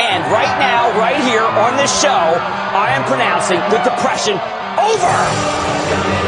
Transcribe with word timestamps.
And 0.00 0.24
right 0.32 0.58
now, 0.58 0.96
right 0.98 1.20
here 1.28 1.44
on 1.44 1.76
this 1.76 1.92
show, 2.00 2.08
I 2.08 2.88
am 2.96 3.04
pronouncing 3.04 3.60
the 3.68 3.78
depression 3.84 4.40
over. 4.80 6.19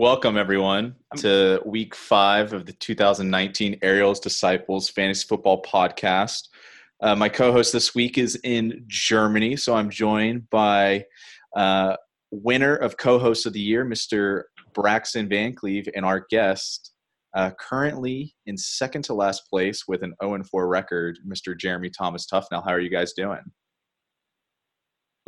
Welcome, 0.00 0.38
everyone, 0.38 0.96
to 1.18 1.60
week 1.66 1.94
five 1.94 2.54
of 2.54 2.64
the 2.64 2.72
2019 2.72 3.80
Ariel's 3.82 4.18
Disciples 4.18 4.88
Fantasy 4.88 5.26
Football 5.28 5.60
Podcast. 5.60 6.48
Uh, 7.02 7.14
my 7.14 7.28
co 7.28 7.52
host 7.52 7.74
this 7.74 7.94
week 7.94 8.16
is 8.16 8.34
in 8.36 8.82
Germany, 8.86 9.56
so 9.56 9.74
I'm 9.74 9.90
joined 9.90 10.48
by 10.48 11.04
uh, 11.54 11.96
winner 12.30 12.76
of 12.76 12.96
co 12.96 13.18
host 13.18 13.44
of 13.44 13.52
the 13.52 13.60
year, 13.60 13.84
Mr. 13.84 14.44
Braxton 14.72 15.28
Van 15.28 15.54
Cleve, 15.54 15.86
and 15.94 16.06
our 16.06 16.24
guest, 16.30 16.92
uh, 17.36 17.50
currently 17.60 18.34
in 18.46 18.56
second 18.56 19.02
to 19.02 19.12
last 19.12 19.50
place 19.50 19.86
with 19.86 20.02
an 20.02 20.14
0 20.24 20.42
4 20.50 20.66
record, 20.66 21.18
Mr. 21.28 21.54
Jeremy 21.54 21.90
Thomas 21.90 22.26
Tufnell. 22.26 22.64
How 22.64 22.70
are 22.70 22.80
you 22.80 22.88
guys 22.88 23.12
doing? 23.12 23.42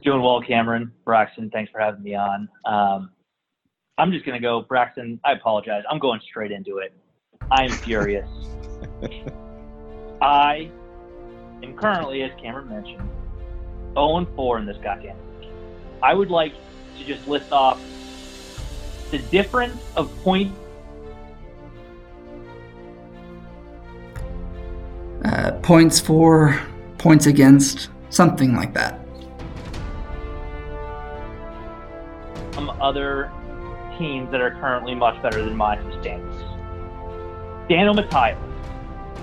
Doing 0.03 0.23
well, 0.23 0.41
Cameron. 0.41 0.93
Braxton, 1.05 1.51
thanks 1.51 1.71
for 1.71 1.79
having 1.79 2.03
me 2.03 2.15
on. 2.15 2.49
Um, 2.65 3.11
I'm 3.99 4.11
just 4.11 4.25
going 4.25 4.41
to 4.41 4.43
go, 4.43 4.63
Braxton, 4.63 5.21
I 5.25 5.33
apologize. 5.33 5.83
I'm 5.91 5.99
going 5.99 6.21
straight 6.21 6.51
into 6.51 6.79
it. 6.79 6.95
I 7.51 7.65
am 7.65 7.71
furious. 7.71 8.29
I 10.23 10.71
am 11.63 11.77
currently, 11.77 12.23
as 12.23 12.31
Cameron 12.41 12.69
mentioned, 12.69 13.09
0 13.95 14.27
4 14.35 14.59
in 14.59 14.67
this 14.67 14.79
goddamn 14.79 15.17
league. 15.41 15.51
I 16.03 16.15
would 16.15 16.31
like 16.31 16.55
to 16.99 17.05
just 17.05 17.29
list 17.29 17.53
off 17.53 17.81
the 19.11 19.19
difference 19.19 19.81
of 19.95 20.11
point 20.23 20.55
uh, 25.25 25.53
points 25.63 26.01
for, 26.01 26.61
points 26.99 27.27
against, 27.27 27.91
something 28.09 28.57
like 28.57 28.73
that. 28.75 29.03
from 32.53 32.71
other 32.81 33.33
teams 33.99 34.31
that 34.31 34.41
are 34.41 34.53
currently 34.53 34.95
much 34.95 35.21
better 35.23 35.45
than 35.45 35.57
mine 35.57 35.79
in. 35.79 36.23
Daniel 37.69 37.95
Mattias. 37.95 38.39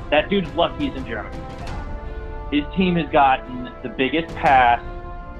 That 0.09 0.29
dude's 0.29 0.51
lucky 0.55 0.89
he's 0.89 0.97
in 0.97 1.05
Germany. 1.05 1.37
His 2.51 2.63
team 2.75 2.95
has 2.95 3.07
gotten 3.11 3.69
the 3.83 3.89
biggest 3.89 4.33
pass 4.35 4.81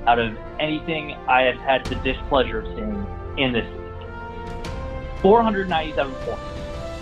out 0.05 0.19
of 0.19 0.37
anything 0.59 1.13
I 1.27 1.43
have 1.43 1.57
had 1.57 1.85
the 1.85 1.95
displeasure 1.95 2.59
of 2.59 2.65
seeing 2.75 3.05
in 3.37 3.51
this 3.51 3.65
league. 3.65 5.21
497 5.21 6.13
points. 6.13 6.41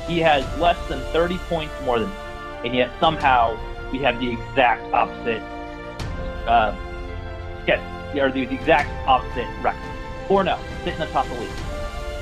He 0.08 0.20
has 0.20 0.46
less 0.60 0.78
than 0.88 1.00
30 1.12 1.38
points 1.50 1.74
more 1.84 2.00
than 2.00 2.10
me, 2.10 2.16
and 2.66 2.76
yet 2.76 2.90
somehow 3.00 3.58
we 3.92 4.00
have 4.00 4.20
the 4.20 4.32
exact 4.32 4.82
opposite 4.94 5.42
uh, 6.48 6.76
schedule, 7.64 8.32
the 8.32 8.56
exact 8.56 8.90
opposite 9.08 9.48
record. 9.62 9.82
4 10.28 10.44
0, 10.46 10.60
sitting 10.84 11.02
atop 11.02 11.28
the 11.28 11.34
league. 11.36 11.50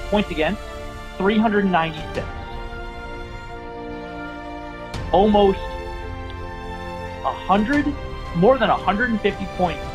Points 0.10 0.30
against, 0.30 0.62
396. 1.18 2.26
Almost 5.12 5.60
100, 7.24 7.86
more 8.36 8.58
than 8.58 8.70
150 8.70 9.46
points 9.58 9.86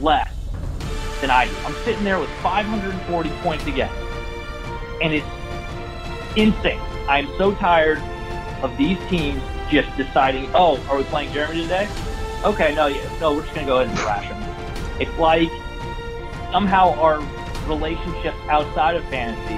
less 0.00 0.30
than 1.20 1.30
I 1.30 1.46
do. 1.46 1.54
I'm 1.64 1.74
sitting 1.84 2.04
there 2.04 2.18
with 2.18 2.30
540 2.42 3.30
points 3.42 3.66
against. 3.66 3.94
And 5.02 5.12
it's 5.12 5.26
insane. 6.36 6.80
I'm 7.08 7.26
so 7.38 7.54
tired 7.54 7.98
of 8.62 8.76
these 8.76 8.98
teams 9.08 9.42
just 9.70 9.94
deciding, 9.96 10.48
oh, 10.54 10.78
are 10.88 10.96
we 10.98 11.04
playing 11.04 11.32
Germany 11.32 11.62
today? 11.62 11.88
Okay, 12.44 12.74
no, 12.74 12.86
yeah, 12.86 13.18
no, 13.20 13.34
we're 13.34 13.42
just 13.42 13.54
going 13.54 13.66
to 13.66 13.72
go 13.72 13.80
ahead 13.80 13.88
and 13.88 13.98
thrash 13.98 14.28
them. 14.28 15.00
It's 15.00 15.18
like 15.18 15.48
somehow 16.52 16.92
our 17.00 17.20
relationships 17.66 18.36
outside 18.48 18.96
of 18.96 19.04
fantasy 19.04 19.54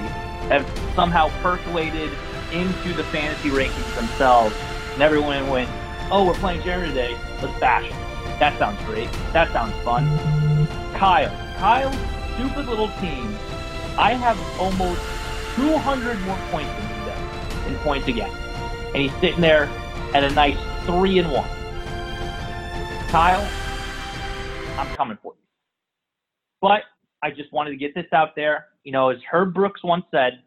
have 0.48 0.66
somehow 0.94 1.28
percolated 1.42 2.10
into 2.52 2.92
the 2.92 3.04
fantasy 3.04 3.50
rankings 3.50 3.94
themselves. 3.96 4.54
And 4.92 5.02
everyone 5.02 5.48
went, 5.48 5.68
oh, 6.10 6.24
we're 6.26 6.34
playing 6.34 6.62
Jeremy 6.62 6.88
today. 6.88 7.16
Let's 7.42 7.58
bash 7.58 7.88
them. 7.88 7.98
That 8.38 8.58
sounds 8.58 8.82
great. 8.84 9.10
That 9.32 9.52
sounds 9.52 9.74
fun. 9.82 10.04
Kyle. 10.94 11.30
Kyle's 11.58 11.96
stupid 12.34 12.66
little 12.66 12.88
team. 13.00 13.34
I 13.98 14.12
have 14.12 14.38
almost 14.60 15.00
200 15.56 16.20
more 16.20 16.38
points 16.50 16.70
than 16.70 16.88
he 16.88 17.06
does 17.06 17.66
in 17.66 17.74
points 17.78 18.08
again. 18.08 18.30
And 18.88 18.96
he's 19.02 19.20
sitting 19.20 19.40
there 19.40 19.70
at 20.14 20.22
a 20.22 20.30
nice 20.30 20.58
3 20.84 21.18
and 21.18 21.32
1. 21.32 21.48
Kyle, 23.08 23.48
I'm 24.78 24.94
coming 24.94 25.18
for 25.22 25.32
you. 25.32 25.40
But 26.60 26.84
I 27.26 27.30
just 27.30 27.52
wanted 27.52 27.70
to 27.70 27.76
get 27.76 27.92
this 27.92 28.06
out 28.12 28.36
there. 28.36 28.66
You 28.84 28.92
know, 28.92 29.08
as 29.08 29.18
Herb 29.28 29.52
Brooks 29.52 29.82
once 29.82 30.04
said, 30.12 30.44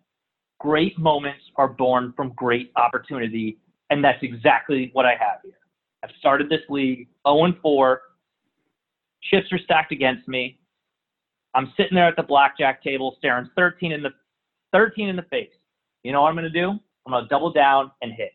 great 0.60 0.98
moments 0.98 1.42
are 1.58 1.68
born 1.68 2.14
from 2.16 2.32
great 2.38 2.72
opportunity. 2.78 3.60
And 3.90 4.02
that's 4.02 4.20
exactly 4.22 4.90
what 4.94 5.06
I 5.06 5.12
have 5.12 5.40
here. 5.44 5.58
I've 6.04 6.12
started 6.20 6.48
this 6.48 6.62
league 6.70 7.10
0 7.28 7.54
4. 7.62 8.02
Chips 9.24 9.52
are 9.52 9.60
stacked 9.60 9.92
against 9.92 10.26
me. 10.30 10.58
I'm 11.54 11.74
sitting 11.76 11.96
there 11.96 12.08
at 12.08 12.16
the 12.16 12.24
blackjack 12.24 12.82
table 12.82 13.16
staring 13.18 13.50
13 13.58 13.92
in 13.92 14.02
the 14.02 14.12
13 14.72 15.10
in 15.10 15.18
the 15.18 15.24
face. 15.24 15.50
You 16.04 16.14
know 16.14 16.22
what 16.22 16.30
I'm 16.30 16.36
going 16.36 16.50
to 16.50 16.50
do? 16.50 16.70
I'm 16.70 17.12
going 17.12 17.24
to 17.26 17.28
double 17.28 17.52
down 17.52 17.92
and 18.02 18.14
hit. 18.14 18.32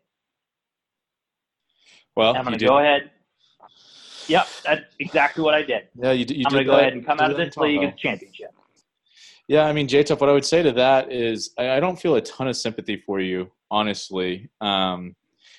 Well, 2.15 2.31
And 2.31 2.39
I'm 2.39 2.45
going 2.45 2.59
to 2.59 2.67
go 2.67 2.79
ahead. 2.79 3.11
Yep, 4.29 4.47
that's 4.65 4.83
exactly 4.99 5.43
what 5.43 5.55
I 5.55 5.63
did. 5.63 5.89
Yeah, 5.95 6.13
you, 6.13 6.27
you 6.29 6.45
I'm 6.47 6.53
did 6.53 6.53
going 6.53 6.59
to 6.59 6.65
go 6.65 6.79
ahead 6.79 6.93
and 6.93 7.05
come 7.05 7.21
out 7.21 7.31
of 7.31 7.37
this 7.37 7.57
league 7.57 7.83
as 7.83 7.95
championship. 7.97 8.53
Yeah, 9.49 9.65
I 9.67 9.73
mean, 9.73 9.87
J 9.89 10.03
Tuff, 10.03 10.21
what 10.21 10.31
I 10.31 10.33
would 10.33 10.45
say 10.45 10.63
to 10.63 10.73
that 10.73 11.13
is 11.13 11.51
I, 11.59 11.73
I 11.73 11.81
don't 11.81 12.01
feel 12.01 12.15
a 12.15 12.21
ton 12.21 12.49
of 12.49 12.57
sympathy 12.57 12.97
for 12.97 13.21
you, 13.21 13.51
honestly. 13.71 14.49
Um, 14.61 15.15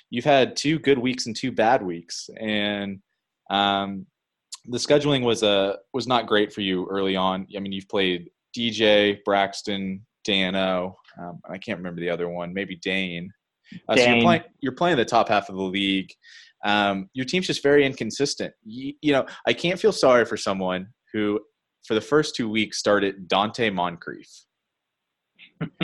you've 0.09 0.26
had 0.26 0.56
two 0.56 0.80
good 0.80 0.98
weeks 0.98 1.28
and 1.28 1.36
two 1.36 1.52
bad 1.52 1.84
weeks, 1.84 2.30
and 2.40 3.00
um, 3.52 4.08
the 4.66 4.78
scheduling 4.78 5.24
was 5.24 5.44
uh, 5.44 5.76
was 5.94 6.08
not 6.08 6.26
great 6.26 6.52
for 6.52 6.62
you 6.62 6.88
early 6.90 7.16
on. 7.16 7.47
I 7.56 7.59
mean, 7.59 7.72
you've 7.72 7.90
played 7.90 8.32
DJ, 8.58 9.24
Braxton, 9.24 10.03
Dano, 10.24 10.97
um, 11.18 11.40
I 11.50 11.58
can't 11.58 11.78
remember 11.78 12.02
the 12.02 12.09
other 12.09 12.28
one, 12.30 12.53
maybe 12.53 12.76
Dane. 12.76 13.32
Uh, 13.90 13.96
so 13.96 14.03
you're 14.03 14.22
playing 14.22 14.44
you're 14.62 14.72
playing 14.72 14.98
the 14.98 15.06
top 15.06 15.30
half 15.30 15.50
of 15.50 15.56
the 15.56 15.62
league. 15.62 16.12
Um, 16.66 17.09
your 17.14 17.26
team's 17.26 17.48
just 17.48 17.62
very 17.62 17.86
inconsistent. 17.86 18.53
You, 18.66 18.94
you 19.02 19.14
know, 19.14 19.26
I 19.48 19.53
can't 19.53 19.80
feel 19.80 19.92
sorry 19.92 20.26
for 20.26 20.36
someone 20.36 20.88
who, 21.14 21.40
for 21.86 21.94
the 21.94 22.02
first 22.02 22.36
two 22.36 22.50
weeks, 22.50 22.80
started 22.80 23.30
Donte 23.30 23.72
Moncrief. 23.74 24.28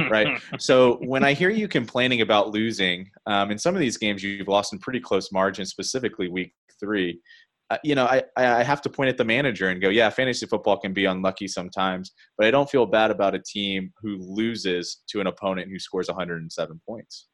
right. 0.09 0.41
So 0.59 0.95
when 1.03 1.23
I 1.23 1.33
hear 1.33 1.51
you 1.51 1.67
complaining 1.67 2.21
about 2.21 2.49
losing 2.49 3.09
um, 3.27 3.51
in 3.51 3.59
some 3.59 3.75
of 3.75 3.79
these 3.79 3.97
games, 3.97 4.23
you've 4.23 4.47
lost 4.47 4.73
in 4.73 4.79
pretty 4.79 4.99
close 4.99 5.31
margins, 5.31 5.69
specifically 5.69 6.29
week 6.29 6.53
three. 6.79 7.21
Uh, 7.69 7.77
you 7.83 7.95
know, 7.95 8.05
I, 8.05 8.23
I 8.35 8.63
have 8.63 8.81
to 8.81 8.89
point 8.89 9.09
at 9.09 9.17
the 9.17 9.23
manager 9.23 9.69
and 9.69 9.81
go, 9.81 9.87
yeah, 9.87 10.09
fantasy 10.09 10.45
football 10.45 10.77
can 10.77 10.91
be 10.91 11.05
unlucky 11.05 11.47
sometimes, 11.47 12.11
but 12.37 12.45
I 12.45 12.51
don't 12.51 12.69
feel 12.69 12.85
bad 12.85 13.11
about 13.11 13.33
a 13.33 13.39
team 13.39 13.93
who 14.01 14.17
loses 14.19 15.03
to 15.07 15.21
an 15.21 15.27
opponent 15.27 15.69
who 15.71 15.79
scores 15.79 16.09
107 16.09 16.81
points. 16.85 17.27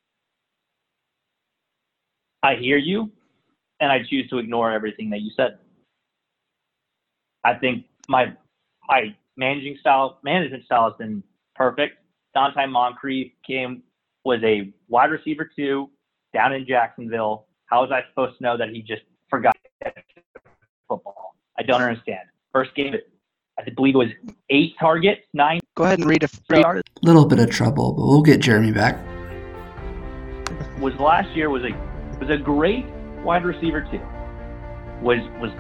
I 2.44 2.56
hear 2.56 2.78
you, 2.78 3.12
and 3.80 3.92
I 3.92 4.00
choose 4.04 4.30
to 4.30 4.38
ignore 4.38 4.72
everything 4.72 5.10
that 5.12 5.22
you 5.22 5.32
said. 5.36 5.58
I 7.44 7.56
think 7.56 7.86
my 8.08 8.34
my 8.88 9.16
managing 9.36 9.78
style 9.80 10.20
management 10.24 10.66
style 10.66 10.90
has 10.90 10.98
been 10.98 11.24
perfect. 11.56 11.98
Donte 12.36 12.70
Moncrief 12.70 13.32
came 13.46 13.84
was 14.24 14.40
a 14.44 14.74
wide 14.90 15.12
receiver 15.12 15.50
too 15.56 15.90
down 16.34 16.54
in 16.54 16.66
Jacksonville. 16.68 17.48
How 17.68 17.82
was 17.82 17.92
I 17.92 18.02
supposed 18.10 18.38
to 18.38 18.44
know 18.44 18.58
that 18.58 18.70
he 18.70 18.82
just 18.82 19.02
forgot 19.30 19.56
football? 20.88 21.36
I 21.58 21.64
don't 21.64 21.82
understand. 21.82 22.28
First 22.54 22.76
game, 22.76 22.94
I 23.58 23.70
believe 23.70 23.96
it 23.96 23.98
was 23.98 24.10
eight 24.50 24.76
targets, 24.80 25.22
nine. 25.34 25.60
Go 25.76 25.84
ahead 25.84 26.00
and 26.00 26.08
read 26.08 26.24
a 26.24 26.28
free 26.28 26.64
article. 26.64 26.92
Little 27.02 27.26
bit 27.26 27.40
of 27.40 27.50
trouble, 27.50 27.94
but 27.94 28.06
we'll 28.06 28.22
get 28.22 28.40
Jeremy 28.42 28.72
back. 28.72 28.98
Was 30.80 30.94
last 31.00 31.36
year 31.36 31.50
was 31.50 31.64
a 31.64 31.87
was 32.20 32.30
a 32.30 32.38
great 32.38 32.86
wide 33.24 33.46
receiver 33.46 33.82
too. 33.82 34.02
Was 35.02 35.20
was 35.40 35.52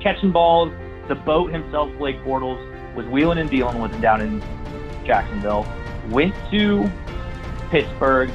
catching 0.00 0.32
balls. 0.32 0.72
The 1.08 1.14
boat 1.14 1.52
himself, 1.52 1.90
Blake 1.98 2.18
Bortles, 2.18 2.94
was 2.94 3.06
wheeling 3.06 3.38
and 3.38 3.50
dealing 3.50 3.80
with 3.80 3.92
him 3.92 4.00
down 4.00 4.20
in 4.20 4.42
Jacksonville. 5.04 5.66
Went 6.10 6.34
to 6.50 6.90
Pittsburgh 7.70 8.30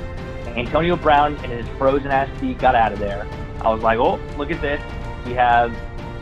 Antonio 0.58 0.96
Brown 0.96 1.36
and 1.38 1.52
his 1.52 1.68
frozen 1.78 2.08
ass 2.08 2.30
feet 2.40 2.58
got 2.58 2.76
out 2.76 2.92
of 2.92 3.00
there. 3.00 3.28
I 3.62 3.70
was 3.70 3.82
like, 3.82 4.00
oh, 4.00 4.20
look 4.38 4.52
at 4.52 4.62
this. 4.62 4.82
We 5.26 5.34
have, 5.34 5.72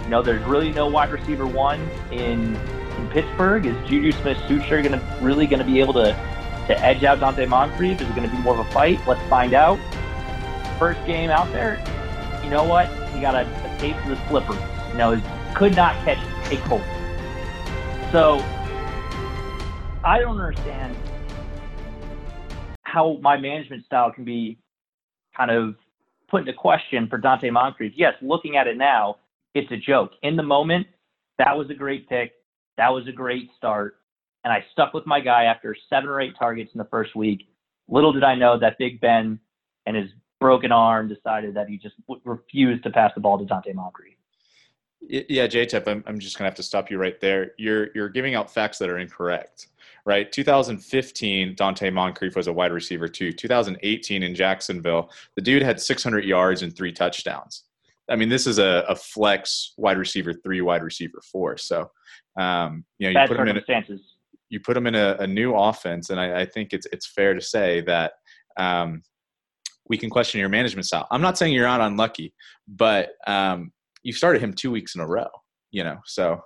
you 0.03 0.09
know, 0.09 0.21
there's 0.21 0.43
really 0.45 0.71
no 0.71 0.87
wide 0.87 1.11
receiver 1.11 1.47
one 1.47 1.79
in 2.11 2.55
in 2.55 3.07
Pittsburgh. 3.09 3.65
Is 3.65 3.75
Juju 3.87 4.11
Smith-Schuster 4.11 4.81
going 4.81 4.99
to 4.99 5.17
really 5.21 5.47
going 5.47 5.59
to 5.59 5.65
be 5.65 5.79
able 5.79 5.93
to 5.93 6.13
to 6.67 6.79
edge 6.83 7.03
out 7.03 7.19
Donte 7.19 7.47
Moncrief? 7.47 8.01
Is 8.01 8.09
it 8.09 8.15
going 8.15 8.29
to 8.29 8.35
be 8.35 8.41
more 8.41 8.59
of 8.59 8.65
a 8.65 8.71
fight? 8.71 8.99
Let's 9.07 9.21
find 9.29 9.53
out. 9.53 9.79
First 10.79 11.05
game 11.05 11.29
out 11.29 11.51
there, 11.53 11.81
you 12.43 12.49
know 12.49 12.63
what? 12.63 12.87
He 13.13 13.21
got 13.21 13.33
a, 13.33 13.41
a 13.41 13.77
taste 13.79 13.97
of 14.03 14.09
the 14.09 14.27
slippery. 14.27 14.57
You 14.91 14.97
know, 14.97 15.15
he 15.15 15.23
could 15.55 15.75
not 15.75 15.95
catch 16.03 16.17
a 16.51 16.57
cold. 16.67 16.81
So 18.11 18.39
I 20.03 20.19
don't 20.19 20.39
understand 20.39 20.95
how 22.83 23.17
my 23.21 23.37
management 23.37 23.85
style 23.85 24.11
can 24.11 24.25
be 24.25 24.57
kind 25.35 25.49
of 25.49 25.75
put 26.29 26.41
into 26.41 26.53
question 26.53 27.07
for 27.09 27.19
Donte 27.19 27.51
Moncrief. 27.51 27.93
Yes, 27.95 28.13
looking 28.21 28.57
at 28.57 28.67
it 28.67 28.77
now, 28.77 29.17
it's 29.53 29.71
a 29.71 29.77
joke. 29.77 30.11
In 30.23 30.35
the 30.35 30.43
moment, 30.43 30.87
that 31.37 31.57
was 31.57 31.69
a 31.69 31.73
great 31.73 32.07
pick. 32.09 32.33
That 32.77 32.89
was 32.89 33.07
a 33.07 33.11
great 33.11 33.49
start. 33.57 33.97
And 34.43 34.53
I 34.53 34.63
stuck 34.73 34.93
with 34.93 35.05
my 35.05 35.19
guy 35.19 35.45
after 35.45 35.75
seven 35.89 36.09
or 36.09 36.21
eight 36.21 36.35
targets 36.37 36.71
in 36.73 36.77
the 36.77 36.85
first 36.85 37.15
week. 37.15 37.47
Little 37.87 38.13
did 38.13 38.23
I 38.23 38.35
know 38.35 38.59
that 38.59 38.77
Big 38.77 38.99
Ben 38.99 39.39
and 39.85 39.95
his 39.95 40.09
broken 40.39 40.71
arm 40.71 41.07
decided 41.07 41.53
that 41.55 41.67
he 41.69 41.77
just 41.77 41.95
w- 42.07 42.21
refused 42.25 42.83
to 42.83 42.89
pass 42.89 43.11
the 43.15 43.21
ball 43.21 43.37
to 43.37 43.45
Donte 43.45 43.73
Moncrief. 43.73 44.15
Yeah, 45.07 45.45
JTEP, 45.45 45.87
I'm, 45.87 46.03
I'm 46.07 46.19
just 46.19 46.37
gonna 46.37 46.49
have 46.49 46.55
to 46.55 46.63
stop 46.63 46.89
you 46.89 46.97
right 46.97 47.19
there. 47.21 47.51
You're 47.57 47.89
you're 47.93 48.09
giving 48.09 48.33
out 48.33 48.51
facts 48.51 48.79
that 48.79 48.89
are 48.89 48.97
incorrect, 48.97 49.67
right? 50.05 50.31
2015, 50.31 51.55
Donte 51.55 51.93
Moncrief 51.93 52.35
was 52.35 52.47
a 52.47 52.53
wide 52.53 52.71
receiver 52.71 53.07
too. 53.07 53.31
2018 53.31 54.23
in 54.23 54.33
Jacksonville, 54.33 55.11
the 55.35 55.41
dude 55.41 55.61
had 55.61 55.79
600 55.79 56.25
yards 56.25 56.63
and 56.63 56.75
three 56.75 56.91
touchdowns. 56.91 57.65
I 58.09 58.15
mean, 58.15 58.29
this 58.29 58.47
is 58.47 58.59
a, 58.59 58.85
a 58.87 58.95
flex 58.95 59.73
wide 59.77 59.97
receiver 59.97 60.33
three, 60.33 60.61
wide 60.61 60.83
receiver 60.83 61.21
four. 61.31 61.57
So, 61.57 61.91
um, 62.39 62.83
you 62.97 63.05
know, 63.05 63.09
you 63.11 63.15
Bad 63.15 63.29
put 63.29 63.39
him 63.39 63.47
in 63.47 63.57
a, 63.57 63.61
circumstances. 63.61 64.01
you 64.49 64.59
put 64.59 64.77
him 64.77 64.87
in 64.87 64.95
a, 64.95 65.17
a 65.19 65.27
new 65.27 65.55
offense, 65.55 66.09
and 66.09 66.19
I, 66.19 66.41
I 66.41 66.45
think 66.45 66.73
it's 66.73 66.87
it's 66.91 67.07
fair 67.07 67.33
to 67.33 67.41
say 67.41 67.81
that 67.81 68.13
um, 68.57 69.03
we 69.87 69.97
can 69.97 70.09
question 70.09 70.39
your 70.39 70.49
management 70.49 70.85
style. 70.85 71.07
I'm 71.11 71.21
not 71.21 71.37
saying 71.37 71.53
you're 71.53 71.67
not 71.67 71.81
unlucky, 71.81 72.33
but 72.67 73.09
um, 73.27 73.71
you 74.03 74.13
started 74.13 74.41
him 74.41 74.53
two 74.53 74.71
weeks 74.71 74.95
in 74.95 75.01
a 75.01 75.07
row. 75.07 75.27
You 75.71 75.83
know, 75.83 75.97
so 76.05 76.41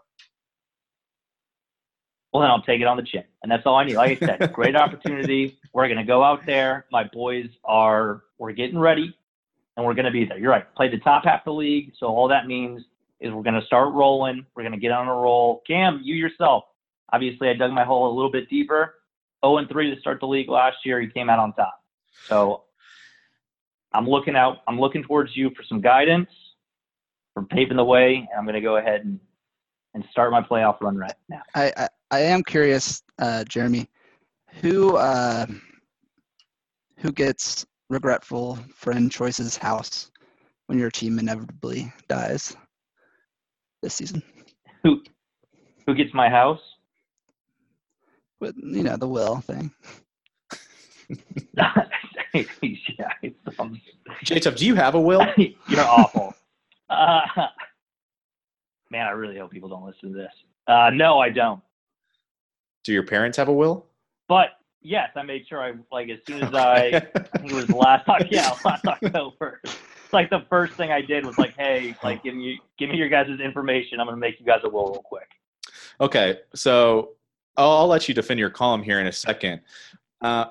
well, 2.33 2.41
then 2.41 2.51
I'll 2.51 2.61
take 2.61 2.81
it 2.81 2.87
on 2.87 2.97
the 2.97 3.03
chin. 3.03 3.23
And 3.41 3.51
that's 3.51 3.65
all 3.65 3.75
I 3.75 3.83
need. 3.83 3.95
Like 3.95 4.21
I 4.21 4.25
said, 4.25 4.53
great 4.53 4.75
opportunity. 4.75 5.57
We're 5.73 5.87
going 5.87 5.97
to 5.97 6.03
go 6.03 6.23
out 6.23 6.45
there. 6.45 6.85
My 6.91 7.03
boys 7.11 7.47
are, 7.63 8.23
we're 8.37 8.51
getting 8.51 8.77
ready 8.77 9.15
and 9.75 9.85
we're 9.85 9.95
going 9.95 10.05
to 10.05 10.11
be 10.11 10.25
there. 10.25 10.37
You're 10.37 10.51
right. 10.51 10.65
Play 10.75 10.89
the 10.89 10.99
top 10.99 11.23
half 11.23 11.41
of 11.41 11.45
the 11.45 11.53
league. 11.53 11.93
So 11.97 12.07
all 12.07 12.27
that 12.27 12.45
means 12.45 12.83
is 13.19 13.33
we're 13.33 13.43
going 13.43 13.59
to 13.59 13.65
start 13.65 13.93
rolling. 13.93 14.45
We're 14.55 14.63
going 14.63 14.73
to 14.73 14.79
get 14.79 14.91
on 14.91 15.07
a 15.07 15.13
roll. 15.13 15.63
Cam, 15.65 16.01
you 16.03 16.15
yourself, 16.15 16.65
obviously 17.11 17.49
I 17.49 17.53
dug 17.53 17.71
my 17.71 17.83
hole 17.83 18.11
a 18.11 18.13
little 18.13 18.31
bit 18.31 18.49
deeper. 18.49 18.95
0 19.43 19.57
and 19.57 19.69
3 19.69 19.95
to 19.95 19.99
start 19.99 20.19
the 20.19 20.27
league 20.27 20.49
last 20.49 20.77
year. 20.85 21.01
He 21.01 21.07
came 21.07 21.29
out 21.29 21.39
on 21.39 21.53
top. 21.53 21.81
So 22.27 22.63
I'm 23.93 24.07
looking 24.07 24.35
out. 24.35 24.57
I'm 24.67 24.79
looking 24.79 25.03
towards 25.03 25.35
you 25.35 25.49
for 25.55 25.63
some 25.63 25.81
guidance, 25.81 26.29
for 27.33 27.43
paving 27.43 27.77
the 27.77 27.83
way. 27.83 28.15
And 28.15 28.37
I'm 28.37 28.45
going 28.45 28.55
to 28.55 28.61
go 28.61 28.77
ahead 28.77 29.01
and, 29.01 29.19
and 29.93 30.03
start 30.11 30.31
my 30.31 30.41
playoff 30.41 30.79
run 30.81 30.97
right 30.97 31.13
now. 31.27 31.41
I, 31.55 31.73
I, 31.75 31.87
I 32.11 32.19
am 32.21 32.43
curious, 32.43 33.01
uh, 33.19 33.43
Jeremy, 33.45 33.89
who 34.61 34.95
uh, 34.97 35.45
who 36.97 37.11
gets 37.11 37.65
regretful 37.89 38.59
friend 38.75 39.11
choices 39.11 39.57
house 39.57 40.11
when 40.67 40.77
your 40.77 40.91
team 40.91 41.17
inevitably 41.17 41.91
dies 42.07 42.55
this 43.81 43.95
season? 43.95 44.21
Who 44.83 45.01
who 45.85 45.95
gets 45.95 46.13
my 46.13 46.29
house? 46.29 46.61
With 48.39 48.55
you 48.57 48.83
know 48.83 48.97
the 48.97 49.07
will 49.07 49.37
thing. 49.37 49.71
yeah, 52.33 53.11
it's, 53.21 53.59
um, 53.59 53.79
JTEP, 54.23 54.57
do 54.57 54.65
you 54.65 54.75
have 54.75 54.95
a 54.95 55.01
will? 55.01 55.25
you're 55.37 55.81
awful. 55.81 56.33
Uh, 56.89 57.21
man, 58.91 59.07
I 59.07 59.11
really 59.11 59.37
hope 59.37 59.51
people 59.51 59.69
don't 59.69 59.85
listen 59.85 60.11
to 60.11 60.17
this. 60.17 60.31
Uh, 60.67 60.89
no, 60.93 61.19
I 61.19 61.29
don't. 61.29 61.61
Do 62.83 62.93
your 62.93 63.03
parents 63.03 63.37
have 63.37 63.47
a 63.47 63.53
will? 63.53 63.85
But 64.27 64.49
yes, 64.81 65.09
I 65.15 65.23
made 65.23 65.47
sure 65.47 65.61
I 65.61 65.73
like 65.91 66.09
as 66.09 66.19
soon 66.27 66.43
as 66.43 66.53
I, 66.53 66.85
I 66.85 66.99
think 67.39 67.51
it 67.51 67.53
was 67.53 67.69
last 67.69 68.07
yeah 68.31 68.55
last 68.63 68.85
October. 68.85 69.61
It's 69.63 70.13
like 70.13 70.29
the 70.29 70.45
first 70.49 70.73
thing 70.73 70.91
I 70.91 71.01
did 71.01 71.25
was 71.25 71.37
like, 71.37 71.55
hey, 71.57 71.95
like 72.03 72.23
give 72.23 72.35
me 72.35 72.59
give 72.77 72.89
me 72.89 72.97
your 72.97 73.09
guys' 73.09 73.27
information. 73.39 73.99
I'm 73.99 74.07
gonna 74.07 74.17
make 74.17 74.39
you 74.39 74.45
guys 74.45 74.61
a 74.63 74.69
will 74.69 74.87
real 74.87 75.01
quick. 75.03 75.27
Okay, 76.01 76.39
so 76.55 77.11
I'll, 77.57 77.71
I'll 77.71 77.87
let 77.87 78.07
you 78.07 78.15
defend 78.15 78.39
your 78.39 78.49
column 78.49 78.81
here 78.81 78.99
in 78.99 79.07
a 79.07 79.11
second. 79.11 79.61
Uh, 80.21 80.45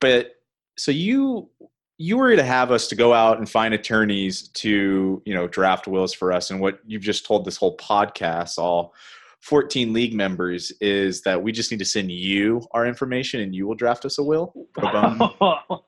but 0.00 0.39
so 0.80 0.90
you 0.90 1.50
you 1.98 2.16
were 2.16 2.34
to 2.34 2.42
have 2.42 2.70
us 2.70 2.88
to 2.88 2.94
go 2.94 3.12
out 3.12 3.36
and 3.36 3.48
find 3.48 3.74
attorneys 3.74 4.48
to 4.48 5.22
you 5.26 5.34
know 5.34 5.46
draft 5.46 5.86
wills 5.86 6.14
for 6.14 6.32
us, 6.32 6.50
and 6.50 6.58
what 6.58 6.80
you've 6.86 7.02
just 7.02 7.26
told 7.26 7.44
this 7.44 7.58
whole 7.58 7.76
podcast, 7.76 8.56
all 8.56 8.94
14 9.42 9.92
league 9.92 10.14
members, 10.14 10.72
is 10.80 11.20
that 11.22 11.42
we 11.42 11.52
just 11.52 11.70
need 11.70 11.78
to 11.78 11.84
send 11.84 12.10
you 12.10 12.62
our 12.72 12.86
information, 12.86 13.42
and 13.42 13.54
you 13.54 13.66
will 13.66 13.74
draft 13.74 14.06
us 14.06 14.16
a 14.16 14.22
will. 14.22 14.54
pro 14.72 14.90
bono? 14.90 15.82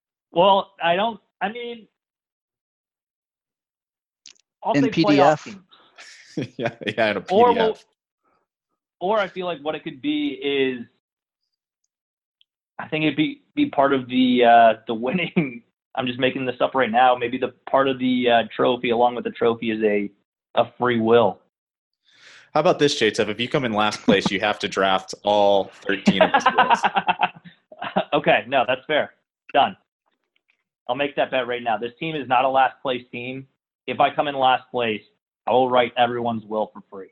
well, 0.32 0.72
I 0.82 0.96
don't. 0.96 1.20
I 1.42 1.52
mean, 1.52 1.86
I'll 4.64 4.72
In 4.72 4.84
PDF. 4.84 5.60
yeah, 6.56 6.74
yeah, 6.86 7.10
in 7.10 7.16
a 7.18 7.20
PDF. 7.20 7.56
we'll- 7.56 7.78
or 9.02 9.18
I 9.18 9.28
feel 9.28 9.46
like 9.46 9.60
what 9.60 9.74
it 9.74 9.82
could 9.82 10.00
be 10.02 10.38
is, 10.42 10.86
I 12.80 12.88
think 12.88 13.04
it'd 13.04 13.16
be 13.16 13.42
be 13.54 13.66
part 13.66 13.92
of 13.92 14.08
the 14.08 14.44
uh, 14.44 14.80
the 14.86 14.94
winning. 14.94 15.62
I'm 15.96 16.06
just 16.06 16.20
making 16.20 16.46
this 16.46 16.56
up 16.60 16.74
right 16.74 16.90
now. 16.90 17.16
Maybe 17.16 17.36
the 17.36 17.52
part 17.68 17.88
of 17.88 17.98
the 17.98 18.30
uh, 18.30 18.42
trophy, 18.54 18.90
along 18.90 19.16
with 19.16 19.24
the 19.24 19.30
trophy, 19.30 19.70
is 19.70 19.82
a 19.82 20.10
a 20.54 20.70
free 20.78 21.00
will. 21.00 21.40
How 22.54 22.60
about 22.60 22.78
this, 22.78 23.00
JTEP? 23.00 23.28
If 23.28 23.38
you 23.38 23.48
come 23.48 23.64
in 23.64 23.72
last 23.72 24.02
place, 24.02 24.30
you 24.30 24.40
have 24.40 24.58
to 24.60 24.68
draft 24.68 25.14
all 25.22 25.70
13 25.86 26.20
of 26.22 26.34
his 26.34 26.44
wills. 26.56 26.78
okay, 28.12 28.44
no, 28.48 28.64
that's 28.66 28.84
fair. 28.86 29.12
Done. 29.52 29.76
I'll 30.88 30.96
make 30.96 31.14
that 31.14 31.30
bet 31.30 31.46
right 31.46 31.62
now. 31.62 31.76
This 31.76 31.92
team 32.00 32.16
is 32.16 32.26
not 32.26 32.44
a 32.44 32.48
last 32.48 32.74
place 32.82 33.04
team. 33.12 33.46
If 33.86 34.00
I 34.00 34.12
come 34.12 34.26
in 34.26 34.34
last 34.34 34.64
place, 34.72 35.02
I 35.46 35.52
will 35.52 35.70
write 35.70 35.92
everyone's 35.96 36.44
will 36.44 36.72
for 36.72 36.82
free. 36.90 37.10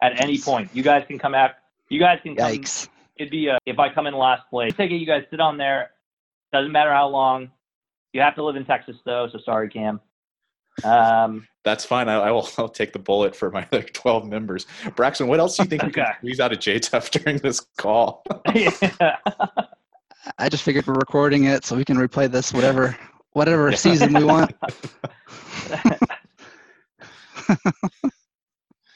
At 0.00 0.20
any 0.20 0.38
point, 0.38 0.70
you 0.72 0.84
guys 0.84 1.04
can 1.08 1.18
come 1.18 1.34
out. 1.34 1.52
You 1.88 1.98
guys 1.98 2.20
can 2.22 2.36
come. 2.36 2.52
Yikes! 2.52 2.88
It'd 3.18 3.30
be 3.30 3.48
a, 3.48 3.58
if 3.66 3.78
I 3.78 3.92
come 3.92 4.06
in 4.06 4.14
last 4.14 4.42
place. 4.50 4.72
Take 4.76 4.90
it. 4.90 4.96
You 4.96 5.06
guys 5.06 5.24
sit 5.30 5.40
on 5.40 5.56
there. 5.56 5.90
Doesn't 6.52 6.72
matter 6.72 6.92
how 6.92 7.08
long. 7.08 7.50
You 8.12 8.20
have 8.20 8.34
to 8.36 8.44
live 8.44 8.56
in 8.56 8.64
Texas 8.64 8.96
though, 9.04 9.28
so 9.32 9.38
sorry, 9.44 9.68
Cam. 9.68 10.00
Um, 10.84 11.46
That's 11.64 11.84
fine. 11.84 12.08
I, 12.08 12.14
I 12.16 12.30
will. 12.30 12.48
I'll 12.58 12.68
take 12.68 12.92
the 12.92 12.98
bullet 12.98 13.34
for 13.34 13.50
my 13.50 13.66
other 13.72 13.82
12 13.82 14.26
members. 14.26 14.66
Braxton, 14.94 15.26
what 15.28 15.40
else 15.40 15.56
do 15.56 15.62
you 15.64 15.68
think 15.68 15.82
we 15.82 15.90
can 15.92 16.02
Okay. 16.02 16.12
squeeze 16.18 16.40
out 16.40 16.52
of 16.52 16.58
JTEF 16.58 17.10
during 17.10 17.38
this 17.38 17.60
call? 17.78 18.22
yeah. 18.54 19.16
I 20.38 20.48
just 20.48 20.62
figured 20.64 20.86
we're 20.86 20.94
recording 20.94 21.44
it 21.44 21.64
so 21.64 21.76
we 21.76 21.84
can 21.84 21.96
replay 21.96 22.30
this 22.30 22.52
whatever 22.52 22.96
whatever 23.32 23.72
season 23.72 24.12
we 24.12 24.24
want. 24.24 24.52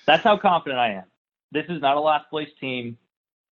That's 0.06 0.24
how 0.24 0.36
confident 0.38 0.78
I 0.80 0.92
am. 0.94 1.04
This 1.52 1.64
is 1.68 1.80
not 1.80 1.96
a 1.96 2.00
last 2.00 2.28
place 2.30 2.48
team, 2.60 2.96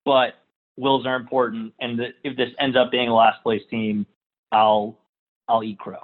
but 0.04 0.34
wills 0.78 1.06
are 1.06 1.16
important. 1.16 1.74
And 1.80 1.98
th- 1.98 2.14
if 2.24 2.36
this 2.36 2.50
ends 2.58 2.76
up 2.76 2.90
being 2.90 3.08
a 3.08 3.14
last 3.14 3.42
place 3.42 3.62
team, 3.70 4.06
I'll 4.52 4.98
I'll 5.48 5.64
eat 5.64 5.78
crow. 5.78 5.98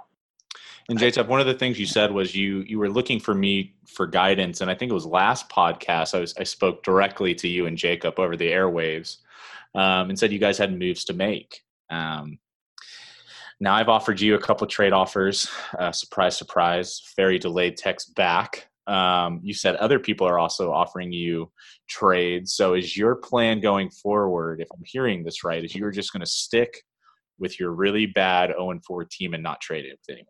And 0.88 0.98
JTEP, 0.98 1.28
one 1.28 1.40
of 1.40 1.46
the 1.46 1.54
things 1.54 1.80
you 1.80 1.86
said 1.86 2.12
was 2.12 2.34
you 2.34 2.58
you 2.66 2.78
were 2.78 2.90
looking 2.90 3.18
for 3.18 3.34
me 3.34 3.74
for 3.86 4.06
guidance, 4.06 4.60
and 4.60 4.70
I 4.70 4.74
think 4.74 4.90
it 4.90 4.94
was 4.94 5.06
last 5.06 5.48
podcast 5.48 6.14
I 6.14 6.20
was 6.20 6.34
I 6.38 6.44
spoke 6.44 6.82
directly 6.82 7.34
to 7.36 7.48
you 7.48 7.66
and 7.66 7.78
Jacob 7.78 8.18
over 8.18 8.36
the 8.36 8.50
airwaves, 8.50 9.18
um, 9.74 10.10
and 10.10 10.18
said 10.18 10.32
you 10.32 10.38
guys 10.38 10.58
had 10.58 10.78
moves 10.78 11.04
to 11.06 11.14
make. 11.14 11.62
Um, 11.88 12.38
now 13.60 13.74
I've 13.74 13.88
offered 13.88 14.20
you 14.20 14.34
a 14.34 14.40
couple 14.40 14.66
trade 14.66 14.92
offers. 14.92 15.48
Uh, 15.78 15.92
surprise, 15.92 16.36
surprise! 16.36 17.14
Very 17.16 17.38
delayed 17.38 17.78
text 17.78 18.14
back. 18.14 18.68
Um, 18.86 19.40
you 19.42 19.54
said 19.54 19.76
other 19.76 19.98
people 19.98 20.26
are 20.28 20.38
also 20.38 20.72
offering 20.72 21.12
you 21.12 21.50
trades. 21.88 22.54
So 22.54 22.74
is 22.74 22.96
your 22.96 23.16
plan 23.16 23.60
going 23.60 23.90
forward? 23.90 24.60
If 24.60 24.68
I'm 24.74 24.82
hearing 24.84 25.24
this 25.24 25.44
right, 25.44 25.64
is 25.64 25.74
you're 25.74 25.90
just 25.90 26.12
going 26.12 26.20
to 26.20 26.26
stick 26.26 26.82
with 27.38 27.58
your 27.58 27.72
really 27.72 28.06
bad 28.06 28.50
0 28.50 28.78
4 28.86 29.04
team 29.06 29.34
and 29.34 29.42
not 29.42 29.60
trade 29.60 29.84
it 29.86 29.98
with 30.00 30.10
anyone? 30.16 30.28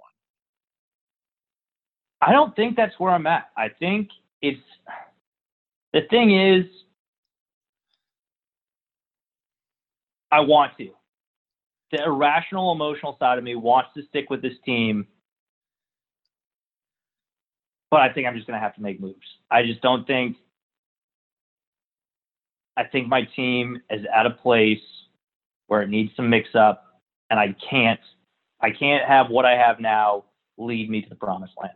I 2.20 2.32
don't 2.32 2.54
think 2.56 2.76
that's 2.76 2.98
where 2.98 3.12
I'm 3.12 3.26
at. 3.26 3.50
I 3.56 3.68
think 3.68 4.08
it's 4.40 4.60
the 5.92 6.02
thing 6.10 6.38
is 6.38 6.64
I 10.32 10.40
want 10.40 10.72
to. 10.78 10.90
the 11.92 12.02
irrational, 12.04 12.72
emotional 12.72 13.16
side 13.20 13.38
of 13.38 13.44
me 13.44 13.54
wants 13.54 13.90
to 13.96 14.02
stick 14.08 14.30
with 14.30 14.42
this 14.42 14.54
team, 14.64 15.06
but 17.94 18.02
I 18.02 18.12
think 18.12 18.26
I'm 18.26 18.34
just 18.34 18.48
going 18.48 18.58
to 18.58 18.60
have 18.60 18.74
to 18.74 18.82
make 18.82 19.00
moves. 19.00 19.24
I 19.52 19.62
just 19.62 19.80
don't 19.80 20.04
think. 20.04 20.36
I 22.76 22.82
think 22.82 23.06
my 23.06 23.22
team 23.36 23.80
is 23.88 24.04
at 24.12 24.26
a 24.26 24.30
place 24.30 24.82
where 25.68 25.80
it 25.80 25.88
needs 25.88 26.10
some 26.16 26.28
mix 26.28 26.56
up, 26.56 27.00
and 27.30 27.38
I 27.38 27.54
can't. 27.70 28.00
I 28.60 28.70
can't 28.72 29.06
have 29.06 29.30
what 29.30 29.44
I 29.44 29.52
have 29.52 29.78
now 29.78 30.24
lead 30.58 30.90
me 30.90 31.02
to 31.02 31.08
the 31.08 31.14
promised 31.14 31.52
land. 31.62 31.74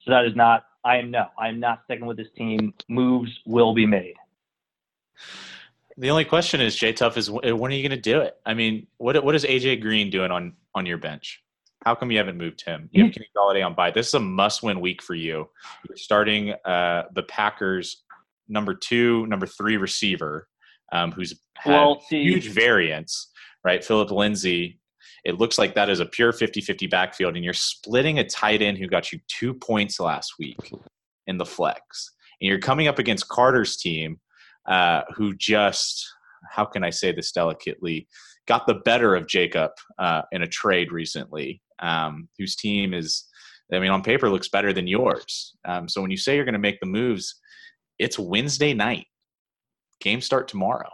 So 0.00 0.10
that 0.10 0.24
is 0.24 0.34
not. 0.34 0.64
I 0.82 0.96
am 0.96 1.12
no. 1.12 1.26
I 1.38 1.46
am 1.46 1.60
not 1.60 1.82
sticking 1.84 2.06
with 2.06 2.16
this 2.16 2.26
team. 2.36 2.74
Moves 2.88 3.30
will 3.46 3.74
be 3.74 3.86
made. 3.86 4.14
The 5.98 6.10
only 6.10 6.24
question 6.24 6.60
is, 6.60 6.74
J 6.74 6.94
Tuff, 6.94 7.16
is 7.16 7.30
when 7.30 7.70
are 7.70 7.76
you 7.76 7.88
going 7.88 7.96
to 7.96 7.96
do 7.96 8.22
it? 8.22 8.38
I 8.44 8.54
mean, 8.54 8.88
what 8.96 9.22
what 9.22 9.36
is 9.36 9.44
AJ 9.44 9.82
Green 9.82 10.10
doing 10.10 10.32
on 10.32 10.54
on 10.74 10.84
your 10.84 10.98
bench? 10.98 11.40
How 11.84 11.94
come 11.94 12.10
you 12.10 12.18
haven't 12.18 12.36
moved 12.38 12.64
him? 12.64 12.88
You 12.92 13.04
have 13.04 13.12
Kenny 13.12 13.26
Golladay 13.36 13.64
on 13.64 13.74
bye. 13.74 13.90
This 13.90 14.08
is 14.08 14.14
a 14.14 14.20
must-win 14.20 14.80
week 14.80 15.02
for 15.02 15.14
you. 15.14 15.48
You're 15.88 15.96
starting 15.96 16.52
uh, 16.64 17.04
the 17.14 17.24
Packers' 17.24 18.04
number 18.48 18.74
two, 18.74 19.26
number 19.26 19.46
three 19.46 19.76
receiver, 19.76 20.48
um, 20.92 21.10
who's 21.10 21.40
had 21.56 21.72
Well, 21.72 22.02
huge 22.08 22.48
variance, 22.48 23.30
right? 23.64 23.84
Phillip 23.84 24.10
Lindsay. 24.10 24.78
It 25.24 25.38
looks 25.38 25.58
like 25.58 25.74
that 25.74 25.88
is 25.88 26.00
a 26.00 26.06
pure 26.06 26.32
50-50 26.32 26.90
backfield, 26.90 27.36
and 27.36 27.44
you're 27.44 27.54
splitting 27.54 28.18
a 28.18 28.24
tight 28.24 28.62
end 28.62 28.78
who 28.78 28.86
got 28.86 29.12
you 29.12 29.20
two 29.28 29.54
points 29.54 30.00
last 30.00 30.34
week 30.38 30.72
in 31.26 31.38
the 31.38 31.46
flex, 31.46 32.12
and 32.40 32.48
you're 32.48 32.58
coming 32.58 32.88
up 32.88 32.98
against 32.98 33.28
Carter's 33.28 33.76
team, 33.76 34.20
uh, 34.68 35.02
who 35.14 35.34
just 35.34 36.06
how 36.50 36.64
can 36.64 36.82
I 36.82 36.90
say 36.90 37.12
this 37.12 37.30
delicately 37.30 38.08
got 38.46 38.66
the 38.66 38.74
better 38.74 39.14
of 39.14 39.26
Jacob 39.26 39.70
uh, 39.98 40.22
in 40.32 40.42
a 40.42 40.46
trade 40.46 40.92
recently, 40.92 41.62
um, 41.82 42.28
whose 42.38 42.56
team 42.56 42.94
is, 42.94 43.24
I 43.72 43.78
mean, 43.78 43.90
on 43.90 44.02
paper 44.02 44.30
looks 44.30 44.48
better 44.48 44.72
than 44.72 44.86
yours. 44.86 45.54
Um, 45.66 45.88
so 45.88 46.00
when 46.00 46.10
you 46.10 46.16
say 46.16 46.36
you're 46.36 46.44
going 46.44 46.52
to 46.54 46.58
make 46.58 46.80
the 46.80 46.86
moves, 46.86 47.40
it's 47.98 48.18
Wednesday 48.18 48.72
night. 48.72 49.06
Games 50.00 50.24
start 50.24 50.48
tomorrow. 50.48 50.88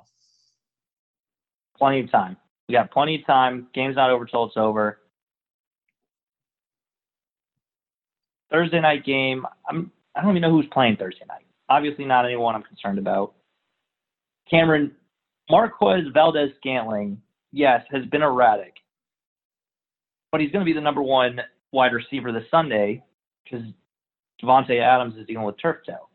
Plenty 1.77 2.01
of 2.01 2.11
time. 2.11 2.37
We 2.69 2.75
got 2.75 2.91
plenty 2.91 3.15
of 3.17 3.27
time. 3.27 3.69
Game's 3.73 3.97
not 3.97 4.11
over 4.11 4.27
till 4.27 4.45
it's 4.45 4.57
over. 4.57 4.99
Thursday 8.51 8.81
night 8.81 9.05
game. 9.05 9.47
I'm. 9.69 9.91
I 10.15 10.23
don't 10.23 10.31
even 10.31 10.43
know 10.43 10.51
who's 10.51 10.67
playing 10.73 10.97
Thursday 10.97 11.25
night. 11.29 11.47
Obviously, 11.69 12.05
not 12.05 12.25
anyone 12.25 12.55
I'm 12.55 12.63
concerned 12.63 12.99
about. 12.99 13.35
Cameron, 14.51 14.93
Marquez 15.51 16.05
Valdes-Scantling, 16.13 17.21
yes, 17.53 17.83
has 17.93 18.05
been 18.07 18.23
erratic, 18.23 18.75
but 20.31 20.41
he's 20.41 20.51
going 20.51 20.65
to 20.65 20.69
be 20.69 20.73
the 20.73 20.81
number 20.81 21.03
one 21.03 21.41
wide 21.73 21.93
receiver 21.93 22.33
this 22.33 22.45
Sunday 22.51 23.03
because 23.45 23.67
Davante 24.43 24.81
Adams 24.81 25.17
is 25.17 25.27
dealing 25.27 25.45
with 25.45 25.61
turf 25.61 25.79
toe. 25.87 26.09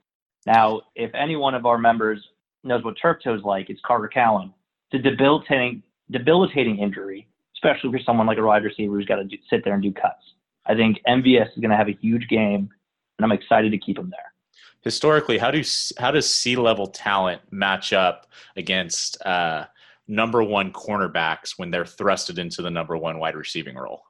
Now, 0.46 0.82
if 0.96 1.14
any 1.14 1.36
one 1.36 1.56
of 1.56 1.66
our 1.66 1.78
members 1.78 2.22
knows 2.64 2.84
what 2.84 2.96
turf 3.02 3.18
toe 3.24 3.36
is 3.36 3.44
like, 3.44 3.70
it's 3.70 3.82
Carter 3.86 4.10
Cowan. 4.14 4.54
It's 4.92 5.06
a 5.06 5.10
debilitating, 5.10 5.84
debilitating 6.12 6.80
injury, 6.80 7.28
especially 7.56 7.92
for 7.92 8.04
someone 8.04 8.28
like 8.28 8.38
a 8.38 8.44
wide 8.44 8.64
receiver 8.64 8.96
who's 8.96 9.06
got 9.06 9.18
to 9.18 9.38
sit 9.50 9.64
there 9.64 9.74
and 9.74 9.84
do 9.84 9.92
cuts. 9.92 10.24
I 10.66 10.76
think 10.76 11.00
MVS 11.08 11.52
is 11.52 11.60
going 11.60 11.72
to 11.72 11.78
have 11.78 11.90
a 11.90 11.98
huge 12.02 12.28
game, 12.28 12.70
and 13.18 13.26
I'm 13.26 13.32
excited 13.32 13.72
to 13.72 13.78
keep 13.78 13.98
him 13.98 14.10
there. 14.10 14.34
Historically, 14.82 15.38
how 15.38 15.50
do 15.50 15.64
how 15.98 16.12
does 16.12 16.30
sea 16.30 16.58
level 16.58 16.88
talent 16.88 17.42
match 17.52 17.94
up 17.94 18.28
against 18.58 19.22
uh, 19.26 19.66
number 20.08 20.44
one 20.44 20.72
cornerbacks 20.74 21.54
when 21.58 21.72
they're 21.72 21.84
thrusted 21.86 22.38
into 22.40 22.62
the 22.62 22.70
number 22.70 22.98
one 22.98 23.20
wide 23.20 23.36
receiving 23.36 23.76
role? 23.76 24.04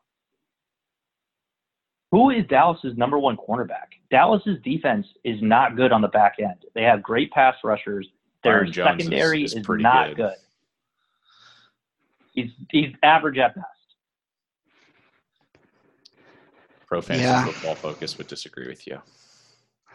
Who 2.11 2.29
is 2.29 2.45
Dallas's 2.47 2.95
number 2.95 3.17
one 3.17 3.37
cornerback? 3.37 3.87
Dallas's 4.11 4.59
defense 4.63 5.07
is 5.23 5.41
not 5.41 5.75
good 5.75 5.91
on 5.91 6.01
the 6.01 6.07
back 6.09 6.35
end. 6.39 6.65
They 6.75 6.83
have 6.83 7.01
great 7.01 7.31
pass 7.31 7.55
rushers. 7.63 8.07
Their 8.43 8.59
Byron 8.59 8.71
Jones 8.71 8.87
is- 9.01 9.05
secondary 9.05 9.43
is 9.43 9.53
is, 9.55 9.65
pretty 9.65 9.83
not 9.83 10.07
good. 10.09 10.17
good. 10.17 10.33
He's 12.33 12.51
he's 12.69 12.93
average 13.03 13.37
at 13.37 13.55
best. 13.55 13.67
Pro 16.87 17.01
fantasy 17.01 17.25
Yeah. 17.25 17.45
football 17.45 17.75
focus 17.75 18.17
would 18.17 18.27
disagree 18.27 18.67
with 18.67 18.85
you. 18.85 19.01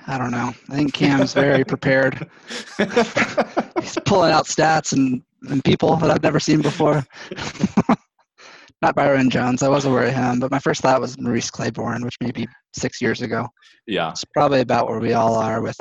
I 0.07 0.17
don't 0.19 0.31
know. 0.31 0.53
I 0.71 0.75
think 0.77 0.95
Cam's 0.95 1.35
very 1.35 1.65
prepared. 1.73 2.29
He's 2.79 3.99
pulling 4.05 4.33
out 4.33 4.47
stats 4.47 4.93
and, 4.93 5.23
and 5.43 5.63
people 5.65 5.97
that 5.97 6.11
I've 6.11 6.23
never 6.23 6.41
seen 6.41 6.61
before. 6.63 7.05
Not 8.83 8.95
Byron 8.95 9.29
Jones. 9.29 9.63
I 9.63 9.69
was 9.69 9.87
aware 9.87 10.07
of 10.07 10.15
him, 10.15 10.39
but 10.39 10.53
my 10.53 10.61
first 10.61 10.83
thought 10.83 11.01
was 11.01 11.19
Morris 11.21 11.51
Claiborne, 11.51 12.05
which 12.05 12.17
maybe 12.21 12.47
six 12.73 13.01
years 13.01 13.23
ago. 13.23 13.49
yeah, 13.89 14.11
It's 14.13 14.25
probably 14.25 14.61
about 14.61 14.89
where 14.89 15.01
we 15.01 15.15
all 15.15 15.35
are 15.35 15.61
with 15.61 15.77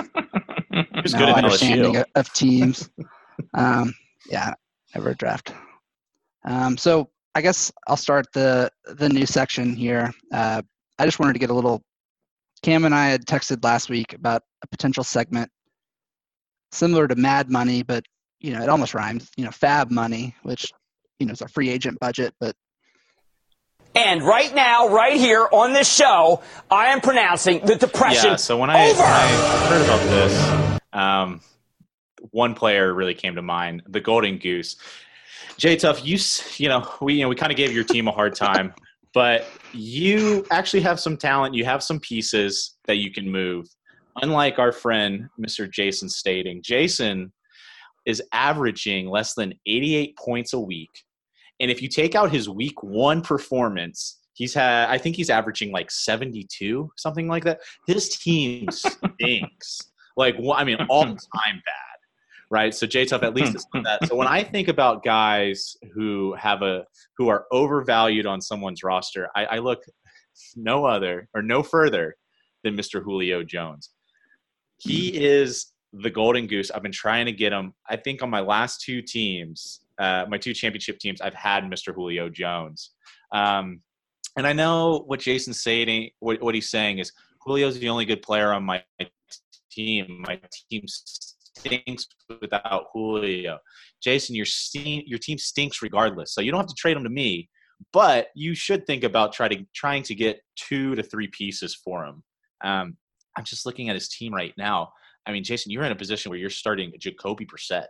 he 0.71 1.01
was 1.03 1.13
no 1.13 1.19
good 1.19 1.29
understanding 1.29 1.93
LSU. 1.93 1.99
of, 2.01 2.05
of 2.15 2.33
teams. 2.33 2.89
um, 3.53 3.93
yeah, 4.29 4.53
never 4.95 5.13
draft. 5.13 5.53
Um, 6.45 6.75
so 6.77 7.09
I 7.35 7.41
guess 7.41 7.71
I'll 7.87 7.97
start 7.97 8.25
the 8.33 8.71
the 8.85 9.09
new 9.09 9.25
section 9.27 9.75
here. 9.75 10.11
Uh, 10.33 10.61
I 10.97 11.05
just 11.05 11.19
wanted 11.19 11.33
to 11.33 11.39
get 11.39 11.49
a 11.49 11.53
little. 11.53 11.83
Cam 12.63 12.85
and 12.85 12.95
I 12.95 13.09
had 13.09 13.25
texted 13.25 13.63
last 13.63 13.89
week 13.89 14.13
about 14.13 14.41
a 14.63 14.67
potential 14.67 15.03
segment 15.03 15.51
similar 16.71 17.07
to 17.07 17.15
Mad 17.15 17.51
Money, 17.51 17.83
but 17.83 18.03
you 18.39 18.53
know 18.53 18.61
it 18.61 18.69
almost 18.69 18.93
rhymes. 18.93 19.29
You 19.37 19.45
know, 19.45 19.51
Fab 19.51 19.91
Money, 19.91 20.35
which 20.43 20.71
you 21.19 21.25
know 21.25 21.31
is 21.33 21.41
a 21.41 21.47
free 21.47 21.69
agent 21.69 21.99
budget, 21.99 22.33
but 22.39 22.55
And 23.95 24.21
right 24.21 24.53
now, 24.53 24.89
right 24.89 25.15
here 25.17 25.47
on 25.51 25.73
this 25.73 25.91
show, 25.91 26.41
I 26.69 26.87
am 26.87 27.01
pronouncing 27.01 27.65
the 27.65 27.75
depression 27.75 28.31
Yeah, 28.31 28.35
so 28.35 28.57
when 28.57 28.69
I, 28.69 28.89
over. 28.89 29.01
when 29.01 29.11
I 29.11 29.67
heard 29.69 29.85
about 29.85 30.01
this, 30.09 30.79
um, 30.93 31.41
one 32.31 32.53
player 32.53 32.93
really 32.93 33.15
came 33.15 33.35
to 33.35 33.41
mind, 33.41 33.83
the 33.87 34.01
Golden 34.01 34.37
Goose. 34.37 34.75
Jay 35.57 35.75
Tuff, 35.75 36.05
you 36.05 36.19
you 36.57 36.69
know 36.69 36.87
we 37.01 37.15
you 37.15 37.21
know 37.23 37.29
we 37.29 37.35
kind 37.35 37.51
of 37.51 37.57
gave 37.57 37.73
your 37.73 37.83
team 37.83 38.07
a 38.07 38.11
hard 38.11 38.35
time, 38.35 38.73
but 39.13 39.47
you 39.73 40.45
actually 40.51 40.81
have 40.81 40.99
some 40.99 41.17
talent. 41.17 41.55
You 41.55 41.65
have 41.65 41.81
some 41.81 41.99
pieces 41.99 42.75
that 42.85 42.97
you 42.97 43.11
can 43.11 43.29
move. 43.29 43.67
Unlike 44.21 44.57
our 44.57 44.71
friend 44.71 45.29
Mr. 45.39 45.69
Jason 45.71 46.09
stating, 46.09 46.61
Jason 46.63 47.31
is 48.07 48.23
averaging 48.31 49.09
less 49.09 49.33
than 49.35 49.53
88 49.67 50.17
points 50.17 50.53
a 50.53 50.59
week. 50.59 51.03
And 51.59 51.69
if 51.69 51.81
you 51.81 51.89
take 51.89 52.15
out 52.15 52.31
his 52.31 52.49
week 52.49 52.81
one 52.81 53.21
performance, 53.21 54.19
he's 54.33 54.53
had, 54.53 54.89
I 54.89 54.97
think 54.97 55.17
he's 55.17 55.29
averaging 55.29 55.71
like 55.71 55.91
72, 55.91 56.89
something 56.95 57.27
like 57.27 57.43
that. 57.43 57.59
His 57.85 58.09
team 58.09 58.69
stinks. 58.71 59.81
like, 60.15 60.37
I 60.55 60.63
mean, 60.63 60.77
all 60.89 61.03
the 61.03 61.09
time 61.09 61.61
bad, 61.65 61.97
right? 62.49 62.73
So 62.73 62.87
J 62.87 63.05
Tuff 63.05 63.23
at 63.23 63.35
least 63.35 63.55
is 63.55 63.67
not 63.73 63.83
that. 63.83 64.07
So 64.07 64.15
when 64.15 64.27
I 64.27 64.41
think 64.41 64.69
about 64.69 65.03
guys 65.03 65.75
who 65.93 66.33
have 66.35 66.61
a, 66.61 66.85
who 67.17 67.27
are 67.27 67.45
overvalued 67.51 68.25
on 68.25 68.39
someone's 68.39 68.83
roster, 68.83 69.27
I, 69.35 69.45
I 69.45 69.57
look 69.57 69.83
no 70.55 70.85
other 70.85 71.27
or 71.33 71.41
no 71.41 71.61
further 71.61 72.15
than 72.63 72.77
Mr. 72.77 73.03
Julio 73.03 73.43
Jones. 73.43 73.89
He 74.77 75.09
is 75.09 75.73
the 75.93 76.09
golden 76.09 76.47
goose. 76.47 76.71
I've 76.71 76.83
been 76.83 76.91
trying 76.91 77.25
to 77.25 77.31
get 77.31 77.53
him. 77.53 77.73
I 77.89 77.95
think 77.95 78.21
on 78.21 78.29
my 78.29 78.41
last 78.41 78.81
two 78.81 79.01
teams, 79.01 79.81
uh, 79.99 80.25
my 80.27 80.37
two 80.37 80.53
championship 80.53 80.99
teams, 80.99 81.21
I've 81.21 81.33
had 81.33 81.63
Mr. 81.63 81.93
Julio 81.93 82.29
Jones. 82.29 82.91
Um, 83.31 83.81
and 84.37 84.45
I 84.45 84.53
know 84.53 85.03
what 85.07 85.19
Jason's 85.19 85.61
saying. 85.63 86.11
What, 86.19 86.41
what 86.41 86.53
he's 86.53 86.69
saying 86.69 86.99
is 86.99 87.11
Julio's 87.45 87.79
the 87.79 87.89
only 87.89 88.05
good 88.05 88.21
player 88.21 88.53
on 88.53 88.63
my 88.63 88.83
team. 89.71 90.23
My 90.27 90.39
team 90.69 90.83
stinks 90.87 92.07
without 92.41 92.85
Julio. 92.93 93.59
Jason, 94.01 94.35
your 94.35 94.45
steam, 94.45 95.03
your 95.05 95.19
team 95.19 95.37
stinks 95.37 95.81
regardless. 95.81 96.33
So 96.33 96.41
you 96.41 96.51
don't 96.51 96.59
have 96.59 96.67
to 96.67 96.75
trade 96.75 96.97
him 96.97 97.03
to 97.03 97.09
me, 97.09 97.49
but 97.93 98.27
you 98.35 98.53
should 98.53 98.85
think 98.85 99.03
about 99.03 99.33
try 99.33 99.47
to, 99.47 99.65
trying 99.73 100.03
to 100.03 100.15
get 100.15 100.41
two 100.55 100.95
to 100.95 101.03
three 101.03 101.27
pieces 101.27 101.73
for 101.75 102.05
him. 102.05 102.23
Um, 102.63 102.97
I'm 103.37 103.43
just 103.43 103.65
looking 103.65 103.89
at 103.89 103.95
his 103.95 104.09
team 104.09 104.33
right 104.33 104.53
now. 104.57 104.91
I 105.27 105.31
mean, 105.31 105.43
Jason, 105.43 105.71
you're 105.71 105.83
in 105.83 105.91
a 105.91 105.95
position 105.95 106.29
where 106.29 106.39
you're 106.39 106.49
starting 106.49 106.93
Jacoby 106.97 107.45
Brissett. 107.45 107.87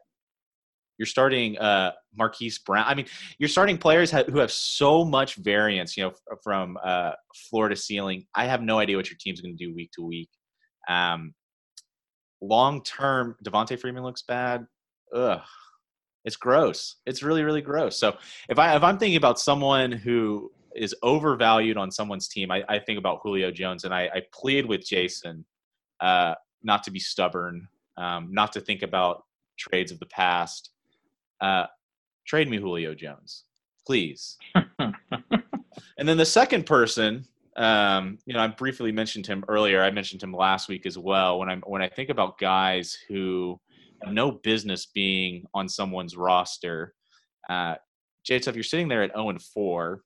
You're 0.97 1.05
starting 1.05 1.57
uh, 1.59 1.91
Marquise 2.17 2.57
Brown. 2.57 2.85
I 2.87 2.95
mean, 2.95 3.05
you're 3.37 3.49
starting 3.49 3.77
players 3.77 4.09
who 4.11 4.39
have 4.39 4.51
so 4.51 5.05
much 5.05 5.35
variance, 5.35 5.95
you 5.95 6.03
know, 6.03 6.13
from 6.43 6.77
uh, 6.83 7.11
floor 7.49 7.69
to 7.69 7.75
ceiling. 7.75 8.25
I 8.33 8.45
have 8.45 8.63
no 8.63 8.79
idea 8.79 8.97
what 8.97 9.07
your 9.07 9.17
team's 9.19 9.39
going 9.39 9.55
to 9.55 9.63
do 9.63 9.75
week 9.75 9.91
to 9.91 10.01
week. 10.01 10.29
Um, 10.89 11.35
long 12.41 12.83
term, 12.83 13.35
Devonta 13.45 13.79
Freeman 13.79 14.03
looks 14.03 14.23
bad. 14.23 14.65
Ugh, 15.15 15.41
it's 16.25 16.35
gross. 16.35 16.95
It's 17.05 17.21
really, 17.21 17.43
really 17.43 17.61
gross. 17.61 17.97
So 17.97 18.17
if 18.49 18.57
I 18.57 18.75
if 18.75 18.81
I'm 18.81 18.97
thinking 18.97 19.17
about 19.17 19.39
someone 19.39 19.91
who 19.91 20.51
is 20.75 20.95
overvalued 21.03 21.77
on 21.77 21.91
someone's 21.91 22.27
team, 22.27 22.49
I, 22.49 22.63
I 22.67 22.79
think 22.79 22.97
about 22.97 23.19
Julio 23.21 23.51
Jones, 23.51 23.83
and 23.83 23.93
I, 23.93 24.09
I 24.13 24.21
plead 24.33 24.65
with 24.65 24.83
Jason 24.85 25.45
uh, 25.99 26.33
not 26.63 26.83
to 26.83 26.91
be 26.91 26.99
stubborn, 26.99 27.67
um, 27.97 28.29
not 28.31 28.51
to 28.53 28.61
think 28.61 28.81
about 28.83 29.23
trades 29.57 29.91
of 29.91 29.99
the 29.99 30.05
past. 30.07 30.71
Uh, 31.41 31.65
trade 32.25 32.49
me 32.49 32.57
Julio 32.57 32.93
Jones. 32.93 33.43
please. 33.85 34.37
and 34.79 36.07
then 36.07 36.17
the 36.17 36.25
second 36.25 36.65
person, 36.65 37.25
um, 37.55 38.19
you 38.25 38.33
know, 38.33 38.39
I 38.39 38.47
briefly 38.47 38.91
mentioned 38.91 39.25
him 39.25 39.43
earlier. 39.47 39.81
I 39.81 39.91
mentioned 39.91 40.21
him 40.21 40.33
last 40.33 40.67
week 40.67 40.85
as 40.85 40.97
well. 40.97 41.39
When 41.39 41.49
I'm 41.49 41.61
when 41.65 41.81
I 41.81 41.89
think 41.89 42.09
about 42.09 42.37
guys 42.37 42.97
who 43.07 43.59
have 44.03 44.13
no 44.13 44.31
business 44.31 44.85
being 44.85 45.45
on 45.53 45.67
someone's 45.67 46.15
roster, 46.15 46.93
uh, 47.49 47.75
Jay, 48.23 48.39
so 48.41 48.49
if 48.49 48.55
you're 48.55 48.63
sitting 48.63 48.89
there 48.89 49.03
at 49.03 49.13
0 49.13 49.29
and 49.29 49.41
4, 49.41 50.01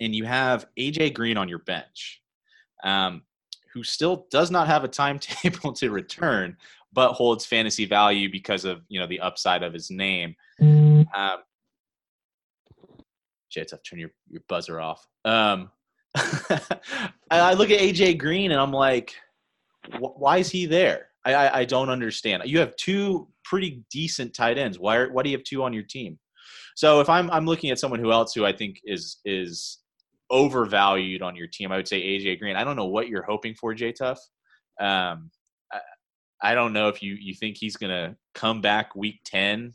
and 0.00 0.14
you 0.14 0.24
have 0.24 0.66
AJ 0.78 1.14
Green 1.14 1.36
on 1.36 1.48
your 1.48 1.58
bench, 1.60 2.22
um, 2.84 3.22
who 3.78 3.84
still 3.84 4.26
does 4.28 4.50
not 4.50 4.66
have 4.66 4.82
a 4.82 4.88
timetable 4.88 5.72
to 5.74 5.90
return, 5.90 6.56
but 6.92 7.12
holds 7.12 7.46
fantasy 7.46 7.86
value 7.86 8.28
because 8.30 8.64
of 8.64 8.82
you 8.88 8.98
know 8.98 9.06
the 9.06 9.20
upside 9.20 9.62
of 9.62 9.72
his 9.72 9.88
name. 9.88 10.34
Um, 11.14 11.38
Jay, 13.50 13.60
it's 13.60 13.72
turn 13.88 14.00
your, 14.00 14.10
your 14.28 14.42
buzzer 14.48 14.80
off. 14.80 15.06
Um, 15.24 15.70
I, 16.16 17.10
I 17.30 17.52
look 17.54 17.70
at 17.70 17.78
AJ 17.78 18.18
Green 18.18 18.50
and 18.50 18.60
I'm 18.60 18.72
like, 18.72 19.14
wh- 19.92 20.18
why 20.18 20.38
is 20.38 20.50
he 20.50 20.66
there? 20.66 21.06
I, 21.24 21.34
I, 21.34 21.58
I 21.60 21.64
don't 21.64 21.88
understand. 21.88 22.42
You 22.46 22.58
have 22.58 22.74
two 22.76 23.28
pretty 23.44 23.84
decent 23.92 24.34
tight 24.34 24.58
ends. 24.58 24.78
Why 24.78 24.96
are, 24.96 25.12
why 25.12 25.22
do 25.22 25.30
you 25.30 25.36
have 25.36 25.44
two 25.44 25.62
on 25.62 25.72
your 25.72 25.84
team? 25.84 26.18
So 26.74 27.00
if 27.00 27.08
I'm 27.08 27.30
I'm 27.30 27.46
looking 27.46 27.70
at 27.70 27.78
someone 27.78 28.00
who 28.00 28.10
else 28.10 28.34
who 28.34 28.44
I 28.44 28.52
think 28.52 28.80
is 28.84 29.18
is 29.24 29.78
overvalued 30.30 31.22
on 31.22 31.36
your 31.36 31.46
team, 31.46 31.72
I 31.72 31.76
would 31.76 31.88
say 31.88 32.00
AJ 32.00 32.38
Green. 32.38 32.56
I 32.56 32.64
don't 32.64 32.76
know 32.76 32.86
what 32.86 33.08
you're 33.08 33.22
hoping 33.22 33.54
for, 33.54 33.74
J 33.74 33.92
Tuff. 33.92 34.18
Um, 34.80 35.30
I, 35.72 35.80
I 36.42 36.54
don't 36.54 36.72
know 36.72 36.88
if 36.88 37.02
you 37.02 37.14
you 37.14 37.34
think 37.34 37.56
he's 37.56 37.76
gonna 37.76 38.16
come 38.34 38.60
back 38.60 38.94
week 38.94 39.20
ten. 39.24 39.74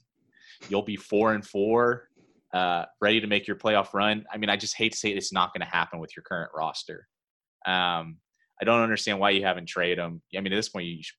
You'll 0.69 0.83
be 0.83 0.95
four 0.95 1.33
and 1.33 1.45
four, 1.45 2.07
uh, 2.53 2.86
ready 3.01 3.19
to 3.19 3.27
make 3.27 3.48
your 3.48 3.57
playoff 3.57 3.93
run. 3.93 4.25
I 4.31 4.38
mean, 4.38 4.50
I 4.50 4.55
just 4.55 4.77
hate 4.77 4.93
to 4.93 4.98
say 4.98 5.12
it, 5.12 5.17
it's 5.17 5.33
not 5.33 5.53
going 5.53 5.65
to 5.65 5.72
happen 5.72 6.00
with 6.00 6.15
your 6.15 6.24
current 6.24 6.51
roster. 6.55 7.07
Um, 7.65 8.17
I 8.62 8.65
don't 8.65 8.81
understand 8.81 9.19
why 9.19 9.31
you 9.31 9.43
haven't 9.43 9.67
traded 9.67 10.00
him. 10.00 10.22
I 10.36 10.39
mean, 10.39 10.53
at 10.53 10.55
this 10.55 10.69
point, 10.69 10.86
you 10.86 11.03
should, 11.03 11.15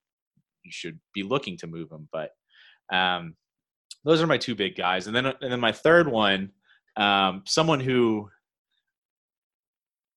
you 0.64 0.70
should 0.72 1.00
be 1.12 1.24
looking 1.24 1.58
to 1.58 1.66
move 1.66 1.90
him, 1.90 2.08
but 2.10 2.30
um, 2.92 3.34
those 4.04 4.22
are 4.22 4.26
my 4.26 4.38
two 4.38 4.54
big 4.54 4.76
guys. 4.76 5.06
And 5.06 5.16
then 5.16 5.26
and 5.26 5.52
then 5.52 5.60
my 5.60 5.72
third 5.72 6.08
one, 6.08 6.50
um, 6.96 7.42
someone 7.46 7.80
who 7.80 8.30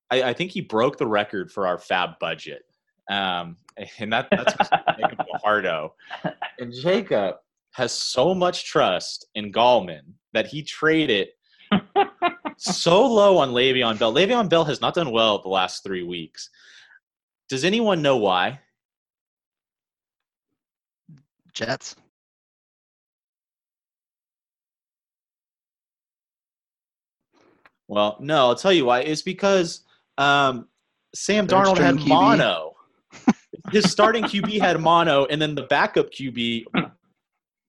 I, 0.10 0.24
I, 0.24 0.34
think 0.34 0.52
he 0.52 0.62
broke 0.62 0.98
the 0.98 1.08
record 1.08 1.52
for 1.52 1.68
our 1.68 1.78
fab 1.78 2.20
budget. 2.20 2.64
Um, 3.10 3.58
and 4.00 4.12
that, 4.14 4.28
that's 4.32 4.54
Jacob 5.00 5.26
Fajardo. 5.32 5.94
And 6.60 6.74
Jacob 6.74 7.36
has 7.74 7.92
so 7.92 8.34
much 8.34 8.66
trust 8.66 9.28
in 9.36 9.52
Gallman 9.52 10.02
that 10.34 10.48
he 10.48 10.64
traded 10.64 11.28
so 12.58 13.06
low 13.06 13.38
on 13.38 13.52
Le'Veon 13.52 14.00
Bell. 14.00 14.12
Le'Veon 14.12 14.50
Bell 14.50 14.66
has 14.66 14.82
not 14.82 14.96
done 14.96 15.12
well 15.12 15.40
the 15.40 15.50
last 15.50 15.84
three 15.84 16.02
weeks. 16.02 16.50
Does 17.48 17.64
anyone 17.64 18.02
know 18.02 18.18
why? 18.18 18.60
Jets. 21.54 21.96
Well, 27.88 28.18
no, 28.20 28.48
I'll 28.48 28.56
tell 28.56 28.74
you 28.74 28.86
why. 28.86 29.02
It's 29.02 29.22
because 29.22 29.82
um, 30.18 30.68
Sam 31.14 31.48
Third 31.48 31.66
Darnold 31.66 31.78
had 31.78 31.96
QB. 31.96 32.08
mono. 32.08 32.74
his 33.72 33.90
starting 33.92 34.24
QB 34.24 34.60
had 34.60 34.80
mono, 34.80 35.26
and 35.26 35.42
then 35.42 35.56
the 35.56 35.64
backup 35.64 36.12
QB 36.12 36.66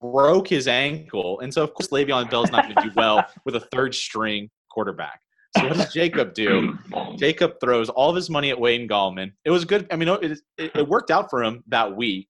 broke 0.01 0.49
his 0.49 0.69
ankle, 0.69 1.41
and 1.41 1.53
so 1.53 1.63
of 1.63 1.75
course 1.75 1.89
Le'Veon 1.89 2.31
Bell's 2.31 2.51
not 2.51 2.65
going 2.65 2.77
to 2.77 2.83
do 2.83 2.93
well 2.97 3.25
with 3.45 3.57
a 3.57 3.61
third 3.61 3.95
string 3.95 4.51
quarterback. 4.71 5.21
So 5.57 5.67
what 5.67 5.77
does 5.77 5.93
Jacob 5.93 6.35
do? 6.35 6.79
Jacob 7.17 7.55
throws 7.61 7.89
all 7.89 8.11
of 8.11 8.17
his 8.17 8.29
money 8.29 8.51
at 8.51 8.61
Wayne 8.61 8.87
Gallman. 8.87 9.33
It 9.45 9.51
was 9.51 9.65
good. 9.65 9.87
I 9.91 9.97
mean, 9.97 10.09
it, 10.09 10.39
it, 10.59 10.77
it 10.77 10.89
worked 10.89 11.11
out 11.11 11.31
for 11.31 11.43
him 11.43 11.65
that 11.69 11.97
week. 11.97 12.29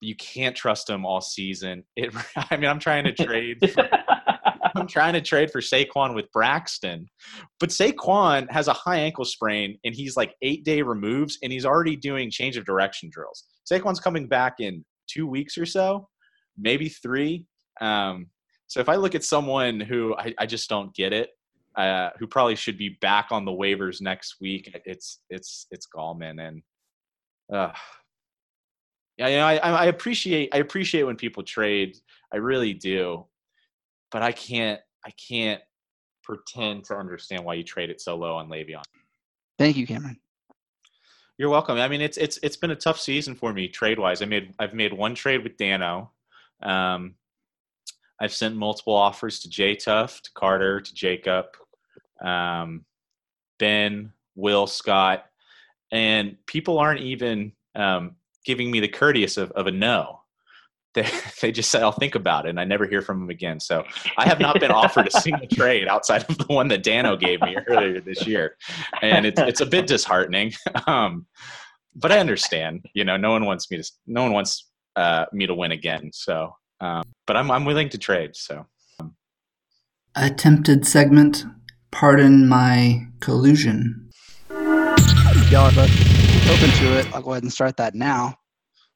You 0.00 0.14
can't 0.16 0.54
trust 0.54 0.88
him 0.88 1.04
all 1.04 1.20
season. 1.20 1.84
It, 1.96 2.14
I 2.36 2.56
mean, 2.56 2.70
I'm 2.70 2.78
trying 2.78 3.04
to 3.04 3.12
trade. 3.12 3.58
I'm 4.74 4.86
trying 4.86 5.14
to 5.14 5.20
trade 5.20 5.50
for 5.50 5.60
Saquon 5.60 6.14
with 6.14 6.30
Braxton, 6.32 7.06
but 7.60 7.70
Saquon 7.70 8.50
has 8.50 8.68
a 8.68 8.72
high 8.72 8.98
ankle 8.98 9.24
sprain 9.24 9.78
and 9.84 9.94
he's 9.94 10.16
like 10.16 10.34
eight 10.42 10.64
day 10.64 10.82
removes 10.82 11.38
and 11.42 11.52
he's 11.52 11.64
already 11.64 11.96
doing 11.96 12.30
change 12.30 12.56
of 12.56 12.64
direction 12.64 13.10
drills. 13.12 13.44
Saquon's 13.70 14.00
coming 14.00 14.26
back 14.26 14.54
in 14.58 14.84
two 15.06 15.26
weeks 15.26 15.56
or 15.56 15.66
so, 15.66 16.08
maybe 16.58 16.88
three. 16.88 17.44
Um, 17.80 18.26
so 18.66 18.80
if 18.80 18.88
I 18.88 18.96
look 18.96 19.14
at 19.14 19.24
someone 19.24 19.80
who 19.80 20.16
I, 20.16 20.34
I 20.38 20.46
just 20.46 20.68
don't 20.68 20.94
get 20.94 21.12
it, 21.12 21.30
uh, 21.76 22.10
who 22.18 22.26
probably 22.26 22.56
should 22.56 22.78
be 22.78 22.96
back 23.00 23.28
on 23.30 23.44
the 23.44 23.52
waivers 23.52 24.00
next 24.00 24.36
week, 24.40 24.70
it's 24.84 25.20
it's 25.30 25.66
it's 25.70 25.86
Gallman 25.94 26.46
and. 26.46 26.62
Uh, 27.52 27.72
yeah, 29.18 29.28
you 29.28 29.36
know, 29.36 29.46
I, 29.46 29.56
I 29.56 29.84
appreciate 29.86 30.50
I 30.52 30.58
appreciate 30.58 31.04
when 31.04 31.14
people 31.14 31.44
trade. 31.44 31.96
I 32.32 32.38
really 32.38 32.74
do 32.74 33.26
but 34.14 34.22
I 34.22 34.30
can't 34.30 34.80
I 35.04 35.10
can't 35.10 35.60
pretend 36.22 36.84
to 36.84 36.96
understand 36.96 37.44
why 37.44 37.54
you 37.54 37.64
trade 37.64 37.90
it 37.90 38.00
so 38.00 38.14
low 38.14 38.36
on 38.36 38.48
Le'Veon. 38.48 38.84
Thank 39.58 39.76
you, 39.76 39.86
Cameron. 39.86 40.18
You're 41.36 41.50
welcome. 41.50 41.78
I 41.78 41.88
mean, 41.88 42.00
it's 42.00 42.16
it's 42.16 42.38
it's 42.44 42.56
been 42.56 42.70
a 42.70 42.76
tough 42.76 43.00
season 43.00 43.34
for 43.34 43.52
me 43.52 43.66
trade 43.66 43.98
wise. 43.98 44.22
I 44.22 44.26
made 44.26 44.54
I've 44.60 44.72
made 44.72 44.92
one 44.92 45.16
trade 45.16 45.42
with 45.42 45.56
Dano. 45.56 46.12
Um, 46.62 47.16
I've 48.20 48.32
sent 48.32 48.54
multiple 48.54 48.94
offers 48.94 49.40
to 49.40 49.50
Jay 49.50 49.74
Tuff, 49.74 50.22
to 50.22 50.30
Carter, 50.34 50.80
to 50.80 50.94
Jacob, 50.94 51.46
um, 52.24 52.84
Ben, 53.58 54.12
Will, 54.36 54.68
Scott, 54.68 55.26
and 55.90 56.36
people 56.46 56.78
aren't 56.78 57.00
even 57.00 57.50
um, 57.74 58.14
giving 58.44 58.70
me 58.70 58.78
the 58.78 58.86
courteous 58.86 59.36
of, 59.36 59.50
of 59.52 59.66
a 59.66 59.72
no 59.72 60.20
they, 60.94 61.08
they 61.40 61.52
just 61.52 61.70
say, 61.70 61.80
I'll 61.80 61.92
think 61.92 62.14
about 62.14 62.46
it. 62.46 62.50
And 62.50 62.60
I 62.60 62.64
never 62.64 62.86
hear 62.86 63.02
from 63.02 63.20
them 63.20 63.30
again. 63.30 63.60
So 63.60 63.84
I 64.16 64.26
have 64.26 64.40
not 64.40 64.58
been 64.60 64.70
offered 64.70 65.06
a 65.06 65.10
single 65.20 65.46
trade 65.46 65.86
outside 65.88 66.28
of 66.28 66.38
the 66.38 66.46
one 66.46 66.68
that 66.68 66.82
Dano 66.82 67.16
gave 67.16 67.40
me 67.42 67.56
earlier 67.68 68.00
this 68.00 68.26
year. 68.26 68.56
And 69.02 69.26
it's, 69.26 69.40
it's 69.40 69.60
a 69.60 69.66
bit 69.66 69.86
disheartening. 69.86 70.52
Um, 70.86 71.26
but 71.94 72.12
I 72.12 72.18
understand, 72.18 72.84
you 72.92 73.04
know, 73.04 73.16
no 73.16 73.30
one 73.30 73.46
wants 73.46 73.70
me 73.70 73.80
to, 73.80 73.92
no 74.06 74.22
one 74.22 74.32
wants 74.32 74.68
uh, 74.96 75.26
me 75.32 75.46
to 75.46 75.54
win 75.54 75.70
again. 75.70 76.10
So, 76.12 76.54
um, 76.80 77.04
but 77.26 77.36
I'm, 77.36 77.50
I'm 77.50 77.64
willing 77.64 77.88
to 77.90 77.98
trade. 77.98 78.34
So 78.34 78.66
Attempted 80.16 80.86
segment. 80.86 81.44
Pardon 81.90 82.48
my 82.48 83.06
collusion. 83.18 84.10
Y'all 85.50 85.66
are 85.66 85.72
both 85.72 85.90
open 86.48 86.70
to 86.70 86.98
it. 86.98 87.12
I'll 87.12 87.22
go 87.22 87.32
ahead 87.32 87.42
and 87.42 87.52
start 87.52 87.76
that 87.78 87.96
now. 87.96 88.36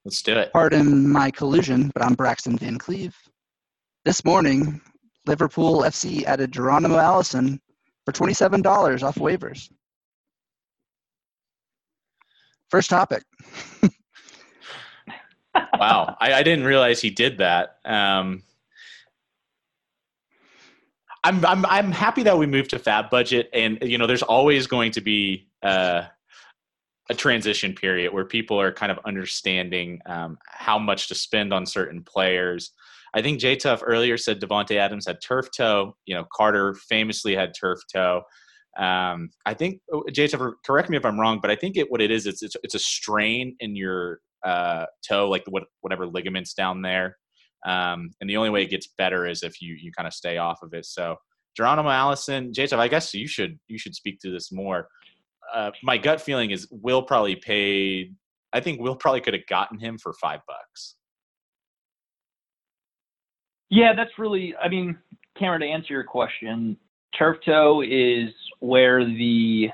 Let's 0.09 0.23
do 0.23 0.33
it. 0.33 0.51
Pardon 0.55 1.07
my 1.07 1.31
collusion, 1.31 1.91
but 1.93 2.03
I'm 2.03 2.15
Braxton 2.15 2.57
Van 2.57 2.79
Cleve. 2.79 3.15
This 4.07 4.25
morning, 4.25 4.81
Liverpool 5.27 5.83
FC 5.83 6.25
added 6.25 6.51
Geronimo 6.51 6.97
Allison 6.97 7.61
for 8.07 8.13
$27 8.13 9.03
off 9.03 9.17
waivers. 9.17 9.71
First 12.71 12.89
topic. 12.89 13.23
wow. 15.79 16.17
I, 16.19 16.33
I 16.33 16.43
didn't 16.43 16.65
realize 16.65 17.03
he 17.03 17.11
did 17.11 17.37
that. 17.37 17.77
Um, 17.85 18.45
I'm, 21.23 21.45
I'm, 21.45 21.67
I'm 21.67 21.93
happy 21.93 22.23
that 22.23 22.39
we 22.39 22.47
moved 22.47 22.71
to 22.71 22.79
fab 22.79 23.11
budget 23.11 23.51
and, 23.53 23.77
you 23.83 23.99
know, 23.99 24.07
there's 24.07 24.23
always 24.23 24.67
going 24.67 24.93
to 24.93 25.03
be, 25.03 25.49
uh, 25.63 26.05
a 27.11 27.15
transition 27.15 27.75
period 27.75 28.13
where 28.13 28.25
people 28.25 28.61
are 28.61 28.73
kind 28.73 28.93
of 28.93 28.99
understanding 29.07 30.01
um, 30.07 30.37
how 30.47 30.79
much 30.79 31.09
to 31.09 31.15
spend 31.15 31.53
on 31.53 31.65
certain 31.65 32.03
players. 32.03 32.73
I 33.15 33.23
think 33.23 33.41
J 33.41 33.57
Tuff 33.57 33.83
earlier 33.85 34.19
said 34.19 34.41
Davante 34.41 34.77
Adams 34.77 35.07
had 35.07 35.19
turf 35.23 35.49
toe. 35.57 35.97
You 36.05 36.15
know, 36.15 36.25
Carter 36.33 36.75
famously 36.75 37.35
had 37.35 37.53
turf 37.59 37.79
toe. 37.93 38.23
Um, 38.79 39.31
I 39.47 39.55
think 39.55 39.81
J 40.13 40.29
Tuff, 40.29 40.53
correct 40.65 40.91
me 40.91 40.99
if 40.99 41.07
I'm 41.07 41.19
wrong, 41.19 41.39
but 41.41 41.51
I 41.51 41.57
think 41.57 41.77
it 41.77 41.91
what 41.91 42.03
it 42.03 42.11
is 42.11 42.27
it's 42.27 42.43
it's, 42.43 42.57
it's 42.63 42.75
a 42.75 42.79
strain 42.79 43.57
in 43.61 43.75
your 43.75 44.21
uh, 44.45 44.85
toe, 45.07 45.29
like 45.29 45.45
what, 45.49 45.65
whatever 45.81 46.07
ligaments 46.07 46.55
down 46.55 46.83
there. 46.83 47.17
Um, 47.67 48.11
and 48.21 48.31
the 48.31 48.37
only 48.37 48.51
way 48.51 48.63
it 48.63 48.71
gets 48.71 48.89
better 48.99 49.27
is 49.27 49.43
if 49.43 49.61
you 49.63 49.77
you 49.81 49.91
kind 49.97 50.07
of 50.07 50.13
stay 50.13 50.37
off 50.37 50.63
of 50.63 50.75
it. 50.75 50.85
So 50.85 51.17
Geronimo 51.57 51.89
Allison, 51.89 52.53
J 52.53 52.67
Tuff, 52.67 52.79
I 52.79 52.89
guess 52.89 53.15
you 53.15 53.27
should 53.27 53.59
you 53.69 53.79
should 53.79 53.95
speak 53.95 54.21
to 54.21 54.31
this 54.31 54.53
more 54.53 54.89
uh, 55.55 55.71
my 55.83 55.99
gut 55.99 56.21
feeling 56.21 56.51
is 56.51 56.69
Will 56.71 57.03
probably 57.03 57.37
paid. 57.37 58.15
I 58.53 58.61
think 58.61 58.81
Will 58.81 58.97
probably 58.97 59.21
could 59.21 59.35
have 59.35 59.47
gotten 59.47 59.79
him 59.79 59.99
for 59.99 60.13
five 60.15 60.41
bucks. 60.47 60.95
Yeah, 63.71 63.93
that's 63.95 64.19
really. 64.19 64.55
I 64.57 64.69
mean, 64.69 64.99
Cameron, 65.39 65.61
to 65.61 65.67
answer 65.67 65.93
your 65.93 66.05
question, 66.05 66.77
turf 67.17 67.39
toe 67.45 67.83
is 67.83 68.31
where 68.61 69.05
the 69.05 69.71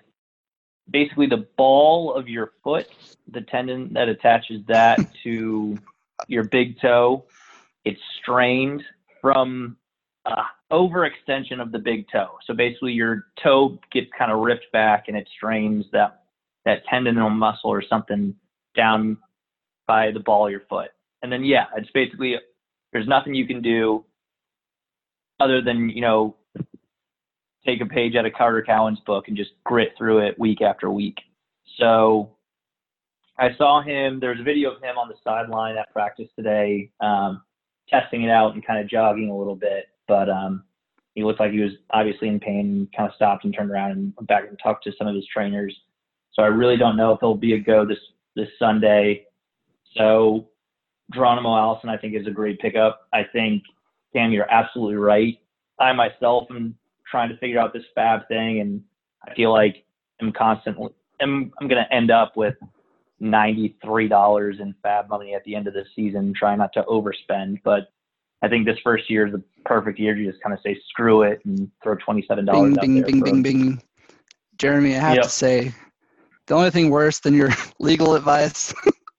basically 0.90 1.26
the 1.26 1.46
ball 1.56 2.14
of 2.14 2.28
your 2.28 2.52
foot, 2.62 2.88
the 3.30 3.40
tendon 3.42 3.92
that 3.92 4.08
attaches 4.08 4.60
that 4.66 4.98
to 5.22 5.78
your 6.28 6.44
big 6.44 6.80
toe, 6.80 7.24
it's 7.84 8.00
strained 8.20 8.82
from. 9.20 9.76
Uh, 10.26 10.42
overextension 10.72 11.60
of 11.60 11.72
the 11.72 11.78
big 11.78 12.06
toe. 12.10 12.38
So 12.46 12.54
basically, 12.54 12.92
your 12.92 13.26
toe 13.42 13.78
gets 13.92 14.08
kind 14.16 14.32
of 14.32 14.40
ripped 14.40 14.70
back 14.72 15.04
and 15.08 15.16
it 15.16 15.28
strains 15.36 15.84
that 15.92 16.22
that 16.64 16.84
tendon 16.86 17.18
or 17.18 17.30
muscle 17.30 17.70
or 17.70 17.82
something 17.82 18.34
down 18.74 19.18
by 19.86 20.10
the 20.10 20.20
ball 20.20 20.46
of 20.46 20.50
your 20.50 20.62
foot. 20.68 20.88
And 21.22 21.30
then 21.30 21.44
yeah, 21.44 21.66
it's 21.76 21.90
basically 21.90 22.36
there's 22.92 23.06
nothing 23.06 23.34
you 23.34 23.46
can 23.46 23.62
do 23.62 24.04
other 25.40 25.60
than 25.60 25.90
you 25.90 26.00
know 26.00 26.36
take 27.66 27.80
a 27.80 27.86
page 27.86 28.14
out 28.14 28.26
of 28.26 28.32
Carter 28.32 28.62
Cowan's 28.62 29.00
book 29.00 29.28
and 29.28 29.36
just 29.36 29.50
grit 29.64 29.92
through 29.96 30.26
it 30.26 30.38
week 30.38 30.60
after 30.60 30.90
week. 30.90 31.18
So 31.78 32.30
I 33.38 33.54
saw 33.56 33.82
him. 33.82 34.20
There's 34.20 34.40
a 34.40 34.44
video 34.44 34.70
of 34.72 34.82
him 34.82 34.96
on 34.98 35.08
the 35.08 35.16
sideline 35.24 35.76
at 35.76 35.92
practice 35.92 36.28
today, 36.36 36.90
um, 37.00 37.42
testing 37.88 38.22
it 38.22 38.30
out 38.30 38.54
and 38.54 38.64
kind 38.64 38.80
of 38.80 38.88
jogging 38.88 39.30
a 39.30 39.36
little 39.36 39.56
bit. 39.56 39.86
But 40.06 40.28
um, 40.28 40.64
he 41.14 41.24
looked 41.24 41.40
like 41.40 41.52
he 41.52 41.60
was 41.60 41.72
obviously 41.90 42.28
in 42.28 42.40
pain. 42.40 42.88
Kind 42.96 43.08
of 43.08 43.14
stopped 43.14 43.44
and 43.44 43.54
turned 43.54 43.70
around 43.70 43.92
and 43.92 44.12
went 44.16 44.28
back 44.28 44.44
and 44.48 44.58
talked 44.62 44.84
to 44.84 44.92
some 44.98 45.06
of 45.06 45.14
his 45.14 45.26
trainers. 45.32 45.74
So 46.32 46.42
I 46.42 46.46
really 46.46 46.76
don't 46.76 46.96
know 46.96 47.12
if 47.12 47.20
he'll 47.20 47.34
be 47.34 47.54
a 47.54 47.58
go 47.58 47.86
this 47.86 47.98
this 48.36 48.48
Sunday. 48.58 49.26
So 49.96 50.48
Geronimo 51.12 51.56
Allison, 51.56 51.88
I 51.88 51.96
think, 51.96 52.14
is 52.14 52.26
a 52.26 52.30
great 52.30 52.58
pickup. 52.58 53.08
I 53.12 53.22
think 53.32 53.62
Cam, 54.12 54.32
you're 54.32 54.50
absolutely 54.50 54.96
right. 54.96 55.38
I 55.78 55.92
myself 55.92 56.46
am 56.50 56.76
trying 57.10 57.28
to 57.28 57.36
figure 57.38 57.60
out 57.60 57.72
this 57.72 57.84
fab 57.94 58.26
thing, 58.28 58.60
and 58.60 58.82
I 59.26 59.34
feel 59.34 59.52
like 59.52 59.84
I'm 60.20 60.32
constantly 60.32 60.90
I'm 61.20 61.52
I'm 61.60 61.68
gonna 61.68 61.86
end 61.90 62.10
up 62.10 62.36
with 62.36 62.54
ninety 63.20 63.76
three 63.84 64.08
dollars 64.08 64.56
in 64.60 64.74
fab 64.82 65.08
money 65.08 65.34
at 65.34 65.44
the 65.44 65.54
end 65.54 65.66
of 65.66 65.74
the 65.74 65.84
season, 65.94 66.34
trying 66.36 66.58
not 66.58 66.72
to 66.74 66.82
overspend. 66.82 67.60
But 67.64 67.92
I 68.42 68.48
think 68.48 68.66
this 68.66 68.78
first 68.84 69.08
year 69.08 69.26
is 69.26 69.32
the 69.32 69.42
perfect 69.64 69.98
year 69.98 70.14
to 70.14 70.24
just 70.24 70.42
kind 70.42 70.52
of 70.52 70.60
say 70.64 70.78
screw 70.90 71.22
it 71.22 71.40
and 71.44 71.70
throw 71.82 71.96
twenty 71.96 72.24
seven 72.28 72.44
dollars 72.44 72.74
Bing, 72.76 72.78
out 72.78 72.82
bing, 72.82 73.02
bing, 73.02 73.20
bing, 73.22 73.42
bing. 73.42 73.82
Jeremy, 74.58 74.96
I 74.96 75.00
have 75.00 75.14
Yep. 75.16 75.22
to 75.24 75.28
say, 75.30 75.74
the 76.46 76.54
only 76.54 76.70
thing 76.70 76.90
worse 76.90 77.20
than 77.20 77.34
your 77.34 77.50
legal 77.80 78.14
advice 78.14 78.74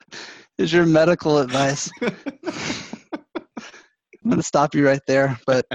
is 0.57 0.71
your 0.71 0.85
medical 0.85 1.39
advice. 1.39 1.91
I'm 4.23 4.31
going 4.31 4.37
to 4.41 4.43
stop 4.43 4.73
you 4.73 4.87
right 4.87 5.01
there, 5.07 5.39
but 5.45 5.65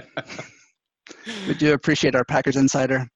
we 1.46 1.54
do 1.54 1.72
appreciate 1.72 2.14
our 2.16 2.24
Packers 2.24 2.56
insider. 2.56 3.06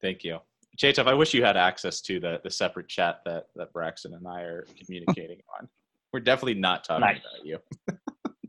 Thank 0.00 0.24
you. 0.24 0.38
Chaytov, 0.78 1.06
I 1.06 1.14
wish 1.14 1.34
you 1.34 1.44
had 1.44 1.56
access 1.56 2.00
to 2.02 2.20
the, 2.20 2.40
the 2.44 2.50
separate 2.50 2.88
chat 2.88 3.20
that, 3.24 3.46
that 3.56 3.72
Braxton 3.72 4.14
and 4.14 4.26
I 4.26 4.42
are 4.42 4.66
communicating 4.84 5.38
on. 5.58 5.68
We're 6.12 6.20
definitely 6.20 6.54
not 6.54 6.84
talking 6.84 7.02
Nice. 7.02 7.18
about 7.18 7.46
you. 7.46 7.58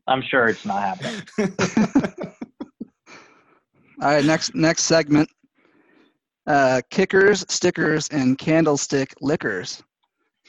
I'm 0.08 0.22
sure 0.22 0.48
it's 0.48 0.66
not 0.66 0.82
happening. 0.82 1.22
All 4.02 4.10
right, 4.10 4.24
next 4.24 4.56
next 4.56 4.84
segment. 4.84 5.30
Uh, 6.46 6.82
kickers, 6.90 7.44
stickers, 7.50 8.08
and 8.10 8.38
candlestick 8.38 9.14
liquors. 9.22 9.84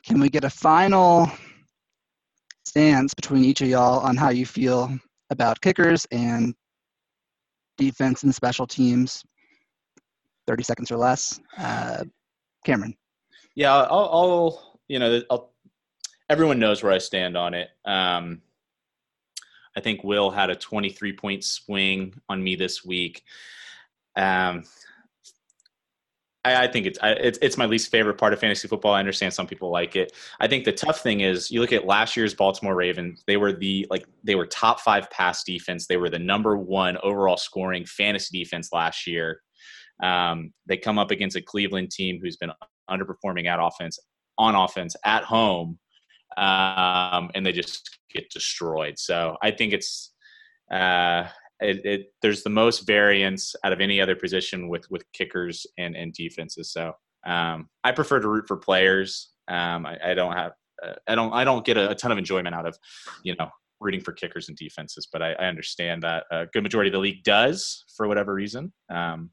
Can 0.04 0.20
we 0.20 0.28
get 0.28 0.44
a 0.44 0.50
final 0.50 1.30
stance 2.64 3.14
between 3.14 3.44
each 3.44 3.62
of 3.62 3.68
y'all 3.68 4.00
on 4.00 4.16
how 4.16 4.28
you 4.28 4.46
feel 4.46 4.96
about 5.30 5.60
kickers 5.60 6.06
and 6.12 6.54
defense 7.76 8.22
and 8.22 8.34
special 8.34 8.66
teams? 8.66 9.24
30 10.46 10.62
seconds 10.62 10.90
or 10.90 10.96
less. 10.96 11.40
Uh, 11.58 12.04
Cameron. 12.64 12.94
Yeah, 13.54 13.74
I'll, 13.74 14.08
I'll 14.12 14.80
you 14.88 14.98
know, 14.98 15.22
I'll, 15.30 15.52
everyone 16.30 16.58
knows 16.58 16.82
where 16.82 16.92
I 16.92 16.98
stand 16.98 17.36
on 17.36 17.54
it. 17.54 17.68
Um, 17.84 18.40
I 19.78 19.80
think 19.80 20.02
Will 20.02 20.28
had 20.28 20.50
a 20.50 20.56
23 20.56 21.12
point 21.12 21.44
swing 21.44 22.12
on 22.28 22.42
me 22.42 22.56
this 22.56 22.84
week. 22.84 23.22
Um, 24.16 24.64
I, 26.44 26.64
I 26.64 26.66
think 26.66 26.86
it's, 26.86 26.98
I, 27.00 27.10
it's 27.10 27.38
it's 27.40 27.56
my 27.56 27.66
least 27.66 27.88
favorite 27.88 28.18
part 28.18 28.32
of 28.32 28.40
fantasy 28.40 28.66
football. 28.66 28.92
I 28.92 28.98
understand 28.98 29.32
some 29.32 29.46
people 29.46 29.70
like 29.70 29.94
it. 29.94 30.12
I 30.40 30.48
think 30.48 30.64
the 30.64 30.72
tough 30.72 31.00
thing 31.00 31.20
is 31.20 31.52
you 31.52 31.60
look 31.60 31.72
at 31.72 31.86
last 31.86 32.16
year's 32.16 32.34
Baltimore 32.34 32.74
Ravens. 32.74 33.22
They 33.28 33.36
were 33.36 33.52
the 33.52 33.86
like 33.88 34.04
they 34.24 34.34
were 34.34 34.46
top 34.46 34.80
five 34.80 35.08
pass 35.12 35.44
defense. 35.44 35.86
They 35.86 35.96
were 35.96 36.10
the 36.10 36.18
number 36.18 36.56
one 36.56 36.98
overall 37.04 37.36
scoring 37.36 37.84
fantasy 37.84 38.36
defense 38.36 38.70
last 38.72 39.06
year. 39.06 39.42
Um, 40.02 40.52
they 40.66 40.76
come 40.76 40.98
up 40.98 41.12
against 41.12 41.36
a 41.36 41.40
Cleveland 41.40 41.92
team 41.92 42.18
who's 42.20 42.36
been 42.36 42.50
underperforming 42.90 43.46
at 43.46 43.60
offense 43.62 43.96
on 44.38 44.56
offense 44.56 44.96
at 45.04 45.22
home, 45.22 45.78
um, 46.38 47.30
and 47.34 47.44
they 47.44 47.52
just 47.52 47.98
get 48.12 48.30
destroyed. 48.30 48.98
So 48.98 49.36
I 49.42 49.50
think 49.50 49.72
it's 49.72 50.12
uh, 50.72 51.24
it, 51.60 51.84
it, 51.84 52.06
there's 52.22 52.42
the 52.42 52.50
most 52.50 52.86
variance 52.86 53.54
out 53.64 53.72
of 53.72 53.80
any 53.80 54.00
other 54.00 54.16
position 54.16 54.68
with 54.68 54.90
with 54.90 55.04
kickers 55.12 55.66
and 55.76 55.96
and 55.96 56.12
defenses. 56.12 56.72
So 56.72 56.92
um, 57.26 57.68
I 57.84 57.92
prefer 57.92 58.20
to 58.20 58.28
root 58.28 58.46
for 58.46 58.56
players. 58.56 59.30
Um, 59.48 59.86
I, 59.86 59.98
I 60.10 60.14
don't 60.14 60.32
have 60.32 60.52
uh, 60.82 60.94
I 61.06 61.14
don't 61.14 61.32
I 61.32 61.44
don't 61.44 61.64
get 61.64 61.76
a, 61.76 61.90
a 61.90 61.94
ton 61.94 62.12
of 62.12 62.18
enjoyment 62.18 62.54
out 62.54 62.66
of 62.66 62.78
you 63.24 63.34
know 63.38 63.48
rooting 63.80 64.00
for 64.00 64.12
kickers 64.12 64.48
and 64.48 64.56
defenses, 64.56 65.08
but 65.12 65.22
I, 65.22 65.32
I 65.32 65.46
understand 65.46 66.02
that 66.02 66.24
a 66.30 66.46
good 66.46 66.62
majority 66.62 66.88
of 66.88 66.94
the 66.94 66.98
league 66.98 67.22
does 67.22 67.84
for 67.96 68.08
whatever 68.08 68.34
reason. 68.34 68.72
Um, 68.90 69.30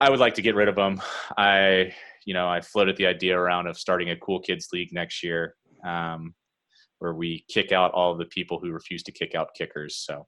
I 0.00 0.08
would 0.08 0.18
like 0.18 0.34
to 0.34 0.42
get 0.42 0.54
rid 0.54 0.68
of 0.68 0.76
them. 0.76 1.02
I, 1.36 1.92
you 2.24 2.32
know, 2.32 2.48
I 2.48 2.62
floated 2.62 2.96
the 2.96 3.06
idea 3.06 3.38
around 3.38 3.66
of 3.66 3.78
starting 3.78 4.10
a 4.10 4.16
cool 4.16 4.40
kids 4.40 4.68
league 4.72 4.92
next 4.92 5.22
year, 5.22 5.56
um, 5.84 6.34
where 6.98 7.14
we 7.14 7.44
kick 7.48 7.72
out 7.72 7.92
all 7.92 8.12
of 8.12 8.18
the 8.18 8.26
people 8.26 8.58
who 8.58 8.70
refuse 8.70 9.02
to 9.04 9.12
kick 9.12 9.34
out 9.34 9.54
kickers. 9.56 9.96
So 9.96 10.26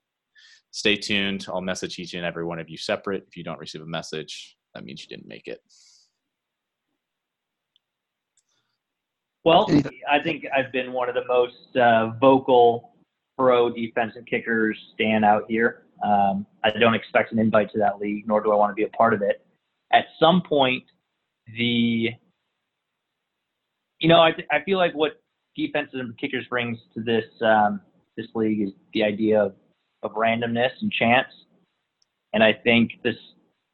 stay 0.71 0.95
tuned. 0.95 1.45
I'll 1.47 1.61
message 1.61 1.99
each 1.99 2.13
and 2.13 2.25
every 2.25 2.43
one 2.43 2.59
of 2.59 2.69
you 2.69 2.77
separate. 2.77 3.23
If 3.27 3.37
you 3.37 3.43
don't 3.43 3.59
receive 3.59 3.81
a 3.81 3.85
message, 3.85 4.57
that 4.73 4.83
means 4.83 5.01
you 5.01 5.07
didn't 5.07 5.27
make 5.27 5.47
it. 5.47 5.59
Well, 9.45 9.69
I 10.09 10.19
think 10.19 10.45
I've 10.55 10.71
been 10.71 10.93
one 10.93 11.09
of 11.09 11.15
the 11.15 11.25
most 11.27 11.75
uh, 11.75 12.11
vocal 12.19 12.93
pro 13.37 13.69
defensive 13.69 14.25
kickers 14.25 14.77
stand 14.93 15.25
out 15.25 15.43
here. 15.49 15.83
Um, 16.03 16.45
I 16.63 16.71
don't 16.71 16.93
expect 16.93 17.33
an 17.33 17.39
invite 17.39 17.71
to 17.73 17.79
that 17.79 17.99
league, 17.99 18.27
nor 18.27 18.41
do 18.41 18.51
I 18.51 18.55
want 18.55 18.71
to 18.71 18.75
be 18.75 18.83
a 18.83 18.89
part 18.89 19.13
of 19.13 19.21
it. 19.21 19.45
At 19.91 20.05
some 20.19 20.41
point, 20.41 20.83
the 21.57 22.09
you 23.99 24.09
know, 24.09 24.21
I, 24.21 24.31
th- 24.31 24.47
I 24.51 24.61
feel 24.63 24.77
like 24.77 24.93
what 24.93 25.21
defenses 25.55 25.99
and 25.99 26.17
kickers 26.17 26.45
brings 26.49 26.77
to 26.93 27.01
this 27.01 27.25
um, 27.41 27.81
this 28.17 28.27
league 28.35 28.61
is 28.61 28.73
the 28.93 29.03
idea 29.03 29.41
of, 29.41 29.55
of 30.03 30.11
randomness 30.11 30.71
and 30.81 30.91
chance. 30.91 31.27
And 32.33 32.43
I 32.43 32.53
think 32.53 32.91
this 33.03 33.15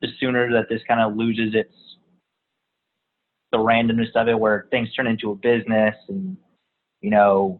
the 0.01 0.07
sooner 0.19 0.51
that 0.51 0.69
this 0.69 0.81
kind 0.87 1.01
of 1.01 1.15
loses 1.15 1.53
its 1.53 1.73
the 3.51 3.57
randomness 3.57 4.15
of 4.15 4.27
it 4.27 4.39
where 4.39 4.67
things 4.71 4.93
turn 4.93 5.07
into 5.07 5.31
a 5.31 5.35
business 5.35 5.95
and 6.07 6.37
you 7.01 7.09
know 7.09 7.59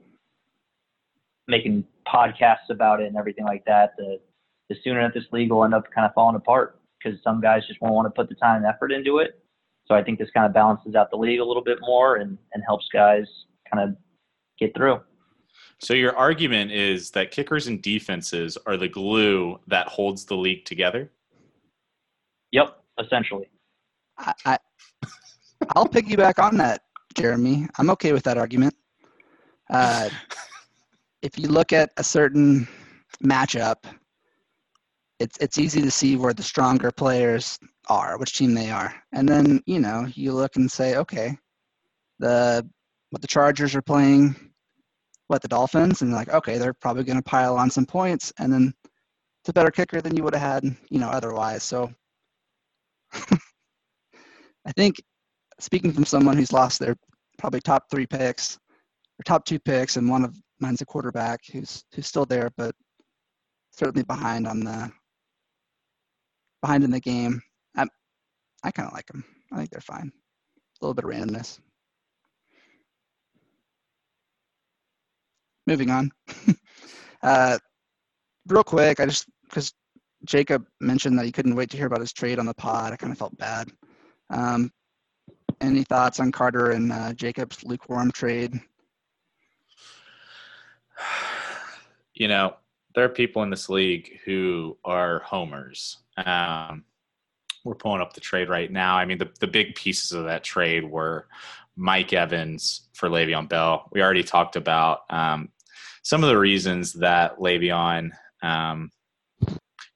making 1.48 1.84
podcasts 2.08 2.70
about 2.70 3.02
it 3.02 3.08
and 3.08 3.18
everything 3.18 3.46
like 3.46 3.66
that 3.66 3.94
the 3.98 4.20
the 4.70 4.76
sooner 4.84 5.02
that 5.02 5.14
this 5.14 5.26
league 5.32 5.52
will 5.52 5.64
end 5.64 5.74
up 5.74 5.84
kind 5.94 6.06
of 6.06 6.14
falling 6.14 6.36
apart 6.36 6.80
because 6.98 7.20
some 7.24 7.42
guys 7.42 7.64
just 7.68 7.82
won't 7.82 7.96
want 7.96 8.06
to 8.06 8.12
put 8.12 8.30
the 8.30 8.36
time 8.36 8.58
and 8.58 8.66
effort 8.66 8.92
into 8.92 9.18
it 9.18 9.44
so 9.88 9.96
i 9.96 10.04
think 10.04 10.20
this 10.20 10.30
kind 10.34 10.46
of 10.46 10.54
balances 10.54 10.94
out 10.96 11.10
the 11.10 11.18
league 11.18 11.40
a 11.40 11.46
little 11.46 11.64
bit 11.64 11.80
more 11.82 12.18
and 12.18 12.38
and 12.54 12.64
helps 12.68 12.88
guys 12.94 13.26
kind 13.72 13.90
of 13.90 13.96
get 14.60 14.76
through 14.76 15.00
So 15.80 15.94
your 15.94 16.16
argument 16.18 16.72
is 16.72 17.12
that 17.12 17.32
kickers 17.32 17.68
and 17.68 17.82
defenses 17.82 18.58
are 18.66 18.78
the 18.78 18.88
glue 18.88 19.60
that 19.68 19.88
holds 19.88 20.26
the 20.26 20.36
league 20.36 20.66
together. 20.66 21.12
yep 22.52 22.84
essentially 23.00 23.50
I, 24.20 24.34
I, 24.46 24.58
I'll 25.76 25.88
piggyback 25.88 26.44
on 26.44 26.58
that, 26.58 26.82
Jeremy. 27.16 27.68
I'm 27.78 27.90
okay 27.92 28.14
with 28.14 28.24
that 28.24 28.38
argument. 28.38 28.76
Uh, 29.70 30.10
if 31.22 31.38
you 31.38 31.48
look 31.48 31.74
at 31.74 31.92
a 31.98 32.04
certain 32.04 32.68
matchup, 33.24 33.78
it's 35.20 35.38
it's 35.40 35.58
easy 35.58 35.82
to 35.82 35.92
see 35.92 36.16
where 36.16 36.34
the 36.34 36.44
stronger 36.44 36.92
players 36.92 37.60
are, 37.90 38.18
which 38.18 38.38
team 38.38 38.54
they 38.54 38.72
are, 38.72 38.94
and 39.12 39.28
then 39.28 39.62
you 39.66 39.80
know 39.80 40.08
you 40.16 40.32
look 40.32 40.56
and 40.56 40.72
say, 40.72 40.96
okay, 40.96 41.38
the 42.20 42.68
what 43.10 43.22
the 43.22 43.28
Chargers 43.28 43.76
are 43.76 43.82
playing, 43.82 44.36
what 45.30 45.44
the 45.44 45.48
Dolphins, 45.48 46.02
and 46.02 46.12
like, 46.12 46.30
okay, 46.30 46.58
they're 46.58 46.74
probably 46.74 47.04
going 47.04 47.18
to 47.18 47.24
pile 47.24 47.56
on 47.56 47.70
some 47.70 47.86
points, 47.86 48.34
and 48.40 48.52
then 48.52 48.74
it's 49.42 49.50
a 49.50 49.54
better 49.54 49.70
kicker 49.70 50.02
than 50.02 50.18
you 50.18 50.24
would 50.24 50.34
have 50.34 50.64
had, 50.64 50.76
you 50.90 51.00
know, 51.00 51.08
otherwise. 51.08 51.62
So 51.62 51.92
I 53.14 54.72
think 54.76 55.02
speaking 55.60 55.94
from 55.94 56.06
someone 56.06 56.36
who's 56.36 56.52
lost 56.52 56.80
their 56.80 56.96
probably 57.38 57.62
top 57.62 57.86
three 57.92 58.08
picks 58.08 58.58
or 59.20 59.24
top 59.24 59.46
two 59.46 59.60
picks, 59.60 59.98
and 59.98 60.10
one 60.10 60.26
of 60.26 60.36
mine's 60.60 60.82
a 60.82 60.86
quarterback 60.86 61.42
who's 61.52 61.84
who's 61.94 62.08
still 62.08 62.26
there, 62.26 62.50
but 62.58 62.74
certainly 63.72 64.04
behind 64.04 64.48
on 64.48 64.62
the 64.62 64.92
behind 66.62 66.84
in 66.84 66.90
the 66.90 67.00
game. 67.00 67.40
I 67.78 67.86
I 68.64 68.72
kind 68.72 68.88
of 68.88 68.94
like 68.94 69.06
them. 69.06 69.24
I 69.54 69.58
think 69.58 69.70
they're 69.70 69.80
fine. 69.82 70.12
A 70.82 70.86
little 70.86 70.96
bit 70.96 71.06
of 71.06 71.12
randomness. 71.12 71.60
Moving 75.70 75.92
on. 75.92 76.12
uh, 77.22 77.60
real 78.48 78.64
quick, 78.64 79.00
I 79.00 79.06
just 79.06 79.28
because 79.44 79.72
Jacob 80.26 80.66
mentioned 80.82 81.20
that 81.20 81.26
he 81.26 81.32
couldn't 81.32 81.54
wait 81.54 81.70
to 81.70 81.78
hear 81.78 81.86
about 81.86 82.00
his 82.00 82.12
trade 82.12 82.40
on 82.40 82.48
the 82.48 82.56
pod. 82.56 82.92
I 82.92 82.96
kind 82.96 83.14
of 83.14 83.20
felt 83.20 83.38
bad. 83.38 83.70
Um, 84.32 84.72
any 85.62 85.84
thoughts 85.84 86.20
on 86.20 86.32
Carter 86.32 86.72
and 86.72 86.92
uh, 86.92 87.14
Jacob's 87.14 87.64
lukewarm 87.64 88.12
trade? 88.12 88.60
You 92.16 92.28
know, 92.28 92.56
there 92.96 93.06
are 93.06 93.10
people 93.10 93.44
in 93.44 93.50
this 93.50 93.70
league 93.70 94.20
who 94.26 94.78
are 94.84 95.20
homers. 95.20 96.00
Um, 96.18 96.84
we're 97.64 97.76
pulling 97.76 98.02
up 98.02 98.12
the 98.12 98.20
trade 98.20 98.50
right 98.50 98.70
now. 98.70 98.98
I 98.98 99.06
mean, 99.06 99.18
the, 99.18 99.30
the 99.40 99.48
big 99.48 99.74
pieces 99.76 100.12
of 100.12 100.26
that 100.26 100.44
trade 100.44 100.84
were 100.84 101.28
Mike 101.78 102.12
Evans 102.12 102.90
for 102.92 103.08
Le'Veon 103.08 103.48
Bell. 103.48 103.88
We 103.94 104.02
already 104.02 104.24
talked 104.24 104.58
about 104.58 105.04
um, 105.10 105.48
some 106.04 106.24
of 106.24 106.30
the 106.30 106.38
reasons 106.38 106.94
that 106.94 107.38
Le'Veon, 107.40 108.12
um, 108.42 108.92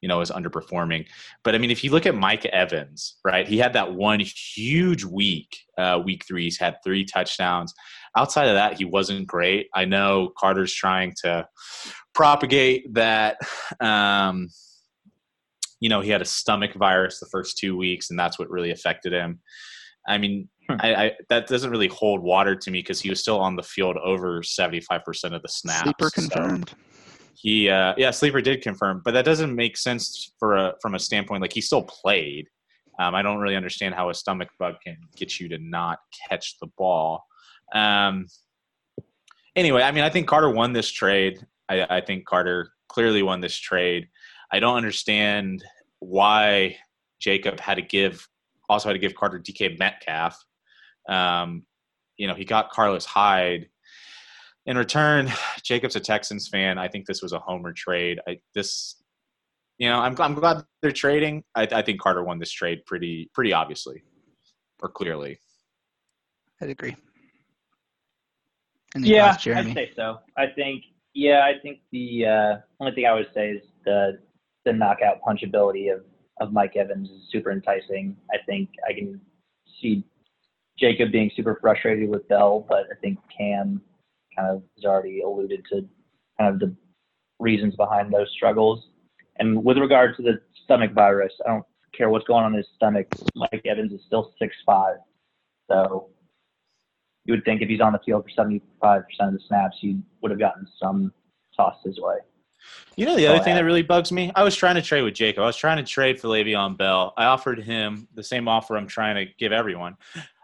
you 0.00 0.08
know, 0.08 0.20
is 0.20 0.30
underperforming. 0.30 1.06
But 1.42 1.54
I 1.54 1.58
mean, 1.58 1.70
if 1.70 1.82
you 1.82 1.90
look 1.90 2.06
at 2.06 2.14
Mike 2.14 2.44
Evans, 2.46 3.16
right, 3.24 3.48
he 3.48 3.58
had 3.58 3.72
that 3.72 3.94
one 3.94 4.20
huge 4.20 5.04
week, 5.04 5.56
uh, 5.78 6.00
week 6.04 6.24
three. 6.26 6.44
He's 6.44 6.58
had 6.58 6.76
three 6.84 7.04
touchdowns. 7.04 7.72
Outside 8.16 8.48
of 8.48 8.54
that, 8.54 8.76
he 8.76 8.84
wasn't 8.84 9.26
great. 9.26 9.68
I 9.74 9.86
know 9.86 10.32
Carter's 10.38 10.74
trying 10.74 11.14
to 11.22 11.48
propagate 12.14 12.92
that. 12.94 13.38
Um, 13.80 14.50
you 15.80 15.88
know, 15.88 16.00
he 16.00 16.10
had 16.10 16.22
a 16.22 16.26
stomach 16.26 16.74
virus 16.74 17.18
the 17.18 17.26
first 17.26 17.58
two 17.58 17.76
weeks, 17.76 18.10
and 18.10 18.18
that's 18.18 18.38
what 18.38 18.50
really 18.50 18.70
affected 18.70 19.12
him. 19.12 19.40
I 20.06 20.18
mean. 20.18 20.48
I, 20.68 20.94
I 20.94 21.12
that 21.28 21.46
doesn't 21.46 21.70
really 21.70 21.88
hold 21.88 22.22
water 22.22 22.54
to 22.54 22.70
me 22.70 22.80
because 22.80 23.00
he 23.00 23.10
was 23.10 23.20
still 23.20 23.38
on 23.40 23.56
the 23.56 23.62
field 23.62 23.96
over 23.98 24.42
seventy 24.42 24.80
five 24.80 25.04
percent 25.04 25.34
of 25.34 25.42
the 25.42 25.48
snaps. 25.48 25.82
Sleeper 25.82 26.08
So 26.08 26.22
confirmed. 26.22 26.72
he, 27.34 27.68
uh, 27.68 27.94
yeah, 27.96 28.10
sleeper 28.10 28.40
did 28.40 28.62
confirm, 28.62 29.02
but 29.04 29.12
that 29.12 29.24
doesn't 29.24 29.54
make 29.54 29.76
sense 29.76 30.32
for 30.38 30.56
a 30.56 30.74
from 30.80 30.94
a 30.94 30.98
standpoint 30.98 31.42
like 31.42 31.52
he 31.52 31.60
still 31.60 31.82
played. 31.82 32.48
Um, 32.98 33.14
I 33.14 33.22
don't 33.22 33.38
really 33.38 33.56
understand 33.56 33.94
how 33.94 34.10
a 34.10 34.14
stomach 34.14 34.48
bug 34.58 34.76
can 34.84 34.96
get 35.16 35.40
you 35.40 35.48
to 35.48 35.58
not 35.58 35.98
catch 36.28 36.56
the 36.60 36.68
ball. 36.78 37.24
Um, 37.74 38.26
anyway, 39.56 39.82
I 39.82 39.90
mean, 39.90 40.04
I 40.04 40.10
think 40.10 40.28
Carter 40.28 40.50
won 40.50 40.72
this 40.72 40.90
trade. 40.90 41.44
I, 41.68 41.96
I 41.96 42.00
think 42.00 42.24
Carter 42.24 42.70
clearly 42.88 43.22
won 43.22 43.40
this 43.40 43.56
trade. 43.56 44.08
I 44.52 44.60
don't 44.60 44.76
understand 44.76 45.64
why 45.98 46.76
Jacob 47.20 47.58
had 47.58 47.74
to 47.74 47.82
give 47.82 48.28
also 48.68 48.88
had 48.88 48.94
to 48.94 48.98
give 48.98 49.14
Carter 49.14 49.38
DK 49.38 49.78
Metcalf. 49.78 50.42
Um, 51.08 51.64
you 52.16 52.26
know, 52.26 52.34
he 52.34 52.44
got 52.44 52.70
Carlos 52.70 53.04
Hyde. 53.04 53.68
In 54.66 54.78
return, 54.78 55.30
Jacob's 55.62 55.96
a 55.96 56.00
Texans 56.00 56.48
fan. 56.48 56.78
I 56.78 56.88
think 56.88 57.06
this 57.06 57.22
was 57.22 57.32
a 57.32 57.38
homer 57.38 57.72
trade. 57.72 58.20
I 58.26 58.38
this, 58.54 59.02
you 59.78 59.88
know, 59.88 59.98
I'm 59.98 60.18
I'm 60.20 60.34
glad 60.34 60.64
they're 60.80 60.92
trading. 60.92 61.44
I, 61.54 61.68
I 61.70 61.82
think 61.82 62.00
Carter 62.00 62.24
won 62.24 62.38
this 62.38 62.52
trade 62.52 62.80
pretty 62.86 63.30
pretty 63.34 63.52
obviously, 63.52 64.02
or 64.82 64.88
clearly. 64.88 65.38
I'd 66.62 66.70
agree. 66.70 66.96
Any 68.96 69.08
yeah, 69.08 69.32
thoughts, 69.32 69.46
I'd 69.48 69.74
say 69.74 69.90
so. 69.96 70.18
I 70.38 70.46
think 70.46 70.84
yeah, 71.14 71.44
I 71.44 71.60
think 71.60 71.80
the 71.92 72.26
uh, 72.26 72.56
only 72.80 72.94
thing 72.94 73.06
I 73.06 73.14
would 73.14 73.28
say 73.34 73.50
is 73.50 73.62
the 73.84 74.18
the 74.64 74.72
knockout 74.72 75.20
punchability 75.26 75.92
of 75.92 76.04
of 76.40 76.52
Mike 76.52 76.76
Evans 76.76 77.10
is 77.10 77.28
super 77.30 77.52
enticing. 77.52 78.16
I 78.32 78.38
think 78.46 78.70
I 78.88 78.92
can 78.92 79.20
see 79.80 80.04
Jacob 80.78 81.12
being 81.12 81.30
super 81.36 81.58
frustrated 81.60 82.08
with 82.08 82.28
Bell, 82.28 82.66
but 82.68 82.84
I 82.90 82.96
think 83.00 83.18
Cam 83.36 83.80
kind 84.36 84.50
of 84.50 84.62
has 84.76 84.84
already 84.84 85.20
alluded 85.22 85.64
to 85.72 85.88
kind 86.38 86.52
of 86.52 86.58
the 86.58 86.74
reasons 87.38 87.76
behind 87.76 88.12
those 88.12 88.30
struggles. 88.32 88.88
And 89.36 89.64
with 89.64 89.78
regard 89.78 90.16
to 90.16 90.22
the 90.22 90.40
stomach 90.64 90.92
virus, 90.92 91.32
I 91.44 91.50
don't 91.50 91.64
care 91.96 92.10
what's 92.10 92.26
going 92.26 92.44
on 92.44 92.52
in 92.52 92.58
his 92.58 92.68
stomach. 92.74 93.06
Mike 93.34 93.62
Evans 93.64 93.92
is 93.92 94.00
still 94.06 94.32
six 94.38 94.54
five, 94.66 94.96
so 95.70 96.08
you 97.24 97.32
would 97.32 97.44
think 97.44 97.62
if 97.62 97.68
he's 97.68 97.80
on 97.80 97.92
the 97.92 98.00
field 98.04 98.24
for 98.24 98.30
seventy 98.30 98.62
five 98.80 99.02
percent 99.04 99.34
of 99.34 99.34
the 99.34 99.40
snaps, 99.46 99.76
he 99.80 99.98
would 100.22 100.30
have 100.30 100.40
gotten 100.40 100.66
some 100.80 101.12
tossed 101.56 101.84
his 101.84 101.98
way. 102.00 102.16
You 102.96 103.06
know 103.06 103.16
the 103.16 103.26
other 103.26 103.38
Go 103.38 103.44
thing 103.44 103.54
that 103.56 103.64
really 103.64 103.82
bugs 103.82 104.10
me? 104.10 104.32
I 104.34 104.42
was 104.42 104.56
trying 104.56 104.76
to 104.76 104.82
trade 104.82 105.02
with 105.02 105.14
Jacob. 105.14 105.42
I 105.42 105.46
was 105.46 105.56
trying 105.56 105.76
to 105.76 105.82
trade 105.82 106.18
for 106.18 106.28
Le'Veon 106.28 106.78
Bell. 106.78 107.12
I 107.16 107.26
offered 107.26 107.58
him 107.60 108.08
the 108.14 108.22
same 108.22 108.48
offer 108.48 108.76
I'm 108.76 108.86
trying 108.86 109.16
to 109.16 109.32
give 109.38 109.52
everyone. 109.52 109.96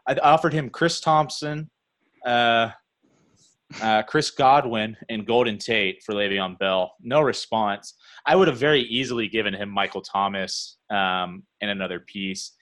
I 0.09 0.15
offered 0.15 0.53
him 0.53 0.71
Chris 0.71 1.01
Thompson, 1.01 1.71
uh, 2.27 2.71
uh, 3.81 4.03
Chris 4.03 4.31
Godwin, 4.31 4.97
and 5.09 5.27
Golden 5.27 5.59
Tate 5.59 6.03
for 6.05 6.15
Le'Veon 6.15 6.59
Bell. 6.59 6.93
No 7.01 7.21
response. 7.21 7.95
I 8.27 8.37
would 8.37 8.49
have 8.49 8.59
very 8.59 8.83
easily 8.83 9.29
given 9.29 9.55
him 9.55 9.69
Michael 9.69 10.03
Thomas 10.03 10.79
um, 10.91 11.45
and 11.61 11.71
another 11.71 12.01
piece. 12.01 12.53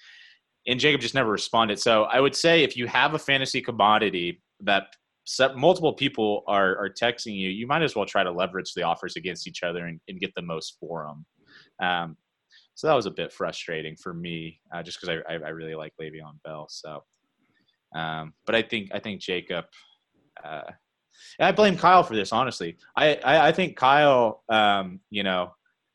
And 0.66 0.78
Jacob 0.78 1.00
just 1.00 1.14
never 1.14 1.30
responded. 1.30 1.78
So 1.78 2.04
I 2.04 2.20
would 2.20 2.36
say 2.36 2.62
if 2.62 2.76
you 2.76 2.86
have 2.86 3.14
a 3.14 3.18
fantasy 3.18 3.62
commodity 3.62 4.42
that 4.60 4.88
multiple 5.56 5.94
people 5.94 6.42
are, 6.46 6.76
are 6.76 6.90
texting 6.90 7.34
you, 7.34 7.48
you 7.48 7.66
might 7.66 7.82
as 7.82 7.96
well 7.96 8.04
try 8.06 8.22
to 8.22 8.30
leverage 8.30 8.74
the 8.74 8.82
offers 8.82 9.16
against 9.16 9.46
each 9.46 9.62
other 9.62 9.86
and, 9.86 10.00
and 10.08 10.20
get 10.20 10.34
the 10.34 10.42
most 10.42 10.76
for 10.78 11.06
them. 11.06 11.86
Um, 11.86 12.16
so 12.74 12.86
that 12.86 12.94
was 12.94 13.06
a 13.06 13.10
bit 13.10 13.32
frustrating 13.32 13.96
for 13.96 14.14
me, 14.14 14.60
uh, 14.74 14.82
just 14.82 15.00
because 15.00 15.22
I, 15.28 15.34
I, 15.34 15.36
I 15.38 15.48
really 15.48 15.74
like 15.74 15.92
Le'Veon 16.00 16.40
Bell. 16.44 16.66
So, 16.70 17.02
um, 17.94 18.34
but 18.46 18.54
I 18.54 18.62
think 18.62 18.90
I 18.92 18.98
think 18.98 19.20
Jacob. 19.20 19.64
Uh, 20.42 20.62
I 21.40 21.52
blame 21.52 21.76
Kyle 21.76 22.02
for 22.02 22.14
this. 22.14 22.32
Honestly, 22.32 22.76
I 22.96 23.14
I, 23.16 23.48
I 23.48 23.52
think 23.52 23.76
Kyle, 23.76 24.42
um, 24.48 25.00
you 25.10 25.22
know, 25.22 25.52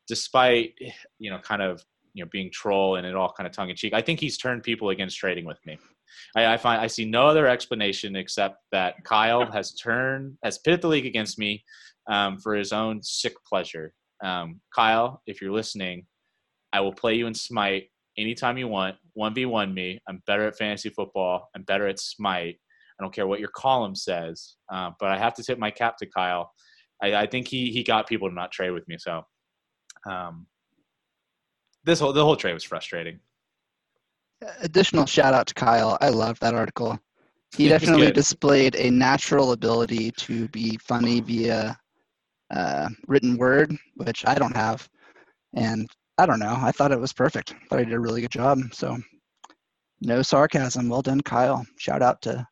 despite 0.08 0.74
you 1.18 1.30
know 1.30 1.38
kind 1.38 1.62
of 1.62 1.84
you 2.14 2.24
know 2.24 2.28
being 2.32 2.50
troll 2.50 2.96
and 2.96 3.06
it 3.06 3.14
all 3.14 3.32
kind 3.36 3.46
of 3.46 3.52
tongue 3.52 3.70
in 3.70 3.76
cheek, 3.76 3.94
I 3.94 4.02
think 4.02 4.20
he's 4.20 4.38
turned 4.38 4.62
people 4.62 4.90
against 4.90 5.18
trading 5.18 5.44
with 5.44 5.58
me. 5.66 5.78
I, 6.36 6.54
I 6.54 6.56
find 6.56 6.80
I 6.80 6.86
see 6.86 7.04
no 7.04 7.26
other 7.26 7.46
explanation 7.46 8.16
except 8.16 8.58
that 8.72 9.02
Kyle 9.04 9.50
has 9.50 9.74
turned 9.74 10.36
has 10.42 10.58
pitted 10.58 10.82
the 10.82 10.88
league 10.88 11.06
against 11.06 11.38
me 11.38 11.64
um, 12.10 12.38
for 12.38 12.54
his 12.54 12.72
own 12.72 13.02
sick 13.02 13.34
pleasure. 13.46 13.94
Um, 14.22 14.60
Kyle, 14.74 15.22
if 15.26 15.40
you're 15.40 15.52
listening, 15.52 16.06
I 16.72 16.80
will 16.80 16.92
play 16.92 17.14
you 17.14 17.26
in 17.26 17.34
Smite 17.34 17.88
anytime 18.16 18.58
you 18.58 18.68
want. 18.68 18.96
One 19.14 19.34
v 19.34 19.46
one 19.46 19.72
me. 19.72 20.00
I'm 20.08 20.22
better 20.26 20.46
at 20.46 20.56
fantasy 20.56 20.90
football. 20.90 21.48
I'm 21.54 21.62
better 21.62 21.86
at 21.86 21.98
Smite. 21.98 22.58
I 22.98 23.02
don't 23.02 23.14
care 23.14 23.26
what 23.26 23.40
your 23.40 23.50
column 23.50 23.94
says, 23.94 24.56
uh, 24.72 24.90
but 25.00 25.10
I 25.10 25.18
have 25.18 25.34
to 25.34 25.42
tip 25.42 25.58
my 25.58 25.70
cap 25.70 25.96
to 25.98 26.06
Kyle. 26.06 26.52
I, 27.02 27.14
I 27.14 27.26
think 27.26 27.48
he 27.48 27.70
he 27.70 27.82
got 27.82 28.06
people 28.06 28.28
to 28.28 28.34
not 28.34 28.52
trade 28.52 28.70
with 28.70 28.86
me. 28.88 28.96
So 28.98 29.22
um, 30.08 30.46
this 31.84 32.00
whole 32.00 32.12
the 32.12 32.24
whole 32.24 32.36
trade 32.36 32.54
was 32.54 32.64
frustrating. 32.64 33.18
Additional 34.60 35.06
shout 35.06 35.34
out 35.34 35.46
to 35.48 35.54
Kyle. 35.54 35.96
I 36.00 36.10
love 36.10 36.38
that 36.40 36.54
article. 36.54 36.98
He 37.56 37.66
It 37.66 37.70
definitely 37.70 38.10
displayed 38.10 38.74
a 38.76 38.90
natural 38.90 39.52
ability 39.52 40.10
to 40.12 40.48
be 40.48 40.76
funny 40.78 41.20
via 41.20 41.76
uh, 42.54 42.88
written 43.06 43.36
word, 43.36 43.76
which 43.96 44.24
I 44.26 44.34
don't 44.34 44.56
have. 44.56 44.88
And 45.54 45.88
I 46.16 46.26
don't 46.26 46.38
know. 46.38 46.56
I 46.56 46.70
thought 46.70 46.92
it 46.92 47.00
was 47.00 47.12
perfect. 47.12 47.54
thought 47.68 47.80
I 47.80 47.84
did 47.84 47.92
a 47.92 48.00
really 48.00 48.20
good 48.20 48.30
job. 48.30 48.60
So 48.72 48.98
no 50.00 50.22
sarcasm. 50.22 50.88
Well 50.88 51.02
done, 51.02 51.20
Kyle. 51.20 51.66
Shout 51.78 52.02
out 52.02 52.22
to 52.22 52.46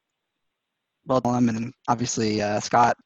well 1.06 1.20
done, 1.20 1.48
and 1.48 1.72
obviously 1.88 2.42
uh, 2.42 2.60
Scott. 2.60 2.96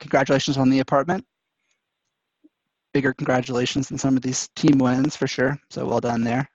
Congratulations 0.00 0.58
on 0.58 0.70
the 0.70 0.80
apartment. 0.80 1.24
Bigger 2.92 3.12
congratulations 3.12 3.88
than 3.88 3.98
some 3.98 4.16
of 4.16 4.22
these 4.22 4.48
team 4.54 4.78
wins 4.78 5.16
for 5.16 5.26
sure. 5.26 5.58
So 5.70 5.86
well 5.86 6.00
done 6.00 6.22
there. 6.22 6.48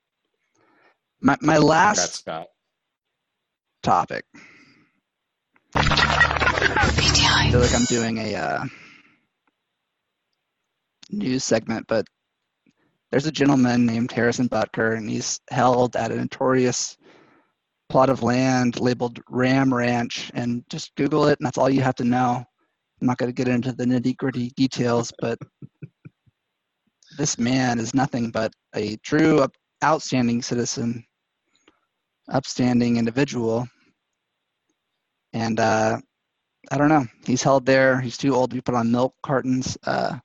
My 1.22 1.36
my 1.42 1.58
last 1.58 2.24
Congrats, 2.24 2.48
Scott. 2.48 2.48
topic. 3.84 4.26
I 5.76 7.50
feel 7.52 7.60
like 7.60 7.74
I'm 7.74 7.86
doing 7.86 8.18
a 8.20 8.36
uh, 8.36 8.64
news 11.10 11.44
segment, 11.44 11.86
but 11.88 12.08
there's 13.12 13.26
a 13.26 13.32
gentleman 13.32 13.86
named 13.86 14.12
Harrison 14.12 14.48
Butker, 14.48 14.96
and 14.96 15.10
he's 15.10 15.40
held 15.50 15.96
at 15.96 16.12
a 16.12 16.16
notorious 16.16 16.98
plot 17.90 18.10
of 18.10 18.22
land 18.22 18.80
labeled 18.80 19.20
Ram 19.30 19.74
Ranch. 19.74 20.32
And 20.34 20.64
just 20.70 20.96
Google 20.96 21.26
it, 21.28 21.40
and 21.40 21.46
that's 21.46 21.58
all 21.58 21.70
you 21.70 21.82
have 21.82 21.96
to 21.96 22.04
know. 22.04 22.44
I'm 23.02 23.08
not 23.08 23.18
going 23.18 23.30
to 23.30 23.34
get 23.34 23.48
into 23.48 23.72
the 23.72 23.86
nitty 23.86 24.18
gritty 24.18 24.52
details, 24.56 25.12
but 25.20 25.40
this 27.18 27.40
man 27.40 27.80
is 27.80 27.94
nothing 27.94 28.30
but 28.30 28.54
a 28.76 28.98
true, 28.98 29.48
outstanding 29.84 30.42
citizen, 30.42 31.04
upstanding 32.32 32.98
individual. 32.98 33.68
And 35.34 35.60
uh, 35.60 36.00
I 36.72 36.78
don't 36.78 36.90
know. 36.90 37.08
He's 37.26 37.42
held 37.42 37.66
there. 37.66 38.00
He's 38.00 38.18
too 38.18 38.36
old 38.36 38.52
to 38.52 38.56
be 38.56 38.62
put 38.62 38.76
on 38.76 38.92
milk 38.92 39.16
cartons. 39.24 39.78
Uh, 39.84 40.18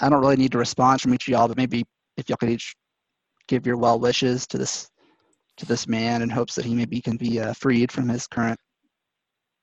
I 0.00 0.08
don't 0.08 0.20
really 0.20 0.36
need 0.36 0.54
a 0.54 0.58
response 0.58 1.02
from 1.02 1.14
each 1.14 1.26
of 1.28 1.32
y'all, 1.32 1.48
but 1.48 1.56
maybe 1.56 1.84
if 2.16 2.28
y'all 2.28 2.36
could 2.36 2.50
each 2.50 2.74
give 3.48 3.66
your 3.66 3.76
well 3.76 3.98
wishes 3.98 4.46
to 4.48 4.58
this 4.58 4.88
to 5.56 5.66
this 5.66 5.88
man 5.88 6.22
in 6.22 6.30
hopes 6.30 6.54
that 6.54 6.64
he 6.64 6.74
maybe 6.74 7.00
can 7.00 7.16
be 7.16 7.40
uh, 7.40 7.52
freed 7.52 7.90
from 7.90 8.08
his 8.08 8.26
current 8.26 8.58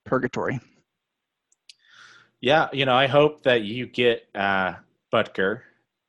purgatory. 0.06 0.60
Yeah, 2.42 2.68
you 2.74 2.86
know, 2.86 2.96
I 2.96 3.08
hope 3.08 3.44
that 3.44 3.64
you 3.64 3.88
get 3.88 4.28
uh, 4.36 4.74
Butker 5.14 5.62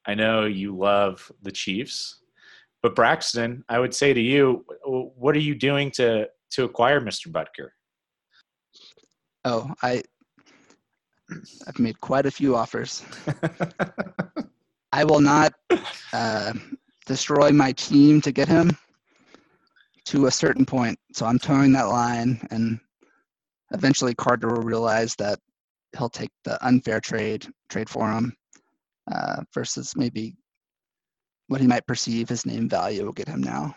I 0.06 0.14
know 0.14 0.44
you 0.44 0.76
love 0.76 1.30
the 1.42 1.50
Chiefs, 1.50 2.20
but 2.82 2.94
Braxton, 2.94 3.64
I 3.68 3.80
would 3.80 3.94
say 3.94 4.14
to 4.14 4.20
you, 4.20 4.64
what 4.84 5.34
are 5.34 5.40
you 5.40 5.54
doing 5.54 5.90
to 5.92 6.28
to 6.52 6.64
acquire 6.64 7.00
Mr. 7.00 7.28
Butker? 7.28 7.70
Oh, 9.44 9.72
I 9.82 10.02
I've 11.66 11.78
made 11.78 12.00
quite 12.00 12.26
a 12.26 12.30
few 12.30 12.54
offers. 12.56 13.04
I 14.92 15.04
will 15.04 15.20
not 15.20 15.52
uh, 16.12 16.52
destroy 17.06 17.50
my 17.50 17.72
team 17.72 18.20
to 18.22 18.32
get 18.32 18.48
him 18.48 18.76
to 20.06 20.26
a 20.26 20.30
certain 20.30 20.64
point. 20.64 20.98
So 21.12 21.26
I'm 21.26 21.38
towing 21.38 21.72
that 21.72 21.88
line, 21.88 22.40
and 22.50 22.78
eventually 23.72 24.14
Carter 24.14 24.48
will 24.48 24.62
realize 24.62 25.14
that 25.16 25.38
he'll 25.98 26.08
take 26.08 26.30
the 26.44 26.64
unfair 26.66 27.00
trade 27.00 27.46
trade 27.68 27.88
for 27.88 28.10
him 28.10 28.32
uh, 29.10 29.42
versus 29.52 29.94
maybe 29.96 30.34
what 31.48 31.60
he 31.60 31.66
might 31.66 31.86
perceive 31.86 32.28
his 32.28 32.46
name 32.46 32.68
value 32.68 33.04
will 33.04 33.12
get 33.12 33.28
him 33.28 33.40
now. 33.40 33.74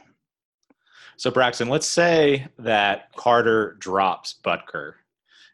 So 1.17 1.29
Braxton, 1.29 1.67
let's 1.67 1.87
say 1.87 2.47
that 2.59 3.13
Carter 3.15 3.75
drops 3.79 4.35
Butker 4.43 4.93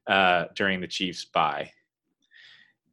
uh, 0.07 0.45
during 0.55 0.79
the 0.79 0.87
Chiefs 0.87 1.25
bye, 1.25 1.71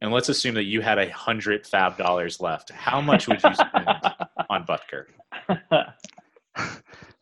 and 0.02 0.12
let's 0.12 0.28
assume 0.28 0.56
that 0.56 0.64
you 0.64 0.80
had 0.80 0.98
a 0.98 1.08
hundred 1.10 1.64
fab 1.64 1.96
dollars 1.96 2.40
left. 2.40 2.70
How 2.70 3.00
much 3.00 3.28
would 3.28 3.40
you 3.42 3.54
spend 3.54 3.86
on 4.50 4.66
Butker? 4.66 5.06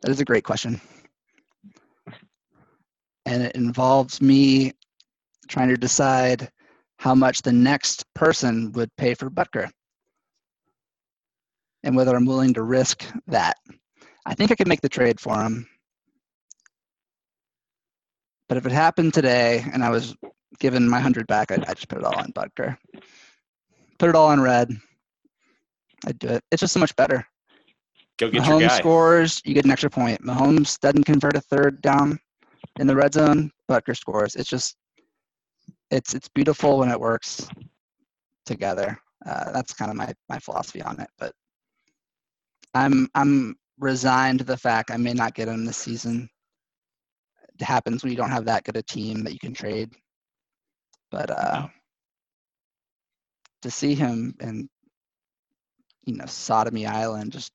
That 0.02 0.10
is 0.10 0.18
a 0.18 0.24
great 0.24 0.44
question. 0.44 0.80
And 3.26 3.42
it 3.42 3.54
involves 3.54 4.22
me 4.22 4.72
trying 5.46 5.68
to 5.68 5.76
decide 5.76 6.50
how 6.98 7.14
much 7.14 7.42
the 7.42 7.52
next 7.52 8.06
person 8.14 8.72
would 8.72 8.88
pay 8.96 9.12
for 9.12 9.28
Butker 9.28 9.68
and 11.82 11.94
whether 11.94 12.16
I'm 12.16 12.24
willing 12.24 12.54
to 12.54 12.62
risk 12.62 13.04
that. 13.26 13.58
I 14.24 14.32
think 14.34 14.50
I 14.50 14.54
could 14.54 14.68
make 14.68 14.80
the 14.80 14.88
trade 14.88 15.20
for 15.20 15.38
him. 15.38 15.68
But 18.48 18.56
if 18.56 18.64
it 18.64 18.72
happened 18.72 19.12
today 19.12 19.62
and 19.70 19.84
I 19.84 19.90
was 19.90 20.16
given 20.60 20.88
my 20.88 20.98
100 20.98 21.26
back, 21.26 21.50
I'd, 21.50 21.64
I'd 21.64 21.76
just 21.76 21.88
put 21.88 21.98
it 21.98 22.04
all 22.04 22.16
on 22.16 22.32
Butker. 22.32 22.76
Put 23.98 24.08
it 24.08 24.14
all 24.14 24.28
on 24.28 24.40
red. 24.40 24.70
I'd 26.06 26.18
do 26.18 26.28
it. 26.28 26.44
It's 26.50 26.60
just 26.60 26.72
so 26.72 26.80
much 26.80 26.94
better. 26.96 27.26
Go 28.18 28.30
get 28.30 28.34
your 28.34 28.44
Mahomes 28.44 28.68
guy. 28.68 28.78
scores, 28.78 29.42
you 29.44 29.54
get 29.54 29.64
an 29.64 29.70
extra 29.70 29.90
point. 29.90 30.22
Mahomes 30.22 30.78
doesn't 30.78 31.04
convert 31.04 31.36
a 31.36 31.40
third 31.40 31.80
down 31.80 32.18
in 32.78 32.86
the 32.86 32.94
red 32.94 33.14
zone, 33.14 33.50
Butker 33.68 33.96
scores. 33.96 34.36
It's 34.36 34.48
just, 34.48 34.76
it's 35.90 36.14
it's 36.14 36.28
beautiful 36.28 36.78
when 36.78 36.90
it 36.90 37.00
works 37.00 37.48
together. 38.46 38.98
Uh, 39.26 39.50
that's 39.52 39.72
kind 39.72 39.90
of 39.90 39.96
my 39.96 40.12
my 40.28 40.38
philosophy 40.38 40.82
on 40.82 41.00
it. 41.00 41.08
But 41.18 41.32
I'm 42.74 43.08
I'm 43.14 43.56
resigned 43.78 44.38
to 44.40 44.44
the 44.44 44.56
fact 44.56 44.90
I 44.90 44.96
may 44.96 45.14
not 45.14 45.34
get 45.34 45.48
him 45.48 45.64
this 45.64 45.78
season. 45.78 46.28
It 47.58 47.64
happens 47.64 48.02
when 48.02 48.12
you 48.12 48.16
don't 48.16 48.30
have 48.30 48.44
that 48.44 48.64
good 48.64 48.76
a 48.76 48.82
team 48.82 49.24
that 49.24 49.32
you 49.32 49.38
can 49.38 49.52
trade. 49.52 49.90
But 51.10 51.30
uh, 51.30 51.68
to 53.62 53.70
see 53.70 53.94
him 53.94 54.34
in, 54.40 54.68
you 56.04 56.16
know 56.16 56.26
sodomy 56.26 56.86
island 56.86 57.32
just 57.32 57.52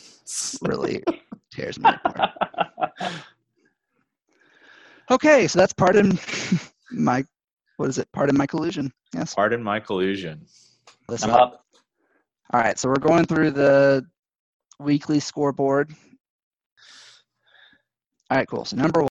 really 0.62 1.02
tears 1.52 1.78
me 1.78 1.90
apart. 1.90 2.30
Okay, 5.10 5.46
so 5.46 5.58
that's 5.58 5.72
pardon 5.72 6.18
my 6.90 7.24
what 7.76 7.88
is 7.88 7.98
it? 7.98 8.08
Pardon 8.12 8.36
my 8.36 8.46
collusion. 8.46 8.92
Yes. 9.14 9.34
Pardon 9.34 9.62
my 9.62 9.80
collusion. 9.80 10.44
Listen 11.08 11.30
I'm 11.30 11.36
up. 11.36 11.64
All 12.52 12.60
right, 12.60 12.78
so 12.78 12.88
we're 12.88 12.96
going 12.96 13.24
through 13.24 13.52
the 13.52 14.04
weekly 14.80 15.20
scoreboard. 15.20 15.94
All 18.30 18.36
right, 18.36 18.48
cool. 18.48 18.64
So 18.64 18.76
number 18.76 19.00
one, 19.00 19.08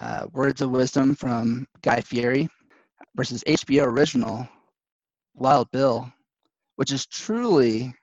uh, 0.00 0.26
words 0.32 0.60
of 0.62 0.70
wisdom 0.70 1.14
from 1.14 1.66
Guy 1.82 2.00
Fieri 2.00 2.48
versus 3.14 3.44
HBO 3.46 3.86
original 3.86 4.48
Wild 5.34 5.70
Bill, 5.70 6.12
which 6.76 6.90
has 6.90 7.06
truly 7.06 7.94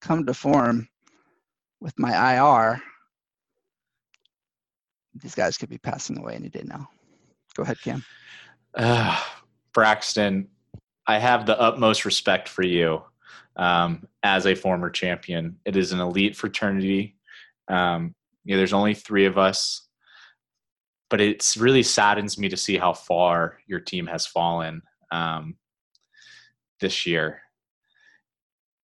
come 0.00 0.26
to 0.26 0.34
form 0.34 0.88
with 1.80 1.98
my 1.98 2.34
IR. 2.34 2.80
These 5.14 5.34
guys 5.34 5.56
could 5.56 5.68
be 5.68 5.78
passing 5.78 6.18
away 6.18 6.34
any 6.34 6.48
day 6.48 6.62
now. 6.64 6.88
Go 7.54 7.62
ahead, 7.62 7.80
Cam. 7.82 8.04
Uh, 8.74 9.20
Braxton, 9.72 10.48
I 11.06 11.18
have 11.18 11.46
the 11.46 11.58
utmost 11.58 12.04
respect 12.04 12.48
for 12.48 12.62
you 12.62 13.02
um, 13.56 14.06
as 14.22 14.46
a 14.46 14.54
former 14.54 14.90
champion. 14.90 15.58
It 15.64 15.76
is 15.76 15.92
an 15.92 16.00
elite 16.00 16.36
fraternity. 16.36 17.16
Um, 17.68 18.14
you 18.44 18.54
know, 18.54 18.58
there's 18.58 18.72
only 18.72 18.94
three 18.94 19.26
of 19.26 19.36
us, 19.36 19.87
but 21.10 21.20
it's 21.20 21.56
really 21.56 21.82
saddens 21.82 22.38
me 22.38 22.48
to 22.48 22.56
see 22.56 22.76
how 22.76 22.92
far 22.92 23.58
your 23.66 23.80
team 23.80 24.06
has 24.06 24.26
fallen 24.26 24.82
um, 25.10 25.56
this 26.80 27.06
year. 27.06 27.40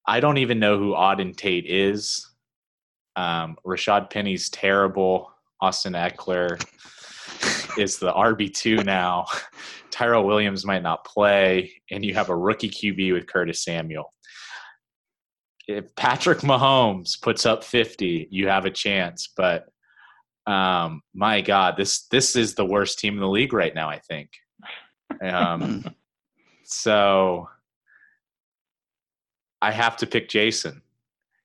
I 0.07 0.21
don't 0.21 0.39
even 0.39 0.59
know 0.59 0.79
who 0.79 0.93
Auden 0.93 1.37
Tate 1.37 1.67
is. 1.67 2.27
Um, 3.17 3.57
Rashaad 3.67 4.11
Penny's 4.11 4.49
terrible. 4.51 5.31
Austin 5.61 5.95
Ekeler 5.95 6.63
is 7.79 7.99
the 7.99 8.13
RB2 8.13 8.85
now. 8.85 9.27
Tyrell 9.91 10.25
Williams 10.25 10.67
might 10.67 10.83
not 10.83 11.05
play, 11.05 11.73
and 11.91 12.05
you 12.05 12.15
have 12.15 12.29
a 12.29 12.37
rookie 12.37 12.69
QB 12.69 13.13
with 13.13 13.27
Curtis 13.27 13.63
Samuel. 13.63 14.13
If 15.67 15.95
Patrick 15.95 16.41
Mahomes 16.41 17.21
puts 17.21 17.47
up 17.47 17.65
50, 17.65 18.29
you 18.31 18.49
have 18.49 18.67
a 18.67 18.71
chance. 18.71 19.33
But 19.35 19.67
um, 20.47 21.03
my 21.15 21.41
God, 21.41 21.77
this 21.77 22.07
this 22.09 22.37
is 22.37 22.55
the 22.55 22.65
worst 22.65 22.99
team 22.99 23.15
in 23.15 23.21
the 23.21 23.29
league 23.29 23.53
right 23.53 23.75
now. 23.75 23.89
I 23.89 23.99
think. 23.99 24.31
Um, 25.23 25.85
so 26.65 27.49
I 29.63 29.71
have 29.71 29.97
to 29.99 30.07
pick 30.07 30.29
Jason, 30.29 30.83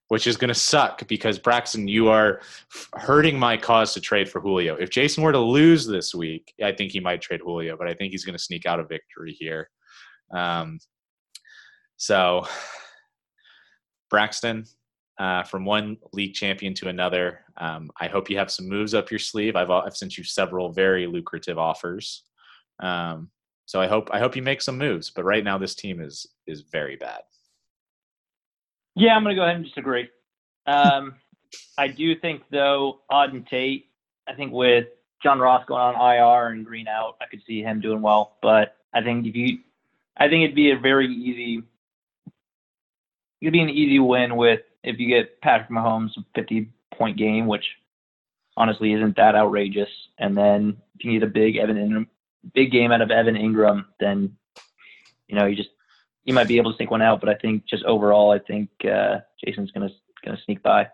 which 0.10 0.28
is 0.28 0.36
going 0.36 0.50
to 0.50 0.54
suck 0.54 1.08
because 1.08 1.40
Braxton, 1.40 1.88
you 1.88 2.10
are 2.10 2.42
hurting 2.96 3.40
my 3.40 3.56
cause 3.56 3.94
to 3.94 4.02
trade 4.02 4.30
for 4.30 4.42
Julio. 4.42 4.76
If 4.76 4.90
Jason 4.90 5.24
were 5.24 5.32
to 5.32 5.40
lose 5.40 5.88
this 5.88 6.14
week, 6.14 6.54
I 6.62 6.74
think 6.74 6.92
he 6.92 7.00
might 7.00 7.22
trade 7.22 7.42
Julio, 7.42 7.78
but 7.78 7.88
I 7.88 7.94
think 7.94 8.12
he's 8.12 8.26
going 8.26 8.38
to 8.38 8.44
sneak 8.44 8.66
out 8.66 8.80
a 8.80 8.84
victory 8.84 9.32
here. 9.32 9.70
Um, 10.36 10.80
so, 11.96 12.46
Braxton, 14.10 14.66
uh, 15.20 15.44
from 15.44 15.66
one 15.66 15.98
league 16.14 16.34
champion 16.34 16.74
to 16.74 16.88
another, 16.88 17.42
um, 17.58 17.92
I 18.00 18.08
hope 18.08 18.30
you 18.30 18.38
have 18.38 18.50
some 18.50 18.68
moves 18.68 18.94
up 18.94 19.12
your 19.12 19.20
sleeve. 19.20 19.56
I've 19.56 19.70
I've 19.70 19.98
sent 19.98 20.18
you 20.18 20.24
several 20.24 20.72
very 20.72 21.06
lucrative 21.06 21.60
offers. 21.60 22.24
Um, 22.80 23.30
so 23.66 23.82
I 23.82 23.88
hope 23.88 24.10
I 24.12 24.20
hope 24.20 24.36
you 24.36 24.42
make 24.42 24.62
some 24.62 24.78
moves. 24.78 25.10
But 25.12 25.26
right 25.26 25.44
now, 25.44 25.58
this 25.58 25.76
team 25.76 26.02
is 26.02 26.26
is 26.48 26.62
very 26.62 26.96
bad. 26.96 27.22
Yeah, 28.96 29.16
I'm 29.16 29.24
going 29.24 29.36
to 29.36 29.40
go 29.40 29.44
ahead 29.44 29.58
and 29.58 29.66
disagree. 29.66 30.10
Um, 30.66 31.16
I 31.78 31.88
do 31.88 32.16
think, 32.16 32.44
though, 32.52 33.00
Auden 33.12 33.48
Tate, 33.48 33.86
I 34.28 34.34
think 34.34 34.52
with 34.52 34.88
John 35.24 35.40
Ross 35.40 35.64
going 35.68 35.82
on 35.82 35.96
IR 35.96 36.54
and 36.54 36.66
Green 36.66 36.88
out, 36.88 37.16
I 37.22 37.26
could 37.26 37.42
see 37.48 37.62
him 37.62 37.80
doing 37.82 38.02
well. 38.02 38.38
But 38.42 38.76
I 38.94 39.02
think 39.02 39.26
if 39.26 39.36
you, 39.36 39.60
I 40.18 40.28
think 40.28 40.44
it'd 40.44 40.56
be 40.56 40.72
a 40.72 40.78
very 40.78 41.08
easy, 41.08 41.64
it'd 43.42 43.54
be 43.54 43.62
an 43.62 43.70
easy 43.70 44.00
win 44.00 44.36
with 44.36 44.62
if 44.84 45.00
you 45.00 45.08
get 45.08 45.42
Patrick 45.42 45.70
Mahomes 45.70 46.18
a 46.18 46.26
50 46.36 46.70
point 46.94 47.18
game, 47.18 47.48
which 47.48 47.66
honestly 48.58 48.94
isn't 48.94 49.16
that 49.16 49.36
outrageous. 49.36 49.90
And 50.18 50.38
then 50.38 50.78
if 50.96 51.04
you 51.04 51.12
need 51.12 51.24
a 51.24 51.28
big 51.28 51.58
Evan 51.58 51.78
Engram, 51.78 52.08
big 52.54 52.72
game 52.72 52.92
out 52.92 53.02
of 53.02 53.12
Evan 53.12 53.36
Engram, 53.36 53.86
then 54.00 54.36
you 55.28 55.36
know 55.36 55.46
you 55.46 55.56
just 55.56 55.70
you 56.26 56.34
might 56.34 56.48
be 56.48 56.58
able 56.58 56.72
to 56.72 56.78
sneak 56.78 56.92
one 56.92 57.02
out, 57.02 57.20
but 57.20 57.30
I 57.30 57.36
think 57.36 57.66
just 57.66 57.84
overall, 57.86 58.32
I 58.32 58.40
think 58.40 58.70
uh, 58.86 59.20
Jason's 59.44 59.72
gonna 59.72 59.90
gonna 60.24 60.40
sneak 60.46 60.62
by. 60.62 60.90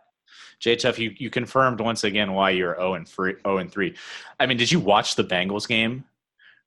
J 0.59 0.75
Tuff, 0.75 0.97
you, 0.97 1.13
you 1.17 1.29
confirmed 1.29 1.79
once 1.81 2.03
again 2.03 2.33
why 2.33 2.51
you're 2.51 2.75
0 2.75 2.95
and 2.95 3.07
3 3.07 3.35
0 3.45 3.57
and 3.57 3.71
3. 3.71 3.95
I 4.39 4.45
mean, 4.45 4.57
did 4.57 4.71
you 4.71 4.79
watch 4.79 5.15
the 5.15 5.23
Bengals 5.23 5.67
game? 5.67 6.05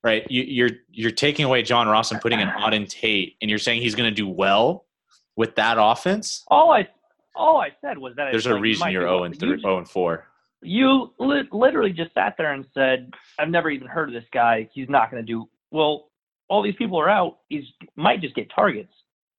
Right? 0.03 0.25
You, 0.31 0.43
you're 0.43 0.71
you're 0.91 1.11
taking 1.11 1.45
away 1.45 1.63
John 1.63 1.89
Ross 1.89 2.13
and 2.13 2.21
putting 2.21 2.41
an 2.41 2.49
odd 2.49 2.75
in 2.75 2.85
Auden 2.85 2.89
Tate, 2.89 3.37
and 3.41 3.49
you're 3.49 3.59
saying 3.59 3.83
he's 3.83 3.95
going 3.95 4.09
to 4.09 4.15
do 4.15 4.29
well 4.29 4.85
with 5.37 5.55
that 5.57 5.77
offense? 5.79 6.45
All 6.49 6.71
I 6.73 6.89
all 7.39 7.61
I 7.61 7.71
said 7.81 7.97
was 7.99 8.15
that 8.17 8.25
There's 8.33 8.45
it's 8.45 8.51
a 8.51 8.55
like, 8.55 8.63
reason 8.63 8.91
you're 8.91 9.03
do 9.03 9.09
0 9.09 9.15
well. 9.17 9.25
and 9.25 9.35
You 9.35 9.41
3, 9.41 9.61
0 9.61 9.79
and 9.79 9.89
4. 9.89 10.27
You 10.63 11.13
li- 11.19 11.49
literally 11.53 11.93
just 11.93 12.13
sat 12.15 12.35
there 12.37 12.53
and 12.53 12.67
said, 12.75 13.13
"I've 13.39 13.49
never 13.49 13.71
even 13.71 13.87
heard 13.87 14.09
of 14.09 14.15
this 14.15 14.29
guy. 14.33 14.69
He's 14.73 14.89
not 14.89 15.11
going 15.11 15.25
to 15.25 15.27
do 15.27 15.49
well." 15.71 16.11
All 16.49 16.63
these 16.63 16.75
people 16.77 16.99
are 16.99 17.09
out. 17.09 17.39
He's 17.49 17.65
might 17.97 18.21
just 18.21 18.35
get 18.35 18.51
targets 18.55 18.93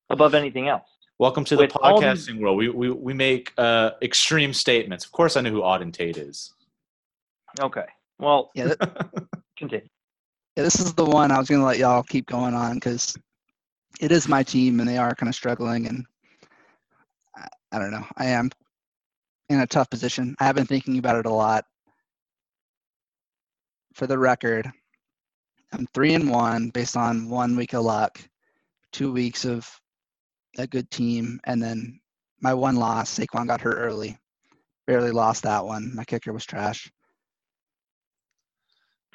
above 0.09 0.33
anything 0.33 0.67
else. 0.69 0.87
Welcome 1.17 1.43
to 1.45 1.55
the 1.57 1.63
With 1.63 1.75
all 1.75 1.99
these- 1.99 2.27
podcasting 2.27 2.39
world. 2.39 2.57
We, 2.57 2.69
we 2.69 2.89
we 2.91 3.13
make 3.13 3.51
uh, 3.57 3.91
extreme 4.01 4.53
statements. 4.53 5.03
Of 5.05 5.11
course, 5.11 5.35
I 5.35 5.41
know 5.41 5.51
who 5.51 5.61
Auden 5.61 5.91
Tate 5.91 6.17
is. 6.17 6.53
Okay. 7.59 7.85
Well, 8.19 8.51
Yeah, 8.55 8.65
that, 8.67 9.09
continue. 9.57 9.87
yeah, 10.55 10.63
this 10.63 10.79
is 10.79 10.93
the 10.93 11.05
one 11.05 11.31
I 11.31 11.39
was 11.39 11.49
going 11.49 11.61
to 11.61 11.65
let 11.67 11.77
y'all 11.79 12.03
keep 12.03 12.27
going 12.27 12.53
on 12.53 12.75
because 12.75 13.17
it 13.99 14.11
is 14.11 14.27
my 14.27 14.43
team 14.43 14.79
and 14.79 14.87
they 14.87 14.97
are 14.97 15.15
kind 15.15 15.27
of 15.29 15.35
struggling. 15.35 15.87
And 15.87 16.05
I, 17.35 17.79
don't 17.79 17.91
know. 17.91 18.05
I 18.17 18.27
am 18.27 18.49
in 19.49 19.59
a 19.59 19.67
tough 19.67 19.89
position. 19.89 20.35
I 20.39 20.45
have 20.45 20.55
been 20.55 20.65
thinking 20.65 20.97
about 20.97 21.17
it 21.17 21.25
a 21.25 21.31
lot. 21.31 21.65
For 23.93 24.07
the 24.07 24.17
record, 24.17 24.71
I'm 25.73 25.87
three 25.93 26.13
and 26.13 26.29
one 26.29 26.69
based 26.69 26.95
on 26.95 27.29
one 27.29 27.55
week 27.55 27.73
of 27.73 27.83
luck, 27.83 28.19
two 28.91 29.11
weeks 29.11 29.45
of 29.45 29.69
a 30.57 30.67
good 30.67 30.89
team, 30.89 31.39
and 31.45 31.61
then 31.61 31.99
my 32.41 32.53
one 32.53 32.75
loss. 32.75 33.17
Saquon 33.17 33.47
got 33.47 33.61
hurt 33.61 33.77
early, 33.77 34.17
barely 34.87 35.11
lost 35.11 35.43
that 35.43 35.65
one. 35.65 35.93
My 35.95 36.05
kicker 36.05 36.33
was 36.33 36.45
trash. 36.45 36.91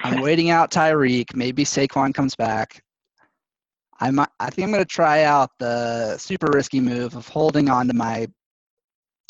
I'm 0.01 0.21
waiting 0.21 0.49
out 0.49 0.71
Tyreek. 0.71 1.35
Maybe 1.35 1.63
Saquon 1.63 2.13
comes 2.13 2.35
back. 2.35 2.81
I 3.99 4.11
might, 4.11 4.29
I 4.39 4.49
think 4.49 4.65
I'm 4.65 4.71
going 4.71 4.83
to 4.83 4.89
try 4.89 5.23
out 5.23 5.51
the 5.59 6.17
super 6.17 6.47
risky 6.51 6.79
move 6.79 7.15
of 7.15 7.27
holding 7.27 7.69
on 7.69 7.87
to 7.87 7.93
my 7.93 8.27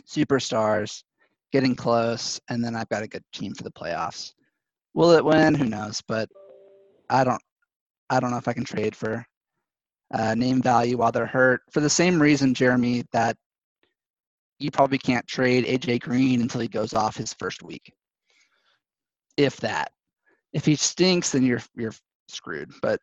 superstars, 0.07 1.03
getting 1.51 1.75
close, 1.75 2.39
and 2.49 2.63
then 2.63 2.75
I've 2.75 2.89
got 2.89 3.03
a 3.03 3.07
good 3.07 3.23
team 3.31 3.53
for 3.53 3.63
the 3.63 3.71
playoffs. 3.71 4.33
Will 4.93 5.11
it 5.11 5.23
win? 5.25 5.53
Who 5.53 5.65
knows? 5.65 6.01
But 6.07 6.29
I 7.09 7.23
don't, 7.23 7.41
I 8.09 8.19
don't 8.19 8.31
know 8.31 8.37
if 8.37 8.47
I 8.47 8.53
can 8.53 8.63
trade 8.63 8.95
for 8.95 9.25
uh, 10.13 10.35
name 10.35 10.61
value 10.61 10.97
while 10.97 11.11
they're 11.11 11.25
hurt. 11.25 11.61
For 11.71 11.79
the 11.79 11.89
same 11.89 12.21
reason, 12.21 12.53
Jeremy, 12.53 13.03
that 13.11 13.37
you 14.59 14.71
probably 14.71 14.97
can't 14.97 15.27
trade 15.27 15.65
AJ 15.65 16.01
Green 16.01 16.41
until 16.41 16.61
he 16.61 16.67
goes 16.67 16.93
off 16.93 17.17
his 17.17 17.33
first 17.33 17.61
week, 17.61 17.93
if 19.37 19.57
that. 19.57 19.91
If 20.53 20.65
he 20.65 20.75
stinks, 20.75 21.31
then 21.31 21.43
you're 21.43 21.61
you're 21.75 21.93
screwed. 22.29 22.71
But 22.81 23.01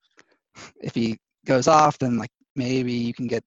if 0.83 0.95
he 0.95 1.19
goes 1.47 1.69
off, 1.69 1.99
then 1.99 2.19
like 2.19 2.31
maybe 2.57 2.93
you 2.93 3.15
can 3.15 3.27
get 3.27 3.45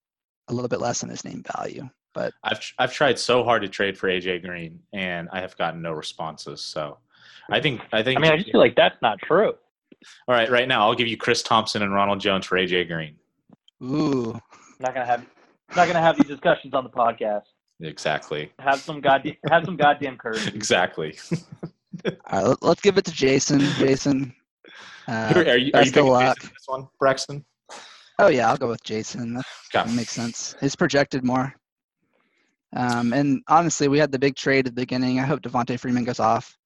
a 0.48 0.54
little 0.54 0.70
bit 0.70 0.82
less 0.82 1.02
than 1.02 1.10
his 1.10 1.26
name 1.26 1.44
value. 1.56 1.90
But 2.14 2.34
I've 2.44 2.60
I've 2.80 2.94
tried 2.94 3.20
so 3.20 3.44
hard 3.44 3.62
to 3.64 3.68
trade 3.68 3.98
for 3.98 4.08
AJ 4.08 4.44
Green, 4.44 4.80
and 4.94 5.28
I 5.32 5.42
have 5.42 5.58
gotten 5.58 5.82
no 5.82 5.92
responses. 5.92 6.62
So, 6.62 6.98
I 7.52 7.60
think 7.60 7.82
I 7.92 8.02
think. 8.04 8.18
I 8.18 8.22
mean, 8.22 8.32
I 8.32 8.38
just 8.38 8.52
feel 8.52 8.62
like 8.62 8.76
that's 8.76 9.02
not 9.02 9.20
true. 9.20 9.54
all 10.28 10.36
right, 10.36 10.50
right 10.50 10.68
now 10.68 10.88
I'll 10.88 10.96
give 10.96 11.08
you 11.08 11.18
Chris 11.18 11.44
Thompson 11.44 11.82
and 11.82 11.94
Ronald 11.94 12.22
Jones 12.22 12.46
for 12.46 12.58
AJ 12.58 12.88
Green. 12.88 13.16
ooh, 13.84 14.40
not 14.80 14.94
gonna 14.94 15.06
have 15.06 15.26
not 15.76 15.88
gonna 15.88 16.02
have 16.02 16.16
these 16.16 16.28
discussions 16.28 16.74
on 16.74 16.86
the 16.86 16.90
podcast. 16.90 17.44
Exactly. 17.82 18.52
Have 18.60 18.80
some 18.80 19.02
goddamn 19.02 19.36
have 19.50 19.66
some 19.66 19.76
goddamn 19.76 20.18
courage. 20.18 20.48
Exactly. 20.56 21.18
all 21.34 22.12
right, 22.32 22.44
let, 22.48 22.64
let's 22.64 22.82
give 22.82 22.98
it 22.98 23.06
to 23.06 23.12
Jason. 23.12 23.60
Jason, 23.60 24.34
uh, 25.08 25.34
are 25.36 25.42
you, 25.42 25.52
are 25.52 25.58
you 25.58 25.72
best 25.72 25.90
of 25.90 25.94
picking 25.96 26.12
luck. 26.12 26.38
Jason 26.38 26.54
this 26.54 26.68
one, 26.68 26.88
Braxton? 27.00 27.46
Oh 28.20 28.28
yeah, 28.30 28.50
I'll 28.50 28.58
go 28.58 28.70
with 28.70 28.84
Jason. 28.84 29.34
That, 29.34 29.46
Okay. 29.74 29.88
that 29.88 29.96
makes 29.96 30.12
sense. 30.14 30.56
He's 30.62 30.76
projected 30.76 31.24
more. 31.24 31.54
Um, 32.76 33.14
and 33.14 33.42
honestly, 33.48 33.88
we 33.88 34.00
had 34.00 34.12
the 34.12 34.20
big 34.20 34.36
trade 34.36 34.68
at 34.68 34.76
the 34.76 34.82
beginning. 34.82 35.20
I 35.20 35.24
hope 35.26 35.42
Devonta 35.42 35.80
Freeman 35.80 36.04
goes 36.04 36.20
off. 36.20 36.58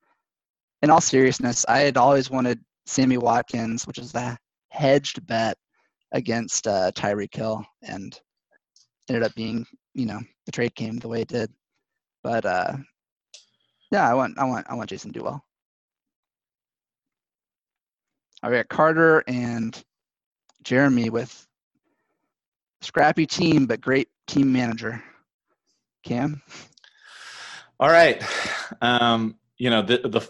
In 0.81 0.89
all 0.89 1.01
seriousness, 1.01 1.65
I 1.67 1.79
had 1.79 1.97
always 1.97 2.29
wanted 2.29 2.59
Sammy 2.85 3.17
Watkins, 3.17 3.85
which 3.85 3.97
is 3.97 4.11
the 4.11 4.37
hedged 4.69 5.25
bet 5.27 5.57
against 6.11 6.67
uh, 6.67 6.91
Tyreek 6.95 7.35
Hill, 7.35 7.63
and 7.83 8.19
ended 9.09 9.23
up 9.23 9.33
being, 9.35 9.65
you 9.93 10.05
know, 10.05 10.19
the 10.45 10.51
trade 10.51 10.73
came 10.75 10.97
the 10.97 11.07
way 11.07 11.21
it 11.21 11.27
did. 11.27 11.51
But 12.23 12.45
uh, 12.45 12.77
yeah, 13.91 14.09
I 14.09 14.13
want, 14.13 14.37
I 14.39 14.45
want, 14.45 14.65
I 14.69 14.75
want 14.75 14.89
Jason 14.89 15.11
to 15.13 15.19
do 15.19 15.25
well. 15.25 15.43
All 18.41 18.49
right, 18.51 18.67
Carter 18.69 19.23
and 19.27 19.83
Jeremy 20.63 21.09
with 21.09 21.47
scrappy 22.81 23.25
team 23.25 23.65
but 23.65 23.81
great 23.81 24.09
team 24.27 24.51
manager. 24.51 25.03
Cam, 26.03 26.41
All 27.79 27.89
right. 27.89 28.23
Um, 28.81 29.35
you 29.57 29.69
know, 29.69 29.81
the, 29.81 29.97
the 29.97 30.27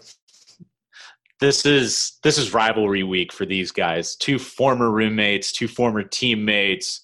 this 1.38 1.64
is 1.64 2.18
this 2.22 2.38
is 2.38 2.52
rivalry 2.52 3.02
week 3.02 3.32
for 3.32 3.46
these 3.46 3.70
guys. 3.70 4.16
Two 4.16 4.38
former 4.38 4.90
roommates, 4.90 5.52
two 5.52 5.68
former 5.68 6.02
teammates, 6.02 7.02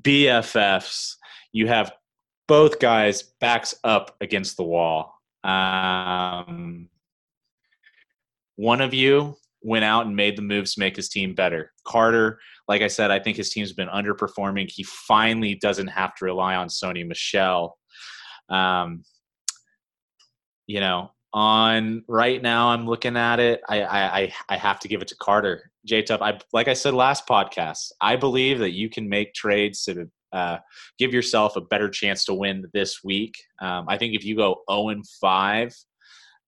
BFFs. 0.00 1.16
You 1.52 1.68
have 1.68 1.92
both 2.48 2.80
guys 2.80 3.22
backs 3.40 3.74
up 3.84 4.16
against 4.20 4.56
the 4.56 4.64
wall. 4.64 5.14
Um, 5.44 6.88
one 8.56 8.80
of 8.80 8.92
you 8.92 9.36
went 9.62 9.84
out 9.84 10.06
and 10.06 10.16
made 10.16 10.36
the 10.36 10.42
moves 10.42 10.74
to 10.74 10.80
make 10.80 10.96
his 10.96 11.08
team 11.08 11.34
better. 11.34 11.72
Carter, 11.84 12.40
like 12.68 12.82
I 12.82 12.88
said, 12.88 13.10
I 13.10 13.18
think 13.18 13.36
his 13.36 13.50
team's 13.50 13.72
been 13.72 13.88
underperforming. 13.88 14.70
He 14.70 14.82
finally 14.84 15.54
doesn't 15.56 15.88
have 15.88 16.14
to 16.16 16.24
rely 16.24 16.54
on 16.54 16.68
Sony 16.68 17.06
Michel. 17.06 17.76
Um, 18.48 19.04
you 20.66 20.80
know, 20.80 21.10
on 21.32 22.04
right 22.08 22.40
now, 22.40 22.68
I'm 22.68 22.86
looking 22.86 23.16
at 23.16 23.40
it. 23.40 23.60
I 23.68 23.82
I 23.82 24.32
I, 24.48 24.56
have 24.56 24.80
to 24.80 24.88
give 24.88 25.02
it 25.02 25.08
to 25.08 25.16
Carter. 25.16 25.70
J 25.86 26.02
Tuff, 26.02 26.20
I 26.22 26.38
like 26.52 26.68
I 26.68 26.74
said 26.74 26.94
last 26.94 27.26
podcast. 27.26 27.92
I 28.00 28.16
believe 28.16 28.58
that 28.58 28.72
you 28.72 28.88
can 28.90 29.08
make 29.08 29.34
trades 29.34 29.84
to 29.84 30.08
uh, 30.32 30.58
give 30.98 31.12
yourself 31.12 31.56
a 31.56 31.60
better 31.60 31.88
chance 31.88 32.24
to 32.26 32.34
win 32.34 32.64
this 32.72 33.02
week. 33.04 33.34
Um, 33.60 33.86
I 33.88 33.98
think 33.98 34.14
if 34.14 34.24
you 34.24 34.36
go 34.36 34.62
0 34.70 34.88
and 34.90 35.06
5, 35.20 35.74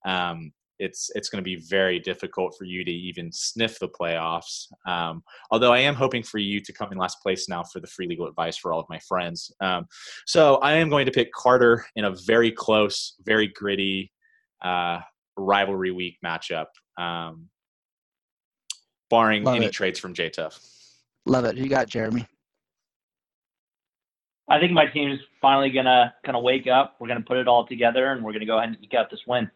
um, 0.07 0.53
it's 0.85 1.11
it's 1.15 1.29
going 1.29 1.43
to 1.43 1.45
be 1.45 1.57
very 1.57 1.99
difficult 1.99 2.55
for 2.59 2.65
you 2.65 2.85
to 2.85 2.91
even 2.91 3.31
sniff 3.33 3.79
the 3.79 3.89
playoffs. 3.89 4.67
Um, 4.87 5.23
although 5.51 5.73
I 5.73 5.79
am 5.79 5.95
hoping 5.95 6.23
for 6.23 6.39
you 6.39 6.61
to 6.61 6.73
come 6.73 6.93
in 6.93 6.99
last 6.99 7.21
place 7.23 7.49
now 7.49 7.63
for 7.65 7.81
the 7.81 7.87
free 7.87 8.07
legal 8.07 8.27
advice 8.27 8.57
for 8.57 8.73
all 8.73 8.81
of 8.81 8.87
my 8.89 8.99
friends. 9.01 9.51
Um, 9.61 9.87
so 10.27 10.57
I 10.57 10.75
am 10.75 10.89
going 10.91 11.07
to 11.07 11.13
pick 11.13 11.33
Carter 11.33 11.85
in 11.97 12.05
a 12.05 12.15
very 12.27 12.51
close, 12.53 13.15
very 13.25 13.49
gritty 13.49 14.13
uh, 14.63 15.01
rivalry 15.37 15.91
week 15.91 16.19
matchup, 16.25 16.67
um, 16.99 17.49
barring 19.11 19.45
Love 19.45 19.57
any 19.57 19.67
it. 19.67 19.73
trades 19.73 19.99
from 19.99 20.15
J 20.15 20.31
Tuff. 20.31 20.61
love 21.27 21.45
it. 21.47 21.57
You 21.57 21.69
got 21.69 21.89
Jeremy. 21.89 22.27
I 24.51 24.61
think 24.61 24.73
my 24.73 24.87
team's 24.87 25.21
finally 25.41 25.71
gonna 25.71 26.13
kind 26.25 26.37
of 26.37 26.43
wake 26.43 26.67
up. 26.67 26.97
We're 27.01 27.09
gonna 27.09 27.23
put 27.23 27.39
it 27.39 27.49
all 27.49 27.67
together, 27.67 28.13
and 28.13 28.23
we're 28.23 28.33
gonna 28.35 28.45
go 28.47 28.59
ahead 28.59 28.69
and 28.71 28.79
eke 28.85 28.95
out 28.95 29.11
this 29.11 29.21
win. 29.27 29.51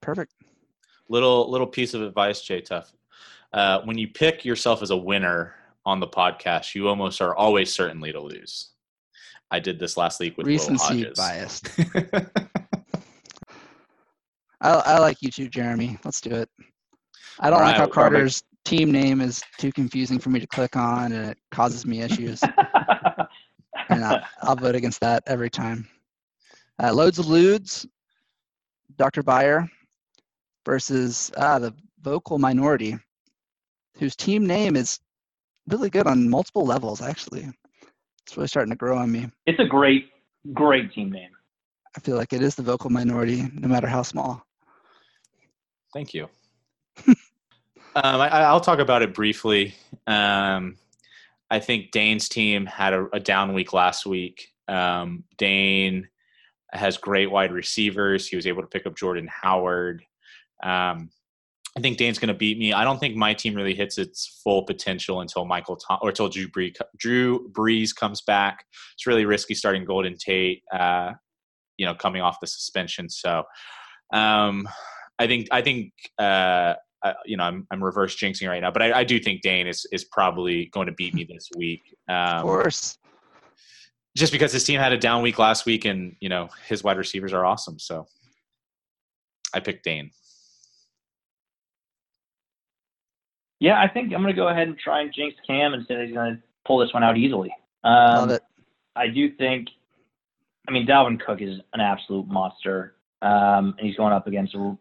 Perfect. 0.00 0.32
Little 1.08 1.50
little 1.50 1.66
piece 1.66 1.94
of 1.94 2.02
advice, 2.02 2.42
J 2.42 2.60
Tuff. 2.60 2.92
Uh, 3.52 3.80
when 3.82 3.98
you 3.98 4.08
pick 4.08 4.44
yourself 4.44 4.82
as 4.82 4.90
a 4.90 4.96
winner 4.96 5.54
on 5.84 5.98
the 6.00 6.06
podcast, 6.06 6.74
you 6.74 6.88
almost 6.88 7.20
are 7.20 7.34
always 7.34 7.72
certainly 7.72 8.12
to 8.12 8.20
lose. 8.20 8.70
I 9.50 9.58
did 9.58 9.78
this 9.80 9.96
last 9.96 10.20
week 10.20 10.36
with 10.38 10.46
Will 10.46 10.76
Hodges. 10.76 11.18
biased. 11.18 11.68
I, 14.60 14.70
I 14.74 14.98
like 14.98 15.20
you 15.22 15.30
too, 15.30 15.48
Jeremy. 15.48 15.98
Let's 16.04 16.20
do 16.20 16.30
it. 16.30 16.48
I 17.40 17.50
don't 17.50 17.60
All 17.60 17.66
like 17.66 17.76
how 17.76 17.84
right, 17.84 17.92
Carter's 17.92 18.44
team 18.64 18.92
name 18.92 19.20
is 19.20 19.42
too 19.58 19.72
confusing 19.72 20.18
for 20.18 20.28
me 20.28 20.38
to 20.38 20.46
click 20.46 20.76
on, 20.76 21.12
and 21.12 21.30
it 21.30 21.38
causes 21.50 21.86
me 21.86 22.02
issues. 22.02 22.42
and 23.88 24.04
I'll, 24.04 24.20
I'll 24.42 24.56
vote 24.56 24.74
against 24.74 25.00
that 25.00 25.24
every 25.26 25.50
time. 25.50 25.88
Uh, 26.80 26.92
loads 26.92 27.18
of 27.18 27.26
lewds. 27.26 27.86
Dr. 28.96 29.22
Byer 29.22 29.68
versus 30.70 31.32
ah, 31.36 31.58
the 31.58 31.74
vocal 32.00 32.38
minority, 32.38 32.96
whose 33.96 34.14
team 34.14 34.46
name 34.46 34.76
is 34.76 35.00
really 35.66 35.90
good 35.90 36.06
on 36.06 36.30
multiple 36.30 36.64
levels. 36.64 37.02
Actually, 37.02 37.48
it's 38.24 38.36
really 38.36 38.46
starting 38.46 38.70
to 38.70 38.76
grow 38.76 38.96
on 38.96 39.10
me. 39.10 39.28
it's 39.46 39.58
a 39.58 39.64
great, 39.64 40.10
great 40.54 40.92
team 40.92 41.10
name. 41.10 41.32
I 41.96 42.00
feel 42.00 42.14
like 42.14 42.32
it 42.32 42.40
is 42.40 42.54
the 42.54 42.62
vocal 42.62 42.88
minority, 42.88 43.50
no 43.52 43.66
matter 43.66 43.88
how 43.88 44.02
small. 44.02 44.46
Thank 45.92 46.14
you. 46.14 46.28
um, 47.08 47.16
I, 47.96 48.28
I'll 48.28 48.60
talk 48.60 48.78
about 48.78 49.02
it 49.02 49.12
briefly. 49.12 49.74
Um, 50.06 50.76
I 51.50 51.58
think 51.58 51.90
Dane's 51.90 52.28
team 52.28 52.64
had 52.64 52.92
a, 52.92 53.08
a 53.12 53.18
down 53.18 53.54
week 53.54 53.72
last 53.72 54.06
week. 54.06 54.52
Um, 54.68 55.24
Dane 55.36 56.06
has 56.72 56.96
great 56.96 57.28
wide 57.28 57.50
receivers. 57.50 58.28
He 58.28 58.36
was 58.36 58.46
able 58.46 58.62
to 58.62 58.68
pick 58.68 58.86
up 58.86 58.94
Jordan 58.94 59.28
Howard. 59.28 60.04
Um, 60.62 61.10
I 61.76 61.80
think 61.80 61.98
Dane's 61.98 62.18
going 62.18 62.28
to 62.28 62.34
beat 62.34 62.58
me. 62.58 62.72
I 62.72 62.82
don't 62.82 62.98
think 62.98 63.14
my 63.14 63.32
team 63.32 63.54
really 63.54 63.74
hits 63.74 63.96
its 63.96 64.40
full 64.42 64.64
potential 64.64 65.20
until 65.20 65.44
Michael 65.44 65.76
Tom- 65.76 66.00
or 66.02 66.08
until 66.08 66.28
Drew 66.28 66.48
Brees, 66.48 66.74
Drew 66.98 67.48
Brees 67.52 67.94
comes 67.94 68.22
back. 68.22 68.64
It's 68.94 69.06
really 69.06 69.24
risky 69.24 69.54
starting 69.54 69.84
Golden 69.84 70.16
Tate, 70.18 70.62
uh, 70.72 71.12
you 71.76 71.86
know, 71.86 71.94
coming 71.94 72.22
off 72.22 72.40
the 72.40 72.48
suspension. 72.48 73.08
So, 73.08 73.44
um, 74.12 74.68
I 75.20 75.26
think 75.28 75.46
I 75.52 75.62
think 75.62 75.92
uh, 76.18 76.74
uh, 77.04 77.12
you 77.24 77.36
know 77.36 77.44
I'm 77.44 77.66
I'm 77.70 77.82
reverse 77.84 78.16
jinxing 78.16 78.48
right 78.48 78.60
now, 78.60 78.70
but 78.72 78.82
I, 78.82 79.00
I 79.00 79.04
do 79.04 79.20
think 79.20 79.42
Dane 79.42 79.68
is 79.68 79.86
is 79.92 80.04
probably 80.04 80.66
going 80.72 80.88
to 80.88 80.92
beat 80.92 81.14
me 81.14 81.24
this 81.24 81.48
week. 81.56 81.82
Of 82.08 82.38
Um, 82.38 82.42
course. 82.42 82.98
just 84.16 84.32
because 84.32 84.52
his 84.52 84.64
team 84.64 84.80
had 84.80 84.92
a 84.92 84.98
down 84.98 85.22
week 85.22 85.38
last 85.38 85.66
week, 85.66 85.84
and 85.84 86.16
you 86.20 86.28
know 86.28 86.48
his 86.66 86.82
wide 86.82 86.98
receivers 86.98 87.32
are 87.32 87.44
awesome. 87.44 87.78
So 87.78 88.06
I 89.54 89.60
picked 89.60 89.84
Dane. 89.84 90.10
Yeah, 93.60 93.80
I 93.80 93.88
think 93.88 94.12
I'm 94.12 94.22
gonna 94.22 94.32
go 94.32 94.48
ahead 94.48 94.68
and 94.68 94.78
try 94.78 95.02
and 95.02 95.12
jinx 95.12 95.36
Cam 95.46 95.74
and 95.74 95.86
say 95.86 95.94
that 95.96 96.06
he's 96.06 96.14
gonna 96.14 96.40
pull 96.66 96.78
this 96.78 96.92
one 96.92 97.04
out 97.04 97.16
easily. 97.16 97.54
Um, 97.84 98.16
Love 98.16 98.30
it. 98.30 98.42
I 98.96 99.06
do 99.08 99.30
think, 99.36 99.68
I 100.68 100.72
mean, 100.72 100.86
Dalvin 100.86 101.20
Cook 101.20 101.40
is 101.40 101.60
an 101.72 101.80
absolute 101.80 102.26
monster, 102.26 102.96
um, 103.22 103.74
and 103.78 103.86
he's 103.86 103.96
going 103.96 104.12
up 104.12 104.26
against 104.26 104.54
a, 104.54 104.76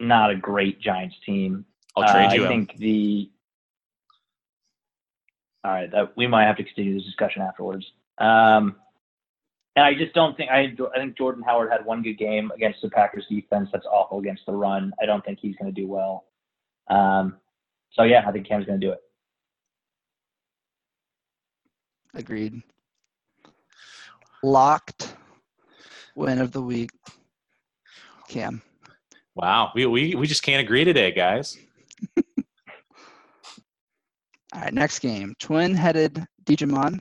not 0.00 0.30
a 0.30 0.34
great 0.36 0.80
Giants 0.80 1.16
team. 1.24 1.64
I'll 1.96 2.10
trade 2.10 2.30
Uh, 2.30 2.34
you 2.34 2.40
I 2.46 2.52
him. 2.52 2.66
think 2.66 2.76
the. 2.78 3.30
All 5.64 5.70
right, 5.70 5.90
that 5.92 6.16
we 6.16 6.26
might 6.26 6.46
have 6.46 6.56
to 6.56 6.64
continue 6.64 6.94
this 6.94 7.04
discussion 7.04 7.40
afterwards. 7.42 7.86
Um, 8.18 8.76
and 9.76 9.84
I 9.84 9.94
just 9.94 10.12
don't 10.12 10.36
think 10.36 10.50
I. 10.50 10.74
I 10.94 10.98
think 10.98 11.16
Jordan 11.16 11.42
Howard 11.46 11.70
had 11.70 11.84
one 11.84 12.02
good 12.02 12.18
game 12.18 12.50
against 12.54 12.82
the 12.82 12.90
Packers 12.90 13.26
defense. 13.30 13.68
That's 13.72 13.86
awful 13.86 14.18
against 14.18 14.44
the 14.46 14.52
run. 14.52 14.92
I 15.00 15.06
don't 15.06 15.24
think 15.24 15.38
he's 15.40 15.54
going 15.56 15.72
to 15.72 15.80
do 15.80 15.86
well. 15.86 16.24
Um, 16.90 17.36
so 17.92 18.04
yeah, 18.04 18.24
I 18.26 18.32
think 18.32 18.46
Cam's 18.46 18.66
going 18.66 18.80
to 18.80 18.86
do 18.86 18.92
it. 18.92 18.98
Agreed. 22.14 22.62
Locked 24.42 25.14
win 26.14 26.38
of 26.38 26.52
the 26.52 26.60
week. 26.60 26.90
Cam. 28.28 28.62
Wow, 29.34 29.70
we, 29.74 29.86
we 29.86 30.14
we 30.14 30.26
just 30.26 30.42
can't 30.42 30.62
agree 30.62 30.84
today, 30.84 31.10
guys. 31.10 31.56
All 34.54 34.60
right, 34.60 34.74
next 34.74 34.98
game. 34.98 35.34
Twin 35.38 35.74
headed 35.74 36.26
Digimon 36.44 37.00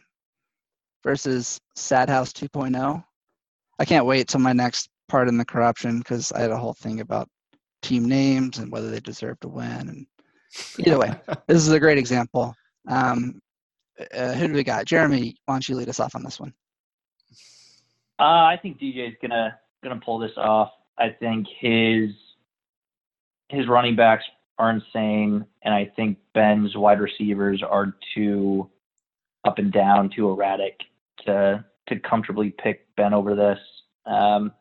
versus 1.03 1.59
Sad 1.75 2.09
House 2.09 2.31
2.0. 2.31 3.03
I 3.79 3.85
can't 3.85 4.05
wait 4.05 4.27
till 4.27 4.39
my 4.39 4.53
next 4.53 4.89
part 5.09 5.27
in 5.27 5.37
the 5.37 5.43
corruption 5.43 5.99
because 5.99 6.31
I 6.31 6.39
had 6.39 6.51
a 6.51 6.57
whole 6.57 6.73
thing 6.73 7.01
about 7.01 7.27
team 7.81 8.07
names 8.07 8.59
and 8.59 8.71
whether 8.71 8.89
they 8.89 9.01
deserve 9.01 9.39
to 9.41 9.49
win. 9.49 9.89
And 9.89 10.07
either 10.79 10.99
way, 10.99 11.11
this 11.47 11.57
is 11.57 11.71
a 11.71 11.79
great 11.79 11.97
example. 11.97 12.55
Um, 12.87 13.41
uh, 14.13 14.33
who 14.33 14.47
do 14.47 14.53
we 14.53 14.63
got? 14.63 14.85
Jeremy, 14.85 15.35
why 15.45 15.55
don't 15.55 15.67
you 15.67 15.75
lead 15.75 15.89
us 15.89 15.99
off 15.99 16.15
on 16.15 16.23
this 16.23 16.39
one? 16.39 16.53
Uh, 18.19 18.45
I 18.45 18.59
think 18.61 18.79
DJ's 18.79 19.15
gonna 19.21 19.57
gonna 19.83 19.99
pull 20.03 20.19
this 20.19 20.37
off. 20.37 20.71
I 20.97 21.09
think 21.09 21.47
his 21.59 22.11
his 23.49 23.67
running 23.67 23.95
backs 23.95 24.23
are 24.57 24.69
insane, 24.69 25.45
and 25.63 25.73
I 25.73 25.91
think 25.95 26.19
Ben's 26.33 26.75
wide 26.75 26.99
receivers 26.99 27.63
are 27.63 27.95
too 28.13 28.69
up 29.43 29.57
and 29.57 29.71
down, 29.71 30.09
too 30.15 30.29
erratic 30.29 30.79
to 31.25 31.65
to 31.87 31.99
comfortably 31.99 32.51
pick 32.51 32.85
Ben 32.95 33.13
over 33.13 33.35
this. 33.35 33.59
Um, 34.05 34.51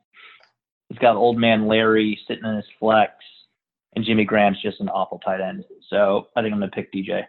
he's 0.88 0.98
got 0.98 1.16
old 1.16 1.38
man 1.38 1.66
Larry 1.66 2.18
sitting 2.26 2.44
in 2.44 2.56
his 2.56 2.64
flex, 2.78 3.12
and 3.96 4.04
Jimmy 4.04 4.24
Graham's 4.24 4.60
just 4.62 4.80
an 4.80 4.88
awful 4.88 5.18
tight 5.18 5.40
end. 5.40 5.64
So 5.88 6.28
I 6.36 6.42
think 6.42 6.52
I'm 6.52 6.60
gonna 6.60 6.70
pick 6.70 6.92
DJ. 6.92 7.24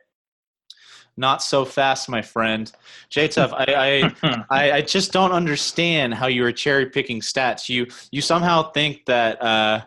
Not 1.18 1.44
so 1.44 1.66
fast, 1.66 2.10
my 2.10 2.22
friend. 2.22 2.72
J 3.10 3.28
Tuff, 3.28 3.52
I, 3.54 3.66
I 4.24 4.46
I, 4.50 4.72
I 4.74 4.82
just 4.82 5.12
don't 5.12 5.32
understand 5.32 6.14
how 6.14 6.28
you 6.28 6.46
are 6.46 6.52
cherry 6.52 6.90
picking 6.90 7.20
stats. 7.20 7.68
You 7.68 7.88
you 8.12 8.22
somehow 8.22 8.72
think 8.72 9.06
that 9.06 9.42
uh, 9.42 9.82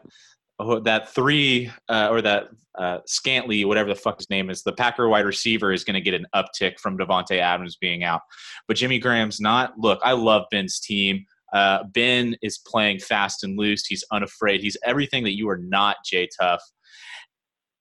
oh, 0.59 0.81
that 0.81 1.11
three 1.14 1.70
uh, 1.89 2.09
or 2.11 2.20
that 2.22 2.49
uh, 2.79 2.99
Scantley, 3.09 3.64
whatever 3.66 3.89
the 3.89 3.95
fuck 3.95 4.18
his 4.18 4.29
name 4.31 4.51
is, 4.51 4.62
the 4.62 4.72
Packer 4.72 5.09
wide 5.09 5.25
receiver 5.25 5.72
is 5.72 5.85
going 5.85 5.95
to 5.95 6.01
get 6.01 6.14
an 6.14 6.27
uptick 6.35 6.79
from 6.81 6.99
Davante 6.99 7.39
Adams 7.39 7.77
being 7.77 8.03
out, 8.03 8.22
but 8.66 8.77
Jimmy 8.77 8.99
Graham's 8.99 9.41
not. 9.41 9.79
Look, 9.79 10.01
I 10.03 10.12
love 10.12 10.45
Ben's 10.51 10.81
team. 10.81 11.25
Uh, 11.55 11.84
ben 11.92 12.36
is 12.42 12.59
playing 12.59 12.98
fast 12.98 13.44
and 13.44 13.57
loose. 13.57 13.86
He's 13.86 14.05
unafraid. 14.11 14.61
He's 14.61 14.76
everything 14.84 15.22
that 15.24 15.36
you 15.36 15.48
are 15.48 15.59
not, 15.59 15.96
J 16.05 16.28
Tuff. 16.38 16.61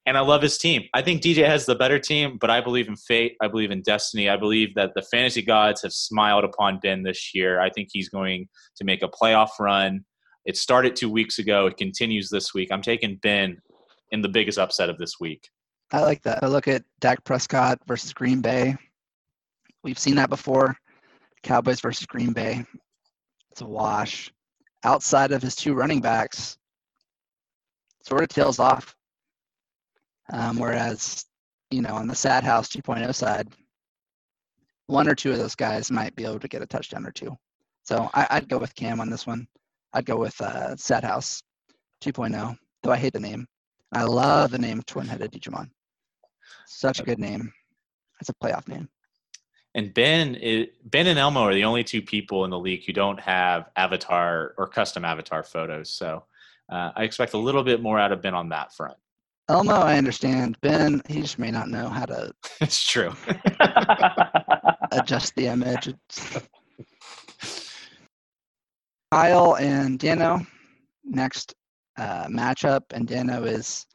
And 0.05 0.17
I 0.17 0.21
love 0.21 0.41
his 0.41 0.57
team. 0.57 0.83
I 0.93 1.01
think 1.01 1.21
DJ 1.21 1.47
has 1.47 1.65
the 1.65 1.75
better 1.75 1.97
team, 1.97 2.37
but 2.39 2.49
I 2.49 2.59
believe 2.59 2.89
in 2.89 2.95
fate. 2.97 3.35
I 3.41 3.47
believe 3.47 3.71
in 3.71 3.81
destiny. 3.81 4.29
I 4.29 4.35
believe 4.35 4.75
that 4.75 4.91
the 4.95 5.01
fantasy 5.01 5.41
gods 5.41 5.81
have 5.81 5.93
smiled 5.93 6.43
upon 6.43 6.79
Ben 6.83 7.03
this 7.03 7.33
year. 7.33 7.61
I 7.61 7.69
think 7.69 7.89
he's 7.91 8.09
going 8.09 8.47
to 8.75 8.83
make 8.83 9.01
a 9.01 9.07
playoff 9.07 9.49
run. 9.59 10.03
It 10.45 10.57
started 10.57 10.95
two 10.95 11.09
weeks 11.09 11.39
ago. 11.39 11.67
It 11.67 11.77
continues 11.77 12.29
this 12.29 12.53
week. 12.53 12.69
I'm 12.69 12.81
taking 12.81 13.15
Ben 13.23 13.57
in 14.11 14.21
the 14.21 14.29
biggest 14.29 14.59
upset 14.59 14.89
of 14.89 14.97
this 14.97 15.15
week. 15.21 15.49
I 15.91 16.01
like 16.01 16.21
that. 16.23 16.43
I 16.43 16.47
look 16.47 16.67
at 16.67 16.83
Dak 16.99 17.23
Prescott 17.23 17.79
versus 17.87 18.13
Green 18.13 18.41
Bay. 18.41 18.75
We've 19.83 19.99
seen 19.99 20.15
that 20.15 20.29
before. 20.29 20.75
Cowboys 21.43 21.79
versus 21.79 22.05
Green 22.05 22.33
Bay. 22.33 22.65
It's 23.53 23.61
a 23.61 23.67
wash. 23.67 24.33
Outside 24.83 25.31
of 25.31 25.43
his 25.43 25.55
two 25.55 25.75
running 25.75 26.01
backs, 26.01 26.57
sort 28.03 28.23
of 28.23 28.29
tails 28.29 28.57
off. 28.57 28.95
Um, 30.31 30.57
whereas, 30.57 31.27
you 31.69 31.83
know, 31.83 31.93
on 31.93 32.07
the 32.07 32.15
Sad 32.15 32.43
House 32.43 32.67
2.0 32.69 33.13
side, 33.13 33.47
one 34.87 35.07
or 35.07 35.13
two 35.13 35.31
of 35.31 35.37
those 35.37 35.53
guys 35.53 35.91
might 35.91 36.15
be 36.15 36.25
able 36.25 36.39
to 36.39 36.47
get 36.47 36.63
a 36.63 36.65
touchdown 36.65 37.05
or 37.05 37.11
two. 37.11 37.37
So 37.83 38.09
I, 38.15 38.25
I'd 38.31 38.49
go 38.49 38.57
with 38.57 38.73
Cam 38.73 38.99
on 38.99 39.11
this 39.11 39.27
one. 39.27 39.47
I'd 39.93 40.07
go 40.07 40.17
with 40.17 40.41
uh, 40.41 40.75
Sad 40.75 41.03
House 41.03 41.43
2.0, 42.03 42.57
though 42.81 42.91
I 42.91 42.97
hate 42.97 43.13
the 43.13 43.19
name. 43.19 43.45
I 43.91 44.01
love 44.01 44.49
the 44.49 44.57
name 44.57 44.81
Twin 44.87 45.05
Headed 45.05 45.31
Digimon. 45.31 45.69
Such 46.65 47.01
a 47.01 47.03
good 47.03 47.19
name. 47.19 47.53
It's 48.19 48.31
a 48.31 48.33
playoff 48.33 48.67
name. 48.67 48.89
And 49.75 49.93
Ben, 49.93 50.35
is, 50.35 50.67
Ben 50.85 51.07
and 51.07 51.17
Elmo 51.17 51.41
are 51.41 51.53
the 51.53 51.63
only 51.63 51.83
two 51.83 52.01
people 52.01 52.45
in 52.45 52.51
the 52.51 52.59
league 52.59 52.85
who 52.85 52.93
don't 52.93 53.19
have 53.19 53.69
avatar 53.75 54.53
or 54.57 54.67
custom 54.67 55.03
avatar 55.03 55.43
photos. 55.43 55.89
So 55.89 56.23
uh, 56.71 56.91
I 56.95 57.03
expect 57.03 57.33
a 57.33 57.37
little 57.39 57.63
bit 57.63 57.81
more 57.81 57.99
out 57.99 58.11
of 58.11 58.21
Ben 58.21 58.35
on 58.35 58.49
that 58.49 58.73
front. 58.73 58.97
Elmo, 59.49 59.73
I 59.73 59.97
understand. 59.97 60.57
Ben, 60.61 61.01
he 61.09 61.21
just 61.21 61.37
may 61.37 61.51
not 61.51 61.69
know 61.69 61.89
how 61.89 62.05
to 62.05 62.31
it's 62.61 62.83
true. 62.83 63.13
adjust 64.91 65.35
the 65.35 65.47
image. 65.47 65.93
Kyle 69.11 69.57
and 69.57 69.99
Dano, 69.99 70.45
next 71.03 71.53
uh, 71.97 72.25
matchup, 72.27 72.81
and 72.91 73.07
Dano 73.07 73.43
is 73.43 73.85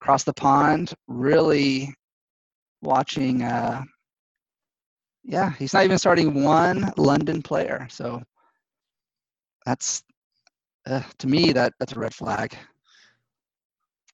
across 0.00 0.24
the 0.24 0.32
pond, 0.32 0.94
really 1.06 1.94
watching. 2.82 3.42
Uh, 3.42 3.84
yeah, 5.24 5.52
he's 5.58 5.74
not 5.74 5.84
even 5.84 5.98
starting 5.98 6.42
one 6.44 6.92
London 6.96 7.42
player, 7.42 7.86
so 7.90 8.22
that's 9.66 10.02
uh, 10.86 11.02
to 11.18 11.26
me 11.26 11.52
that 11.52 11.74
that's 11.78 11.92
a 11.92 11.98
red 11.98 12.14
flag. 12.14 12.56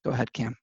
Go 0.03 0.11
ahead, 0.11 0.31
Cam. 0.33 0.55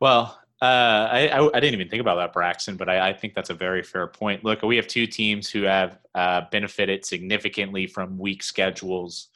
Well, 0.00 0.38
uh, 0.62 0.64
I, 0.64 1.28
I, 1.28 1.48
I 1.48 1.60
didn't 1.60 1.74
even 1.74 1.88
think 1.88 2.00
about 2.00 2.16
that, 2.16 2.32
Braxton, 2.32 2.76
but 2.76 2.88
I, 2.88 3.10
I 3.10 3.12
think 3.12 3.34
that's 3.34 3.50
a 3.50 3.54
very 3.54 3.82
fair 3.82 4.06
point. 4.06 4.42
Look, 4.42 4.62
we 4.62 4.76
have 4.76 4.86
two 4.86 5.06
teams 5.06 5.50
who 5.50 5.62
have 5.62 5.98
uh, 6.14 6.42
benefited 6.50 7.04
significantly 7.04 7.86
from 7.86 8.18
weak 8.18 8.42
schedules. 8.42 9.28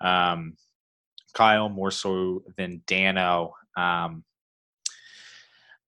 Um, 0.00 0.56
Kyle 1.32 1.68
more 1.68 1.90
so 1.90 2.42
than 2.56 2.82
Dano. 2.86 3.54
Um, 3.76 4.24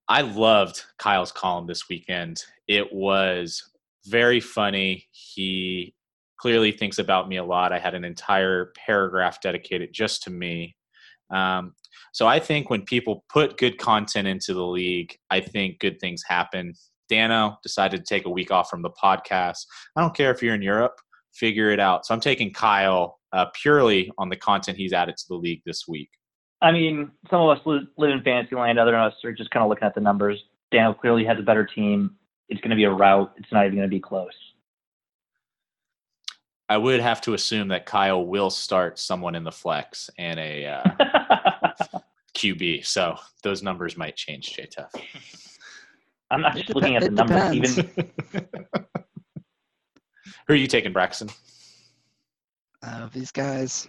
I 0.08 0.22
loved 0.22 0.84
Kyle's 0.98 1.32
column 1.32 1.66
this 1.66 1.88
weekend. 1.88 2.44
It 2.66 2.92
was 2.92 3.69
very 4.06 4.40
funny. 4.40 5.06
He 5.12 5.94
clearly 6.38 6.72
thinks 6.72 6.98
about 6.98 7.28
me 7.28 7.36
a 7.36 7.44
lot. 7.44 7.72
I 7.72 7.78
had 7.78 7.94
an 7.94 8.04
entire 8.04 8.72
paragraph 8.86 9.40
dedicated 9.40 9.92
just 9.92 10.22
to 10.24 10.30
me. 10.30 10.76
Um, 11.30 11.74
so 12.12 12.26
I 12.26 12.40
think 12.40 12.70
when 12.70 12.82
people 12.82 13.24
put 13.28 13.58
good 13.58 13.78
content 13.78 14.26
into 14.26 14.54
the 14.54 14.66
league, 14.66 15.16
I 15.30 15.40
think 15.40 15.78
good 15.78 16.00
things 16.00 16.22
happen. 16.26 16.74
Dano 17.08 17.58
decided 17.62 17.98
to 17.98 18.14
take 18.14 18.24
a 18.24 18.30
week 18.30 18.50
off 18.50 18.70
from 18.70 18.82
the 18.82 18.90
podcast. 18.90 19.66
I 19.96 20.00
don't 20.00 20.14
care 20.14 20.30
if 20.30 20.42
you're 20.42 20.54
in 20.54 20.62
Europe, 20.62 20.98
figure 21.34 21.70
it 21.70 21.80
out. 21.80 22.06
So 22.06 22.14
I'm 22.14 22.20
taking 22.20 22.52
Kyle 22.52 23.18
uh, 23.32 23.46
purely 23.54 24.10
on 24.18 24.28
the 24.28 24.36
content 24.36 24.78
he's 24.78 24.92
added 24.92 25.16
to 25.16 25.24
the 25.28 25.36
league 25.36 25.62
this 25.66 25.86
week. 25.86 26.10
I 26.62 26.72
mean, 26.72 27.10
some 27.30 27.40
of 27.40 27.56
us 27.56 27.64
live 27.96 28.10
in 28.10 28.22
fantasy 28.22 28.54
land. 28.54 28.78
Other 28.78 28.96
of 28.96 29.12
us 29.12 29.18
are 29.24 29.32
just 29.32 29.50
kind 29.50 29.62
of 29.62 29.70
looking 29.70 29.86
at 29.86 29.94
the 29.94 30.00
numbers. 30.00 30.42
Dano 30.70 30.94
clearly 30.94 31.24
has 31.24 31.38
a 31.38 31.42
better 31.42 31.64
team. 31.64 32.16
It's 32.50 32.60
going 32.60 32.70
to 32.70 32.76
be 32.76 32.84
a 32.84 32.90
rout. 32.90 33.32
It's 33.36 33.50
not 33.52 33.64
even 33.64 33.78
going 33.78 33.88
to 33.88 33.94
be 33.94 34.00
close. 34.00 34.34
I 36.68 36.76
would 36.76 37.00
have 37.00 37.20
to 37.22 37.34
assume 37.34 37.68
that 37.68 37.86
Kyle 37.86 38.24
will 38.24 38.50
start 38.50 38.98
someone 38.98 39.34
in 39.34 39.42
the 39.44 39.50
flex 39.52 40.08
and 40.18 40.38
a 40.38 40.66
uh, 40.66 41.98
QB. 42.36 42.84
So 42.86 43.16
those 43.42 43.62
numbers 43.62 43.96
might 43.96 44.14
change, 44.16 44.54
J 44.54 44.66
Tuff. 44.66 44.92
I'm 46.30 46.42
not 46.42 46.56
It 46.56 46.62
just 46.66 46.74
looking 46.76 46.94
at 46.94 47.00
the 47.02 47.08
it 47.08 47.12
numbers. 47.12 47.74
depends. 47.74 47.78
Even 47.78 48.08
Who 50.46 50.54
are 50.54 50.56
you 50.56 50.68
taking, 50.68 50.92
Braxton? 50.92 51.28
Uh, 52.82 53.08
these 53.12 53.32
guys, 53.32 53.88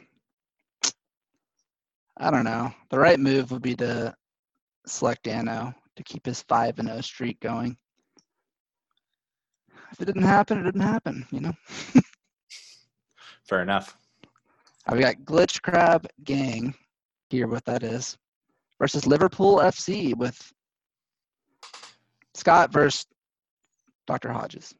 I 2.17 2.29
don't 2.31 2.43
know. 2.43 2.71
The 2.89 2.97
right 2.99 3.19
move 3.19 3.51
would 3.51 3.61
be 3.61 3.75
to 3.75 4.13
select 4.87 5.23
Dano 5.23 5.73
to 5.95 6.03
keep 6.03 6.25
his 6.25 6.41
five 6.43 6.79
and 6.79 6.87
zero 6.87 7.01
streak 7.01 7.39
going. 7.41 7.77
If 9.91 10.01
it 10.01 10.05
didn't 10.05 10.23
happen, 10.23 10.59
it 10.59 10.63
didn't 10.63 10.81
happen. 10.81 11.25
You 11.31 11.41
know. 11.41 11.53
Fair 13.47 13.61
enough. 13.61 13.97
We 14.91 14.99
got 14.99 15.15
Glitch 15.17 15.61
Crab 15.61 16.07
Gang 16.23 16.73
here, 17.29 17.47
what 17.47 17.65
that 17.65 17.83
is, 17.83 18.17
versus 18.79 19.05
Liverpool 19.05 19.57
FC 19.57 20.15
with 20.15 20.51
Scott 22.33 22.71
versus 22.71 23.05
Dr. 24.07 24.31
Hodges. 24.31 24.73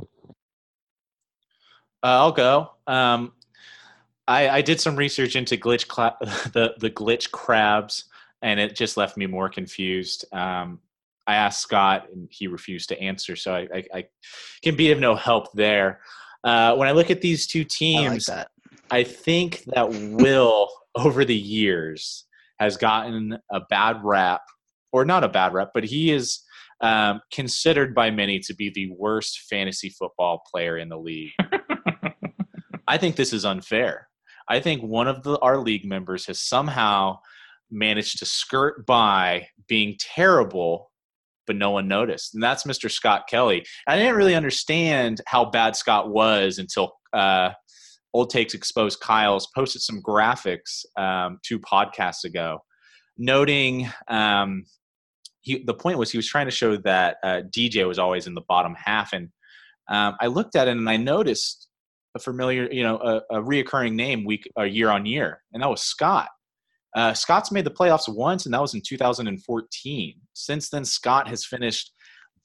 Uh, 0.00 0.04
I'll 2.02 2.32
go. 2.32 2.70
Um, 2.86 3.32
I, 4.26 4.48
I 4.48 4.62
did 4.62 4.80
some 4.80 4.94
research 4.96 5.36
into 5.36 5.56
glitch 5.56 5.88
cla- 5.88 6.16
the 6.20 6.74
the 6.78 6.90
glitch 6.90 7.30
crabs, 7.30 8.04
and 8.42 8.60
it 8.60 8.76
just 8.76 8.96
left 8.96 9.16
me 9.16 9.26
more 9.26 9.48
confused. 9.48 10.24
Um, 10.32 10.80
I 11.28 11.34
asked 11.34 11.60
Scott, 11.60 12.08
and 12.10 12.26
he 12.30 12.46
refused 12.46 12.88
to 12.88 12.98
answer, 13.00 13.36
so 13.36 13.54
I, 13.54 13.68
I, 13.72 13.84
I 13.94 14.04
can 14.62 14.74
be 14.76 14.90
of 14.92 14.98
no 14.98 15.14
help 15.14 15.52
there. 15.52 16.00
Uh, 16.42 16.74
when 16.74 16.88
I 16.88 16.92
look 16.92 17.10
at 17.10 17.20
these 17.20 17.46
two 17.46 17.60
I 17.60 17.62
like 17.62 17.68
teams, 17.68 18.26
that. 18.26 18.48
I 18.90 19.04
think 19.04 19.64
that 19.66 19.90
Will, 19.90 20.70
over 20.94 21.26
the 21.26 21.36
years, 21.36 22.24
has 22.58 22.78
gotten 22.78 23.38
a 23.50 23.60
bad 23.60 23.98
rap, 24.02 24.40
or 24.90 25.04
not 25.04 25.22
a 25.22 25.28
bad 25.28 25.52
rap, 25.52 25.72
but 25.74 25.84
he 25.84 26.10
is 26.10 26.40
um, 26.80 27.20
considered 27.30 27.94
by 27.94 28.10
many 28.10 28.38
to 28.40 28.54
be 28.54 28.70
the 28.70 28.90
worst 28.96 29.40
fantasy 29.50 29.90
football 29.90 30.42
player 30.50 30.78
in 30.78 30.88
the 30.88 30.98
league. 30.98 31.32
I 32.88 32.96
think 32.96 33.16
this 33.16 33.34
is 33.34 33.44
unfair. 33.44 34.08
I 34.48 34.60
think 34.60 34.82
one 34.82 35.08
of 35.08 35.22
the, 35.22 35.38
our 35.40 35.58
league 35.58 35.84
members 35.84 36.24
has 36.26 36.40
somehow 36.40 37.18
managed 37.70 38.18
to 38.20 38.24
skirt 38.24 38.86
by 38.86 39.48
being 39.66 39.96
terrible, 39.98 40.90
but 41.48 41.56
no 41.56 41.70
one 41.72 41.88
noticed. 41.88 42.34
And 42.34 42.42
that's 42.42 42.62
Mr. 42.62 42.88
Scott 42.88 43.24
Kelly. 43.28 43.64
I 43.88 43.96
didn't 43.96 44.14
really 44.14 44.36
understand 44.36 45.20
how 45.26 45.46
bad 45.46 45.74
Scott 45.74 46.10
was 46.10 46.58
until 46.58 46.92
uh, 47.12 47.50
Old 48.14 48.30
Takes 48.30 48.54
Exposed 48.54 49.00
Kyle's 49.00 49.48
posted 49.54 49.82
some 49.82 50.00
graphics 50.00 50.84
um, 50.96 51.38
two 51.44 51.58
podcasts 51.58 52.24
ago, 52.24 52.60
noting 53.16 53.88
um, 54.06 54.64
he, 55.40 55.64
the 55.64 55.74
point 55.74 55.98
was 55.98 56.10
he 56.10 56.18
was 56.18 56.28
trying 56.28 56.46
to 56.46 56.52
show 56.52 56.76
that 56.76 57.16
uh, 57.24 57.42
DJ 57.50 57.88
was 57.88 57.98
always 57.98 58.26
in 58.26 58.34
the 58.34 58.42
bottom 58.48 58.74
half. 58.74 59.12
And 59.12 59.30
um, 59.88 60.14
I 60.20 60.26
looked 60.26 60.56
at 60.56 60.68
it 60.68 60.72
and 60.72 60.88
I 60.88 60.96
noticed 60.96 61.68
a 62.14 62.18
familiar, 62.18 62.68
you 62.70 62.82
know, 62.82 62.98
a, 62.98 63.38
a 63.38 63.42
reoccurring 63.42 63.94
name 63.94 64.24
week, 64.24 64.48
uh, 64.58 64.62
year 64.62 64.90
on 64.90 65.06
year, 65.06 65.42
and 65.52 65.62
that 65.62 65.68
was 65.68 65.82
Scott. 65.82 66.28
Uh, 66.96 67.12
Scott's 67.12 67.52
made 67.52 67.64
the 67.64 67.70
playoffs 67.70 68.12
once, 68.12 68.44
and 68.46 68.54
that 68.54 68.60
was 68.60 68.74
in 68.74 68.82
2014. 68.84 70.14
Since 70.32 70.70
then, 70.70 70.84
Scott 70.84 71.28
has 71.28 71.44
finished 71.44 71.92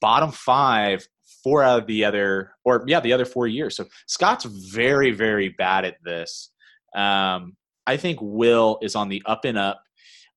bottom 0.01 0.31
five 0.31 1.07
four 1.43 1.61
out 1.61 1.79
of 1.81 1.87
the 1.87 2.05
other, 2.05 2.53
or 2.63 2.83
yeah, 2.87 2.99
the 2.99 3.13
other 3.13 3.25
four 3.25 3.47
years. 3.47 3.75
So 3.75 3.85
Scott's 4.07 4.45
very, 4.45 5.11
very 5.11 5.49
bad 5.49 5.85
at 5.85 5.97
this. 6.03 6.51
Um, 6.95 7.57
I 7.85 7.97
think 7.97 8.19
Will 8.21 8.79
is 8.81 8.95
on 8.95 9.09
the 9.09 9.21
up 9.25 9.45
and 9.45 9.57
up. 9.57 9.83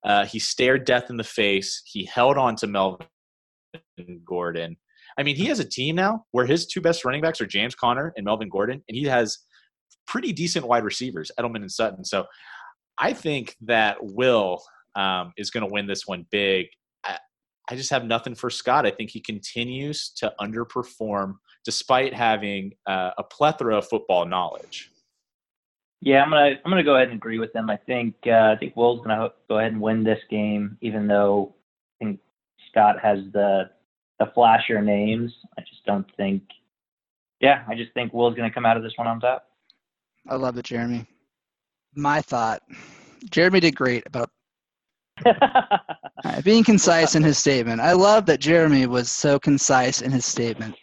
Uh, 0.04 0.26
he 0.26 0.38
stared 0.38 0.84
death 0.84 1.10
in 1.10 1.16
the 1.16 1.24
face. 1.24 1.82
He 1.84 2.04
held 2.04 2.36
on 2.36 2.56
to 2.56 2.66
Melvin 2.66 3.06
Gordon. 4.24 4.76
I 5.18 5.22
mean, 5.22 5.36
he 5.36 5.46
has 5.46 5.60
a 5.60 5.64
team 5.64 5.96
now 5.96 6.24
where 6.32 6.46
his 6.46 6.66
two 6.66 6.80
best 6.80 7.04
running 7.04 7.22
backs 7.22 7.40
are 7.40 7.46
James 7.46 7.74
Conner 7.74 8.12
and 8.16 8.24
Melvin 8.24 8.48
Gordon, 8.48 8.82
and 8.88 8.96
he 8.96 9.04
has 9.04 9.38
pretty 10.06 10.32
decent 10.32 10.66
wide 10.66 10.84
receivers, 10.84 11.30
Edelman 11.38 11.56
and 11.56 11.70
Sutton. 11.70 12.04
So 12.04 12.26
I 12.98 13.12
think 13.12 13.56
that 13.62 13.98
Will 14.00 14.62
um, 14.94 15.32
is 15.36 15.50
going 15.50 15.66
to 15.66 15.72
win 15.72 15.86
this 15.86 16.06
one 16.06 16.26
big. 16.30 16.68
I, 17.04 17.18
I 17.70 17.76
just 17.76 17.90
have 17.90 18.04
nothing 18.04 18.34
for 18.34 18.50
Scott. 18.50 18.86
I 18.86 18.90
think 18.90 19.10
he 19.10 19.20
continues 19.20 20.10
to 20.16 20.32
underperform 20.40 21.34
despite 21.64 22.14
having 22.14 22.72
uh, 22.86 23.10
a 23.18 23.24
plethora 23.24 23.78
of 23.78 23.88
football 23.88 24.24
knowledge. 24.24 24.90
Yeah, 26.02 26.22
I'm 26.22 26.30
gonna 26.30 26.50
I'm 26.64 26.70
gonna 26.70 26.84
go 26.84 26.94
ahead 26.94 27.08
and 27.08 27.16
agree 27.16 27.38
with 27.38 27.52
them. 27.52 27.70
I 27.70 27.78
think 27.78 28.14
uh, 28.26 28.52
I 28.52 28.56
think 28.60 28.76
Will's 28.76 29.04
gonna 29.04 29.30
go 29.48 29.58
ahead 29.58 29.72
and 29.72 29.80
win 29.80 30.04
this 30.04 30.20
game, 30.30 30.76
even 30.82 31.08
though 31.08 31.54
I 32.00 32.04
think 32.04 32.20
Scott 32.70 32.96
has 33.02 33.20
the 33.32 33.70
the 34.20 34.26
flashier 34.36 34.84
names. 34.84 35.32
I 35.58 35.62
just 35.62 35.84
don't 35.86 36.06
think. 36.16 36.42
Yeah, 37.40 37.64
I 37.66 37.74
just 37.74 37.92
think 37.94 38.12
Will's 38.12 38.36
gonna 38.36 38.52
come 38.52 38.66
out 38.66 38.76
of 38.76 38.82
this 38.82 38.92
one 38.96 39.08
on 39.08 39.20
top. 39.20 39.48
I 40.28 40.36
love 40.36 40.58
it, 40.58 40.66
Jeremy. 40.66 41.06
My 41.96 42.20
thought. 42.20 42.62
Jeremy 43.30 43.60
did 43.60 43.74
great 43.74 44.04
about 44.06 44.30
being 46.44 46.62
concise 46.62 47.14
in 47.14 47.22
his 47.22 47.38
statement. 47.38 47.80
I 47.80 47.92
love 47.92 48.26
that 48.26 48.40
Jeremy 48.40 48.86
was 48.86 49.10
so 49.10 49.38
concise 49.38 50.02
in 50.02 50.12
his 50.12 50.26
statement. 50.26 50.76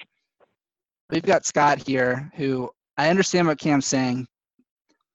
We've 1.10 1.22
got 1.24 1.46
Scott 1.46 1.86
here, 1.86 2.32
who 2.36 2.70
I 2.98 3.10
understand 3.10 3.48
what 3.48 3.60
Cam's 3.60 3.86
saying, 3.86 4.26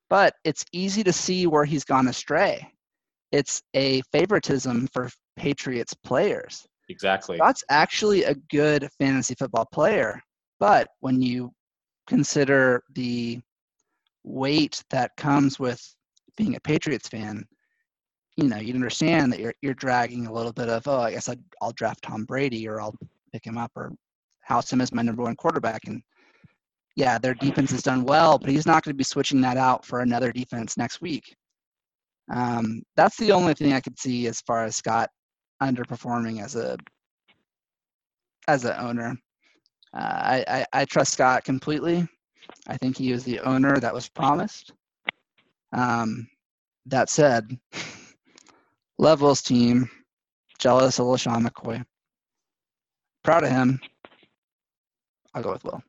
but 0.09 0.34
it's 0.44 0.64
easy 0.72 1.03
to 1.03 1.12
see 1.12 1.46
where 1.46 1.64
he's 1.64 1.84
gone 1.84 2.09
astray. 2.09 2.70
It's 3.32 3.61
a 3.74 4.01
favoritism 4.12 4.88
for 4.92 5.11
Patriots 5.36 5.94
players. 6.05 6.64
Exactly. 6.88 7.36
Scott's 7.36 7.64
actually 7.70 8.24
a 8.24 8.34
good 8.51 8.88
fantasy 8.99 9.34
football 9.34 9.66
player, 9.72 10.22
but 10.61 10.88
when 11.01 11.20
you 11.20 11.53
consider 12.07 12.82
the 12.94 13.40
weight 14.29 14.83
that 14.91 15.16
comes 15.16 15.59
with 15.59 15.83
being 16.37 16.57
a 16.57 16.61
Patriots 16.61 17.09
fan, 17.09 17.45
you 18.37 18.45
know, 18.45 18.59
you 18.59 18.74
understand 18.74 19.33
that 19.33 19.41
you're 19.41 19.55
you're 19.62 19.74
dragging 19.74 20.26
a 20.26 20.33
little 20.33 20.53
bit 20.53 20.68
of, 20.68 20.87
oh, 20.87 21.01
I 21.01 21.12
guess 21.12 21.29
I'd, 21.29 21.43
I'll 21.61 21.72
draft 21.72 22.03
Tom 22.03 22.24
Brady 22.24 22.68
or 22.68 22.81
I'll 22.81 22.95
pick 23.33 23.45
him 23.45 23.59
up 23.59 23.72
or 23.74 23.93
house 24.43 24.72
him 24.72 24.81
as 24.81 24.93
my 24.93 25.03
number 25.03 25.22
one 25.22 25.37
quarterback. 25.37 25.87
And 25.87 26.03
yeah, 26.97 27.18
their 27.18 27.35
defense 27.35 27.70
has 27.72 27.83
done 27.83 28.05
well, 28.05 28.39
but 28.39 28.51
he's 28.51 28.66
not 28.66 28.85
going 28.85 28.93
to 28.93 28.97
be 28.99 29.05
switching 29.05 29.41
that 29.43 29.57
out 29.57 29.85
for 29.85 30.01
another 30.01 30.33
defense 30.33 30.76
next 30.76 31.01
week. 31.01 31.35
Um, 32.33 32.83
that's 32.97 33.16
the 33.16 33.33
only 33.33 33.55
thing 33.55 33.72
I 33.72 33.81
could 33.81 33.99
see 33.99 34.26
as 34.26 34.41
far 34.43 34.64
as 34.64 34.76
Scott 34.76 35.11
underperforming 35.62 36.43
as 36.43 36.57
a 36.57 36.76
as 38.47 38.64
an 38.64 38.76
owner. 38.79 39.16
Uh, 39.95 39.99
I, 40.01 40.45
I 40.49 40.66
I 40.81 40.85
trust 40.85 41.12
Scott 41.14 41.45
completely. 41.45 42.07
I 42.66 42.76
think 42.76 42.96
he 42.96 43.12
is 43.12 43.24
the 43.24 43.40
owner 43.40 43.78
that 43.78 43.94
was 43.94 44.09
promised. 44.09 44.72
Um, 45.72 46.28
that 46.86 47.11
said, 47.11 47.59
Level's 48.99 49.42
team, 49.42 49.88
jealous 50.59 50.99
of 50.99 51.07
LeSean 51.07 51.46
McCoy. 51.46 51.84
Proud 53.22 53.44
of 53.44 53.51
him. 53.51 53.80
I'll 55.34 55.42
go 55.42 55.53
with 55.53 55.64
Will. 55.64 55.82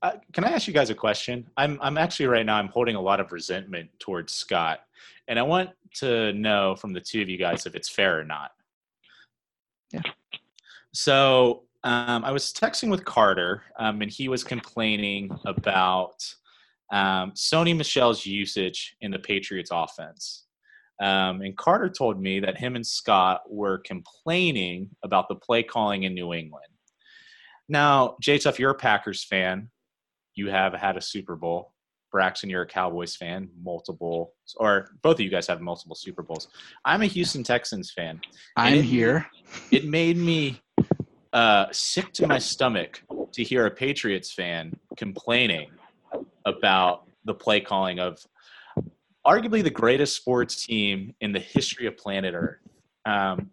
Uh, 0.00 0.12
can 0.32 0.44
I 0.44 0.52
ask 0.52 0.68
you 0.68 0.74
guys 0.74 0.90
a 0.90 0.94
question? 0.94 1.48
I'm 1.56 1.78
I'm 1.82 1.98
actually 1.98 2.26
right 2.26 2.46
now 2.46 2.56
I'm 2.56 2.68
holding 2.68 2.94
a 2.94 3.00
lot 3.00 3.18
of 3.18 3.32
resentment 3.32 3.90
towards 3.98 4.32
Scott, 4.32 4.80
and 5.26 5.38
I 5.38 5.42
want 5.42 5.70
to 5.94 6.32
know 6.34 6.76
from 6.76 6.92
the 6.92 7.00
two 7.00 7.20
of 7.20 7.28
you 7.28 7.36
guys 7.36 7.66
if 7.66 7.74
it's 7.74 7.88
fair 7.88 8.20
or 8.20 8.24
not. 8.24 8.52
Yeah. 9.90 10.02
So 10.92 11.64
um, 11.84 12.24
I 12.24 12.32
was 12.32 12.52
texting 12.52 12.90
with 12.90 13.04
Carter, 13.04 13.62
um, 13.78 14.02
and 14.02 14.10
he 14.10 14.28
was 14.28 14.42
complaining 14.42 15.30
about 15.46 16.14
um, 16.92 17.32
Sony 17.32 17.76
Michel's 17.76 18.26
usage 18.26 18.96
in 19.00 19.10
the 19.10 19.18
Patriots 19.18 19.70
offense. 19.72 20.44
Um, 21.00 21.42
and 21.42 21.56
Carter 21.56 21.88
told 21.88 22.20
me 22.20 22.40
that 22.40 22.58
him 22.58 22.74
and 22.74 22.86
Scott 22.86 23.42
were 23.48 23.78
complaining 23.78 24.90
about 25.04 25.28
the 25.28 25.36
play 25.36 25.62
calling 25.62 26.02
in 26.02 26.14
New 26.14 26.34
England. 26.34 26.72
Now, 27.68 28.16
J 28.20 28.38
Tuff, 28.38 28.58
you're 28.58 28.70
a 28.70 28.74
Packers 28.74 29.22
fan. 29.24 29.70
You 30.34 30.50
have 30.50 30.72
had 30.72 30.96
a 30.96 31.00
Super 31.00 31.36
Bowl. 31.36 31.74
Braxton, 32.10 32.48
you're 32.48 32.62
a 32.62 32.66
Cowboys 32.66 33.14
fan, 33.16 33.50
multiple, 33.62 34.32
or 34.56 34.90
both 35.02 35.16
of 35.16 35.20
you 35.20 35.28
guys 35.28 35.46
have 35.46 35.60
multiple 35.60 35.94
Super 35.94 36.22
Bowls. 36.22 36.48
I'm 36.84 37.02
a 37.02 37.06
Houston 37.06 37.44
Texans 37.44 37.92
fan. 37.92 38.20
I'm 38.56 38.74
it- 38.74 38.84
here. 38.84 39.26
It 39.70 39.84
made 39.84 40.16
me 40.16 40.60
uh, 41.32 41.66
sick 41.72 42.12
to 42.14 42.26
my 42.26 42.38
stomach 42.38 43.02
to 43.32 43.42
hear 43.42 43.66
a 43.66 43.70
Patriots 43.70 44.32
fan 44.32 44.78
complaining 44.96 45.70
about 46.46 47.04
the 47.24 47.34
play 47.34 47.60
calling 47.60 47.98
of 47.98 48.18
arguably 49.26 49.62
the 49.62 49.70
greatest 49.70 50.16
sports 50.16 50.64
team 50.64 51.14
in 51.20 51.32
the 51.32 51.40
history 51.40 51.86
of 51.86 51.96
planet 51.96 52.34
Earth. 52.34 52.58
Um, 53.04 53.50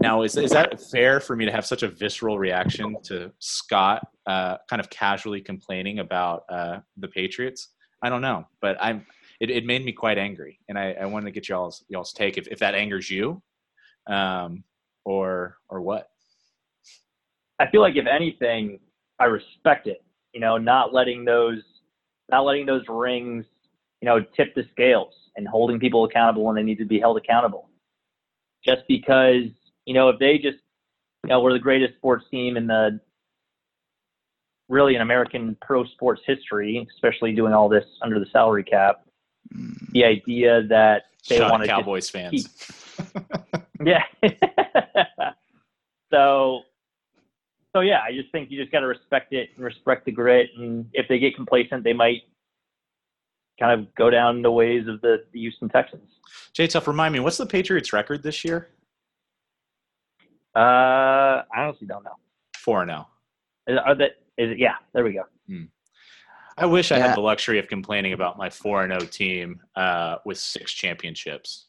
now, 0.00 0.22
is, 0.22 0.36
is 0.36 0.50
that 0.50 0.80
fair 0.80 1.20
for 1.20 1.36
me 1.36 1.44
to 1.46 1.52
have 1.52 1.66
such 1.66 1.82
a 1.82 1.88
visceral 1.88 2.38
reaction 2.38 2.96
to 3.04 3.32
Scott 3.38 4.06
uh, 4.26 4.56
kind 4.68 4.80
of 4.80 4.90
casually 4.90 5.40
complaining 5.40 6.00
about 6.00 6.44
uh, 6.48 6.80
the 6.96 7.08
Patriots? 7.08 7.68
I 8.02 8.10
don't 8.10 8.22
know, 8.22 8.46
but 8.60 8.76
I'm. 8.80 9.06
It, 9.38 9.50
it 9.50 9.66
made 9.66 9.84
me 9.84 9.92
quite 9.92 10.16
angry, 10.16 10.58
and 10.68 10.78
I, 10.78 10.92
I 10.92 11.04
wanted 11.04 11.26
to 11.26 11.30
get 11.30 11.48
y'all's 11.48 11.84
y'all's 11.88 12.12
take 12.12 12.38
if, 12.38 12.48
if 12.48 12.58
that 12.60 12.74
angers 12.74 13.10
you, 13.10 13.42
um, 14.06 14.64
or 15.04 15.58
or 15.68 15.82
what. 15.82 16.08
I 17.58 17.70
feel 17.70 17.80
like 17.80 17.96
if 17.96 18.06
anything, 18.06 18.78
I 19.18 19.24
respect 19.24 19.86
it. 19.86 20.04
You 20.32 20.40
know, 20.40 20.58
not 20.58 20.92
letting 20.92 21.24
those, 21.24 21.62
not 22.30 22.44
letting 22.44 22.66
those 22.66 22.82
rings, 22.88 23.44
you 24.00 24.06
know, 24.06 24.20
tip 24.36 24.54
the 24.54 24.64
scales 24.72 25.14
and 25.36 25.48
holding 25.48 25.78
people 25.78 26.04
accountable 26.04 26.44
when 26.44 26.56
they 26.56 26.62
need 26.62 26.78
to 26.78 26.84
be 26.84 26.98
held 26.98 27.16
accountable. 27.16 27.68
Just 28.64 28.82
because, 28.88 29.44
you 29.86 29.94
know, 29.94 30.08
if 30.08 30.18
they 30.18 30.36
just, 30.36 30.58
you 31.24 31.28
know, 31.30 31.40
we're 31.40 31.52
the 31.52 31.58
greatest 31.58 31.94
sports 31.94 32.24
team 32.30 32.56
in 32.56 32.66
the, 32.66 33.00
really 34.68 34.96
in 34.96 35.00
American 35.00 35.56
pro 35.62 35.84
sports 35.84 36.20
history, 36.26 36.86
especially 36.96 37.32
doing 37.32 37.52
all 37.52 37.68
this 37.68 37.84
under 38.02 38.18
the 38.18 38.26
salary 38.32 38.64
cap. 38.64 39.02
Mm, 39.54 39.90
The 39.92 40.04
idea 40.04 40.62
that 40.64 41.04
they 41.28 41.40
want 41.40 41.62
to 41.62 41.68
Cowboys 41.68 42.10
fans. 42.10 42.48
Yeah. 43.84 44.04
so, 46.12 46.62
so 47.76 47.82
yeah, 47.82 48.00
I 48.02 48.12
just 48.12 48.32
think 48.32 48.50
you 48.50 48.58
just 48.58 48.72
got 48.72 48.80
to 48.80 48.86
respect 48.86 49.34
it 49.34 49.50
and 49.54 49.62
respect 49.62 50.06
the 50.06 50.10
grit. 50.10 50.48
And 50.56 50.88
if 50.94 51.06
they 51.08 51.18
get 51.18 51.36
complacent, 51.36 51.84
they 51.84 51.92
might 51.92 52.22
kind 53.60 53.78
of 53.78 53.94
go 53.96 54.08
down 54.08 54.40
the 54.40 54.50
ways 54.50 54.88
of 54.88 55.02
the, 55.02 55.24
the 55.32 55.40
Houston 55.40 55.68
Texans. 55.68 56.08
J 56.54 56.68
Tuff, 56.68 56.88
remind 56.88 57.12
me, 57.12 57.20
what's 57.20 57.36
the 57.36 57.44
Patriots' 57.44 57.92
record 57.92 58.22
this 58.22 58.46
year? 58.46 58.68
Uh, 60.54 60.58
I 60.58 61.44
honestly 61.58 61.86
don't 61.86 62.02
know. 62.02 62.16
Four 62.56 62.80
and 62.80 62.90
zero. 62.90 63.08
Is, 63.66 63.78
are 63.84 63.94
that 63.94 64.12
is 64.38 64.52
it? 64.52 64.58
Yeah, 64.58 64.76
there 64.94 65.04
we 65.04 65.12
go. 65.12 65.24
I 66.56 66.64
wish 66.64 66.92
I 66.92 66.96
Yeah. 66.96 67.08
had 67.08 67.16
the 67.16 67.20
luxury 67.20 67.58
of 67.58 67.68
complaining 67.68 68.14
about 68.14 68.38
my 68.38 68.48
four 68.48 68.84
and 68.84 68.90
zero 68.90 69.00
team 69.10 69.60
uh, 69.74 70.16
with 70.24 70.38
six 70.38 70.72
championships. 70.72 71.66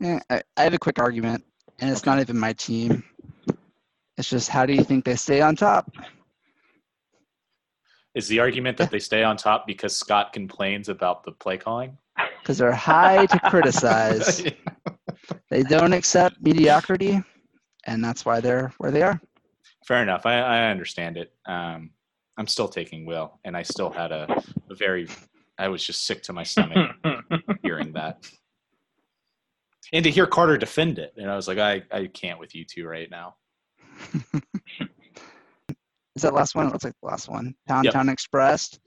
Yeah, 0.00 0.18
I, 0.28 0.42
I 0.56 0.64
have 0.64 0.74
a 0.74 0.78
quick 0.78 0.98
argument, 0.98 1.44
and 1.78 1.90
it's 1.90 2.00
Okay. 2.00 2.10
not 2.10 2.18
even 2.18 2.36
my 2.36 2.54
team. 2.54 3.04
It's 4.18 4.28
just 4.28 4.48
how 4.48 4.66
do 4.66 4.72
you 4.72 4.82
think 4.82 5.04
they 5.04 5.16
stay 5.16 5.40
on 5.40 5.56
top? 5.56 5.90
Is 8.14 8.28
the 8.28 8.40
argument 8.40 8.78
that 8.78 8.90
they 8.90 8.98
stay 8.98 9.22
on 9.22 9.36
top 9.36 9.66
because 9.66 9.94
Scott 9.94 10.32
complains 10.32 10.88
about 10.88 11.22
the 11.24 11.32
play 11.32 11.58
calling? 11.58 11.98
Because 12.40 12.56
they're 12.58 12.72
high 12.72 13.26
to 13.26 13.38
criticize. 13.40 14.42
They 15.50 15.62
don't 15.62 15.92
accept 15.92 16.36
mediocrity, 16.40 17.22
and 17.84 18.04
that's 18.04 18.24
why 18.24 18.40
they're 18.40 18.72
where 18.78 18.90
they 18.90 19.02
are. 19.02 19.20
Fair 19.86 20.02
enough. 20.02 20.26
I, 20.26 20.38
I 20.40 20.70
understand 20.70 21.16
it. 21.16 21.32
Um, 21.46 21.90
I'm 22.36 22.46
still 22.46 22.68
taking 22.68 23.06
Will, 23.06 23.38
and 23.44 23.56
I 23.56 23.62
still 23.62 23.90
had 23.90 24.12
a, 24.12 24.42
a 24.70 24.74
very. 24.74 25.08
I 25.58 25.68
was 25.68 25.84
just 25.84 26.06
sick 26.06 26.22
to 26.24 26.32
my 26.32 26.42
stomach 26.42 26.94
hearing 27.62 27.92
that, 27.92 28.28
and 29.92 30.04
to 30.04 30.10
hear 30.10 30.26
Carter 30.26 30.58
defend 30.58 30.98
it, 30.98 31.14
and 31.16 31.30
I 31.30 31.36
was 31.36 31.48
like, 31.48 31.58
I, 31.58 31.82
I 31.90 32.08
can't 32.08 32.38
with 32.38 32.54
you 32.54 32.64
two 32.64 32.86
right 32.86 33.10
now. 33.10 33.36
Is 36.16 36.22
that 36.22 36.32
last 36.32 36.54
one? 36.54 36.66
It 36.66 36.72
looks 36.72 36.84
like 36.84 36.94
the 37.02 37.08
last 37.08 37.28
one. 37.28 37.54
Pound 37.68 37.84
Yep. 37.84 37.92
Town 37.94 38.08
Express. 38.08 38.78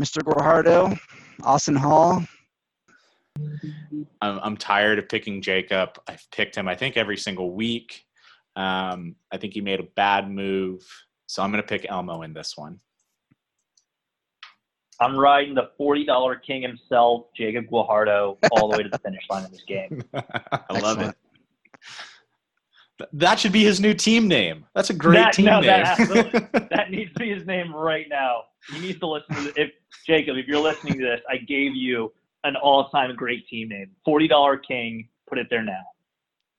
Mr. 0.00 0.18
Guajardo, 0.22 0.98
Austin 1.42 1.76
Hall. 1.76 2.22
I'm, 4.20 4.40
I'm 4.42 4.56
tired 4.56 4.98
of 4.98 5.08
picking 5.08 5.40
Jacob. 5.40 5.98
I've 6.06 6.26
picked 6.32 6.54
him, 6.54 6.68
I 6.68 6.74
think, 6.74 6.96
every 6.96 7.16
single 7.16 7.54
week. 7.54 8.04
Um, 8.56 9.16
I 9.32 9.38
think 9.38 9.54
he 9.54 9.60
made 9.60 9.80
a 9.80 9.86
bad 9.96 10.30
move, 10.30 10.82
so 11.26 11.42
I'm 11.42 11.50
going 11.50 11.62
to 11.62 11.68
pick 11.68 11.86
Elmo 11.88 12.22
in 12.22 12.34
this 12.34 12.54
one. 12.56 12.80
I'm 14.98 15.16
riding 15.16 15.54
the 15.54 15.70
forty 15.76 16.06
dollar 16.06 16.36
king 16.36 16.62
himself, 16.62 17.26
Jacob 17.36 17.66
Guajardo, 17.66 18.38
all 18.50 18.70
the 18.70 18.78
way 18.78 18.82
to 18.82 18.88
the 18.88 18.98
finish 18.98 19.22
line 19.28 19.44
of 19.44 19.50
this 19.50 19.62
game. 19.68 20.02
I 20.14 20.80
love 20.80 21.02
it. 21.02 21.14
Excellent. 22.98 23.10
Th- 23.12 23.20
That 23.28 23.38
should 23.38 23.52
be 23.52 23.64
his 23.64 23.80
new 23.80 23.94
team 23.94 24.28
name. 24.28 24.64
That's 24.74 24.90
a 24.90 24.94
great 24.94 25.16
That- 25.16 25.32
team 25.34 25.46
no, 25.46 25.60
name. 25.60 25.66
that 25.84 26.68
That 26.70 26.90
needs 26.90 27.12
to 27.12 27.18
be 27.18 27.30
his 27.30 27.46
name 27.46 27.74
right 27.74 28.06
now. 28.08 28.42
He 28.72 28.80
needs 28.80 28.98
to 29.00 29.06
listen 29.06 29.34
to 29.36 29.42
this. 29.42 29.52
If 29.56 29.70
Jacob, 30.06 30.36
if 30.36 30.46
you're 30.46 30.60
listening 30.60 30.94
to 30.98 31.04
this, 31.04 31.20
I 31.30 31.36
gave 31.36 31.74
you 31.74 32.12
an 32.44 32.56
all-time 32.56 33.14
great 33.16 33.46
team 33.48 33.68
name. 33.68 33.90
Forty 34.04 34.26
dollar 34.28 34.56
king. 34.56 35.08
Put 35.28 35.38
it 35.38 35.48
there 35.50 35.62
now. 35.62 35.82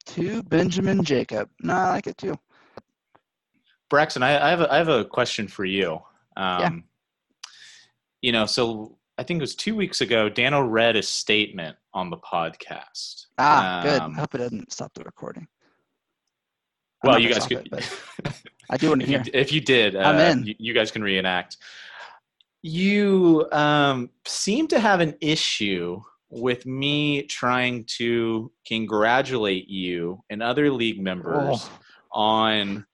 To 0.08 0.42
Benjamin 0.44 1.04
Jacob. 1.04 1.50
No, 1.62 1.74
I 1.74 1.90
like 1.90 2.08
it 2.08 2.18
too. 2.18 2.36
Braxton, 3.90 4.24
I, 4.24 4.48
I 4.48 4.50
have 4.50 4.62
a, 4.62 4.74
I 4.74 4.78
have 4.78 4.90
a 4.90 5.06
question 5.06 5.48
for 5.48 5.64
you. 5.66 6.00
Um, 6.36 6.84
You 8.22 8.32
know, 8.32 8.46
so 8.46 8.98
I 9.18 9.24
think 9.24 9.38
it 9.40 9.42
was 9.42 9.56
two 9.56 9.76
weeks 9.76 10.02
ago. 10.02 10.28
Dano 10.30 10.62
read 10.62 10.96
a 10.96 11.02
statement 11.04 11.76
on 11.94 12.10
the 12.10 12.18
podcast. 12.18 13.28
Ah, 13.38 13.82
good. 13.84 14.02
Um, 14.02 14.14
I 14.16 14.20
hope 14.20 14.36
it 14.36 14.40
doesn't 14.40 14.72
stop 14.74 14.94
the 14.94 15.04
recording. 15.04 15.48
I'm 17.04 17.10
Well, 17.12 17.20
you 17.20 17.34
guys 17.34 17.46
could. 17.48 17.68
it, 17.72 17.90
I 18.70 18.78
do 18.78 18.90
want 18.90 19.02
to 19.02 19.06
if, 19.06 19.12
you, 19.12 19.18
hear. 19.20 19.42
if 19.42 19.52
you 19.54 19.62
did, 19.62 19.96
uh, 19.96 20.00
I'm 20.00 20.20
in. 20.40 20.46
You, 20.46 20.56
you 20.60 20.74
guys 20.74 20.92
can 20.92 21.02
reenact. 21.02 21.58
You 22.64 23.48
um, 23.52 24.10
seem 24.26 24.68
to 24.70 24.80
have 24.80 25.00
an 25.00 25.16
issue 25.22 26.02
with 26.30 26.66
me 26.66 27.24
trying 27.24 27.86
to 27.98 28.52
congratulate 28.68 29.70
you 29.70 30.20
and 30.30 30.44
other 30.44 30.70
league 30.72 31.02
members 31.02 31.36
Oh. 31.62 31.72
on 32.12 32.86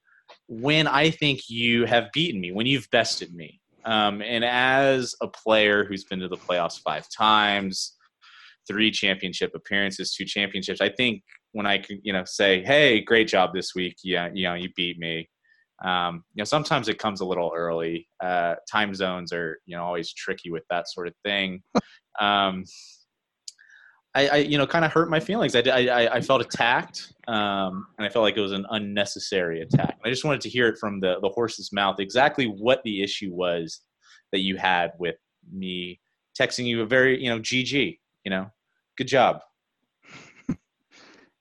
when 0.48 0.86
I 0.86 1.10
think 1.10 1.50
you 1.50 1.86
have 1.86 2.12
beaten 2.14 2.40
me, 2.42 2.52
when 2.52 2.68
you've 2.68 2.88
bested 2.92 3.34
me. 3.34 3.60
Um, 3.86 4.22
and 4.22 4.46
as 4.46 5.16
a 5.22 5.28
player 5.28 5.84
who's 5.86 6.04
been 6.04 6.20
to 6.20 6.28
the 6.28 6.38
playoffs 6.38 6.80
five 6.82 7.08
times, 7.10 7.94
three 8.68 8.92
championship 8.92 9.52
appearances, 9.56 10.14
two 10.14 10.26
championships, 10.26 10.80
I 10.80 10.90
think 10.90 11.24
when 11.54 11.66
I 11.66 11.78
can, 11.78 12.00
you 12.04 12.14
know, 12.14 12.24
say, 12.26 12.62
"Hey, 12.64 13.02
great 13.02 13.28
job 13.28 13.52
this 13.54 13.74
week," 13.76 13.96
yeah, 14.04 14.30
you 14.34 14.44
know, 14.44 14.54
you 14.56 14.70
beat 14.76 15.00
me. 15.00 15.30
Um, 15.84 16.24
you 16.34 16.42
know, 16.42 16.46
sometimes 16.46 16.88
it 16.90 17.00
comes 17.00 17.22
a 17.22 17.26
little 17.26 17.52
early. 17.56 18.08
Uh, 18.24 18.56
time 18.72 18.94
zones 18.94 19.34
are, 19.34 19.58
you 19.66 19.76
know, 19.76 19.84
always 19.84 20.14
tricky 20.14 20.52
with 20.52 20.64
that 20.70 20.90
sort 20.90 21.08
of 21.08 21.14
thing. 21.26 21.62
um, 22.22 22.64
I, 24.16 24.28
I, 24.28 24.36
you 24.38 24.58
know, 24.60 24.68
kind 24.68 24.86
of 24.86 24.92
hurt 24.94 25.10
my 25.10 25.20
feelings. 25.20 25.56
I, 25.56 25.62
I, 25.62 25.80
I- 26.04 26.14
I 26.16 26.22
felt 26.22 26.42
attacked, 26.42 27.14
um, 27.28 27.88
and 27.98 28.06
I 28.06 28.10
felt 28.10 28.24
like 28.24 28.38
it 28.38 28.42
was 28.42 28.52
an 28.52 28.66
unnecessary 28.70 29.62
attack. 29.62 29.98
I 30.06 30.10
just 30.10 30.24
wanted 30.24 30.42
to 30.42 30.50
hear 30.50 30.68
it 30.68 30.78
from 30.78 31.00
the 31.00 31.16
the 31.22 31.30
horse's 31.30 31.72
mouth 31.74 32.00
exactly 32.00 32.46
what 32.46 32.82
the 32.84 33.02
issue 33.02 33.32
was 33.34 33.82
that 34.32 34.40
you 34.40 34.56
had 34.58 34.92
with 35.00 35.16
me 35.52 36.00
texting 36.40 36.66
you 36.66 36.82
a 36.82 36.86
very, 36.86 37.22
you 37.24 37.30
know, 37.30 37.40
GG. 37.40 37.98
You 38.26 38.30
know, 38.30 38.48
good 38.98 39.08
job, 39.08 39.42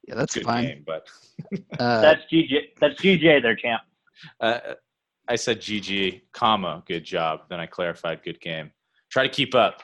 Yeah, 0.06 0.14
that's 0.16 0.34
good 0.34 0.44
fine. 0.44 0.64
game, 0.64 0.84
but 0.86 1.06
Uh, 1.78 2.00
That's 2.00 2.22
GJ. 2.32 2.58
That's 2.80 3.00
GJ 3.00 3.42
there, 3.42 3.56
champ. 3.56 3.82
uh, 4.40 4.58
I 5.28 5.36
said 5.36 5.60
GG, 5.60 6.22
comma, 6.32 6.82
good 6.86 7.04
job. 7.04 7.40
Then 7.48 7.60
I 7.60 7.66
clarified, 7.66 8.22
good 8.24 8.40
game. 8.40 8.70
Try 9.10 9.24
to 9.24 9.28
keep 9.28 9.54
up. 9.54 9.82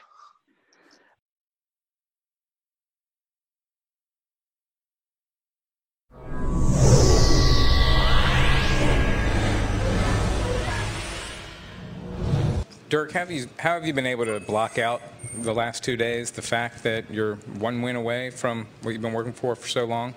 Dirk, 12.89 13.11
have 13.11 13.29
you, 13.29 13.47
how 13.59 13.75
have 13.75 13.85
you 13.85 13.93
been 13.93 14.07
able 14.07 14.25
to 14.25 14.39
block 14.39 14.79
out 14.79 15.03
the 15.35 15.53
last 15.53 15.83
two 15.83 15.95
days 15.95 16.31
the 16.31 16.41
fact 16.41 16.81
that 16.81 17.07
you're 17.11 17.35
one 17.59 17.83
win 17.83 17.95
away 17.95 18.31
from 18.31 18.65
what 18.81 18.91
you've 18.91 19.01
been 19.03 19.13
working 19.13 19.31
for 19.31 19.55
for 19.55 19.67
so 19.67 19.85
long? 19.85 20.15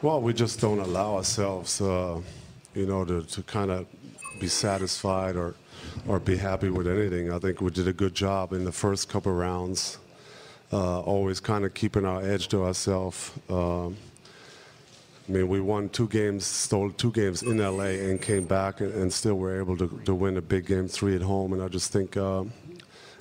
Well, 0.00 0.22
we 0.22 0.32
just 0.32 0.58
don't 0.58 0.78
allow 0.78 1.16
ourselves, 1.16 1.78
uh, 1.82 2.22
you 2.74 2.86
know, 2.86 3.04
to, 3.04 3.22
to 3.24 3.42
kind 3.42 3.70
of 3.70 3.86
be 4.40 4.48
satisfied 4.48 5.36
or, 5.36 5.54
or 6.08 6.18
be 6.18 6.38
happy 6.38 6.70
with 6.70 6.88
anything. 6.88 7.30
I 7.30 7.38
think 7.38 7.60
we 7.60 7.70
did 7.70 7.88
a 7.88 7.92
good 7.92 8.14
job 8.14 8.54
in 8.54 8.64
the 8.64 8.72
first 8.72 9.10
couple 9.10 9.32
rounds, 9.32 9.98
uh, 10.72 11.00
always 11.00 11.40
kind 11.40 11.66
of 11.66 11.74
keeping 11.74 12.06
our 12.06 12.22
edge 12.22 12.48
to 12.48 12.64
ourselves. 12.64 13.32
Um, 13.50 13.98
I 15.30 15.32
mean, 15.32 15.46
we 15.46 15.60
won 15.60 15.88
two 15.90 16.08
games, 16.08 16.44
stole 16.44 16.90
two 16.90 17.12
games 17.12 17.44
in 17.44 17.58
LA, 17.58 17.94
and 18.08 18.20
came 18.20 18.46
back, 18.46 18.80
and, 18.80 18.92
and 18.92 19.12
still 19.12 19.36
were 19.36 19.60
able 19.60 19.76
to, 19.76 19.86
to 20.04 20.12
win 20.12 20.36
a 20.36 20.42
big 20.42 20.66
game 20.66 20.88
three 20.88 21.14
at 21.14 21.22
home. 21.22 21.52
And 21.52 21.62
I 21.62 21.68
just 21.68 21.92
think 21.92 22.16
uh, 22.16 22.42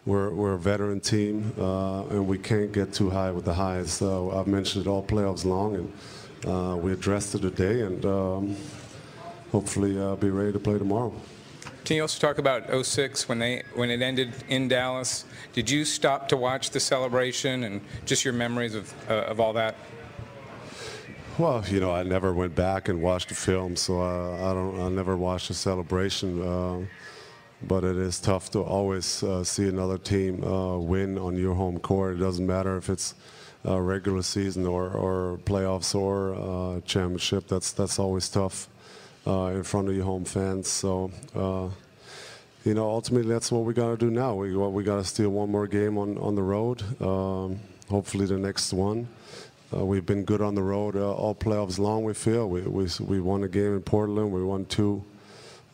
we're, 0.07 0.32
we're 0.32 0.53
a 0.53 0.57
veteran 0.57 1.01
team, 1.01 1.53
uh, 1.60 2.07
and 2.07 2.28
we 2.28 2.39
can't 2.39 2.72
get 2.72 2.93
too 2.93 3.12
high 3.12 3.30
with 3.30 3.45
the 3.45 3.53
highs. 3.53 3.91
So 3.91 4.32
I've 4.32 4.47
mentioned 4.47 4.88
it 4.88 4.89
all 4.89 5.03
playoffs 5.03 5.45
long, 5.45 5.76
and 5.76 6.51
uh, 6.51 6.78
we 6.78 6.93
addressed 6.93 7.36
it 7.36 7.43
today, 7.43 7.82
and 7.82 8.03
um, 8.03 8.55
hopefully 9.51 10.01
uh, 10.01 10.16
be 10.16 10.32
ready 10.32 10.51
to 10.51 10.60
play 10.60 10.80
tomorrow. 10.80 11.14
Can 11.86 11.97
you 11.97 12.01
also 12.01 12.20
talk 12.20 12.39
about 12.39 12.86
06 12.86 13.30
when 13.30 13.38
they 13.38 13.62
when 13.76 13.91
it 13.91 14.01
ended 14.01 14.34
in 14.47 14.68
Dallas? 14.68 15.26
Did 15.53 15.70
you 15.70 15.86
stop 15.86 16.28
to 16.30 16.38
watch 16.38 16.72
the 16.72 16.80
celebration 16.80 17.66
and 17.66 17.82
just 18.05 18.26
your 18.26 18.34
memories 18.34 18.74
of 18.74 18.91
uh, 19.07 19.26
of 19.26 19.39
all 19.39 19.53
that? 19.53 19.76
Well, 21.38 21.63
you 21.67 21.80
know, 21.80 21.93
I 21.93 22.03
never 22.03 22.34
went 22.34 22.55
back 22.55 22.89
and 22.89 23.01
watched 23.01 23.30
the 23.30 23.36
film, 23.36 23.75
so 23.75 24.01
uh, 24.01 24.49
I 24.49 24.53
don't. 24.53 24.80
I 24.80 24.89
never 24.89 25.15
watched 25.15 25.47
the 25.47 25.53
celebration. 25.53 26.41
Uh, 26.41 26.86
but 27.61 27.84
it 27.84 27.97
is 27.97 28.19
tough 28.19 28.51
to 28.51 28.59
always 28.59 29.21
uh, 29.23 29.43
see 29.43 29.67
another 29.67 29.97
team 29.97 30.43
uh, 30.43 30.77
win 30.77 31.17
on 31.17 31.36
your 31.38 31.53
home 31.53 31.80
court. 31.80 32.15
It 32.15 32.19
doesn't 32.19 32.45
matter 32.45 32.77
if 32.77 32.89
it's 32.89 33.15
uh, 33.65 33.80
regular 33.80 34.21
season 34.21 34.65
or, 34.65 34.89
or 34.89 35.39
playoffs 35.43 35.93
or 35.93 36.36
uh, 36.36 36.82
championship. 36.82 37.47
That's 37.47 37.71
that's 37.71 37.99
always 37.99 38.30
tough 38.30 38.69
uh, 39.27 39.51
in 39.53 39.63
front 39.63 39.89
of 39.89 39.95
your 39.95 40.05
home 40.05 40.25
fans. 40.25 40.67
So. 40.67 41.11
Uh, 41.36 41.69
you 42.65 42.73
know, 42.73 42.89
ultimately, 42.89 43.32
that's 43.32 43.53
what 43.53 43.63
we 43.63 43.73
got 43.73 43.88
to 43.91 43.97
do 43.97 44.11
now. 44.11 44.36
We 44.36 44.53
we 44.55 44.84
got 44.84 44.97
to 44.97 45.05
steal 45.05 45.30
one 45.30 45.49
more 45.49 45.65
game 45.65 45.97
on 45.97 46.17
on 46.17 46.36
the 46.36 46.43
road. 46.43 46.84
Um, 47.01 47.61
hopefully, 47.89 48.25
the 48.25 48.38
next 48.38 48.73
one. 48.73 49.07
Uh, 49.72 49.86
we've 49.86 50.05
been 50.05 50.24
good 50.24 50.41
on 50.41 50.55
the 50.55 50.63
road 50.63 50.95
uh, 50.95 51.13
all 51.13 51.36
playoffs 51.36 51.78
long. 51.78 52.03
We 52.03 52.13
feel 52.13 52.49
we, 52.49 52.61
we 52.61 52.88
we 53.01 53.22
won 53.22 53.43
a 53.43 53.47
game 53.47 53.76
in 53.76 53.82
Portland. 53.82 54.32
We 54.32 54.43
won 54.43 54.65
two 54.65 55.03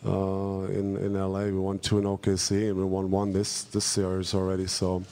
uh, 0.06 0.64
in 0.68 0.98
in 0.98 1.14
LA. 1.14 1.46
We 1.46 1.60
won 1.60 1.80
two 1.80 2.00
in 2.00 2.04
OKC, 2.04 2.70
and 2.70 2.78
we 2.78 2.84
won 2.84 3.10
one 3.10 3.32
this 3.32 3.64
this 3.64 3.86
series 3.86 4.34
already. 4.34 4.68
So 4.68 5.04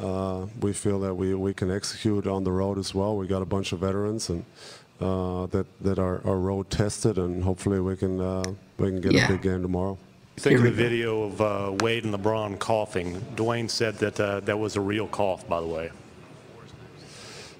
uh, 0.00 0.46
we 0.60 0.72
feel 0.72 1.00
that 1.00 1.14
we 1.14 1.34
we 1.34 1.52
can 1.52 1.70
execute 1.70 2.28
on 2.28 2.44
the 2.44 2.52
road 2.52 2.78
as 2.78 2.94
well. 2.94 3.16
We 3.16 3.26
got 3.26 3.42
a 3.42 3.46
bunch 3.46 3.72
of 3.72 3.80
veterans 3.80 4.28
and. 4.28 4.44
Uh, 5.00 5.46
that 5.46 5.66
that 5.80 5.98
are, 5.98 6.24
are 6.24 6.38
road 6.38 6.70
tested 6.70 7.18
and 7.18 7.42
hopefully 7.42 7.80
we 7.80 7.96
can 7.96 8.20
uh, 8.20 8.44
we 8.78 8.86
can 8.86 9.00
get 9.00 9.10
yeah. 9.10 9.24
a 9.24 9.28
big 9.28 9.42
game 9.42 9.60
tomorrow. 9.60 9.98
Think 10.36 10.58
of 10.58 10.62
the 10.62 10.70
go. 10.70 10.76
video 10.76 11.22
of 11.24 11.82
Wade 11.82 12.04
and 12.04 12.14
LeBron 12.14 12.60
coughing. 12.60 13.20
Dwyane 13.34 13.68
said 13.68 13.96
that 13.98 14.14
that 14.46 14.56
was 14.56 14.76
a 14.76 14.80
real 14.80 15.08
cough, 15.08 15.48
by 15.48 15.60
the 15.60 15.66
way. 15.66 15.90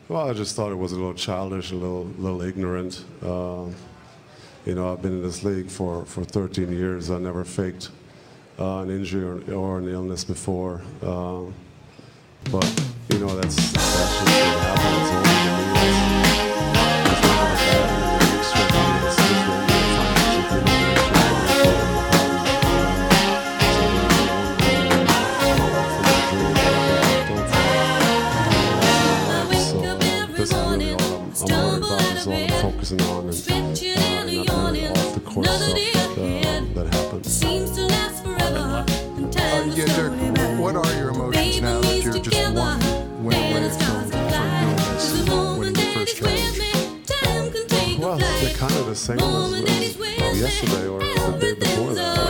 Well, 0.09 0.29
I 0.29 0.33
just 0.33 0.57
thought 0.57 0.73
it 0.73 0.79
was 0.79 0.93
a 0.93 0.97
little 0.97 1.15
childish, 1.15 1.71
a 1.71 1.77
little, 1.77 2.05
little 2.19 2.43
ignorant. 2.43 3.05
Uh, 3.23 3.67
you 4.67 4.75
know, 4.75 4.93
I've 4.93 5.01
been 5.01 5.13
in 5.13 5.23
this 5.23 5.45
league 5.45 5.71
for, 5.71 6.05
for 6.05 6.25
13 6.25 6.73
years. 6.73 7.11
I 7.11 7.19
never 7.19 7.45
faked 7.45 7.91
uh, 8.59 8.81
an 8.81 8.91
injury 8.91 9.25
or, 9.25 9.55
or, 9.55 9.79
an 9.79 9.89
illness 9.89 10.25
before. 10.25 10.83
Uh, 11.03 11.45
but, 12.51 12.93
you 13.11 13.21
know, 13.21 13.35
that's, 13.41 13.57
that's 13.73 13.73
just 13.73 14.27
what 14.27 14.61
happens. 14.61 16.02
the 48.93 48.99
same 48.99 49.19
as 49.19 49.25
uh, 49.25 50.33
yesterday 50.35 50.87
or 50.87 51.01
the 51.01 51.39
day 51.41 51.55
before 51.55 51.95
that. 51.95 52.22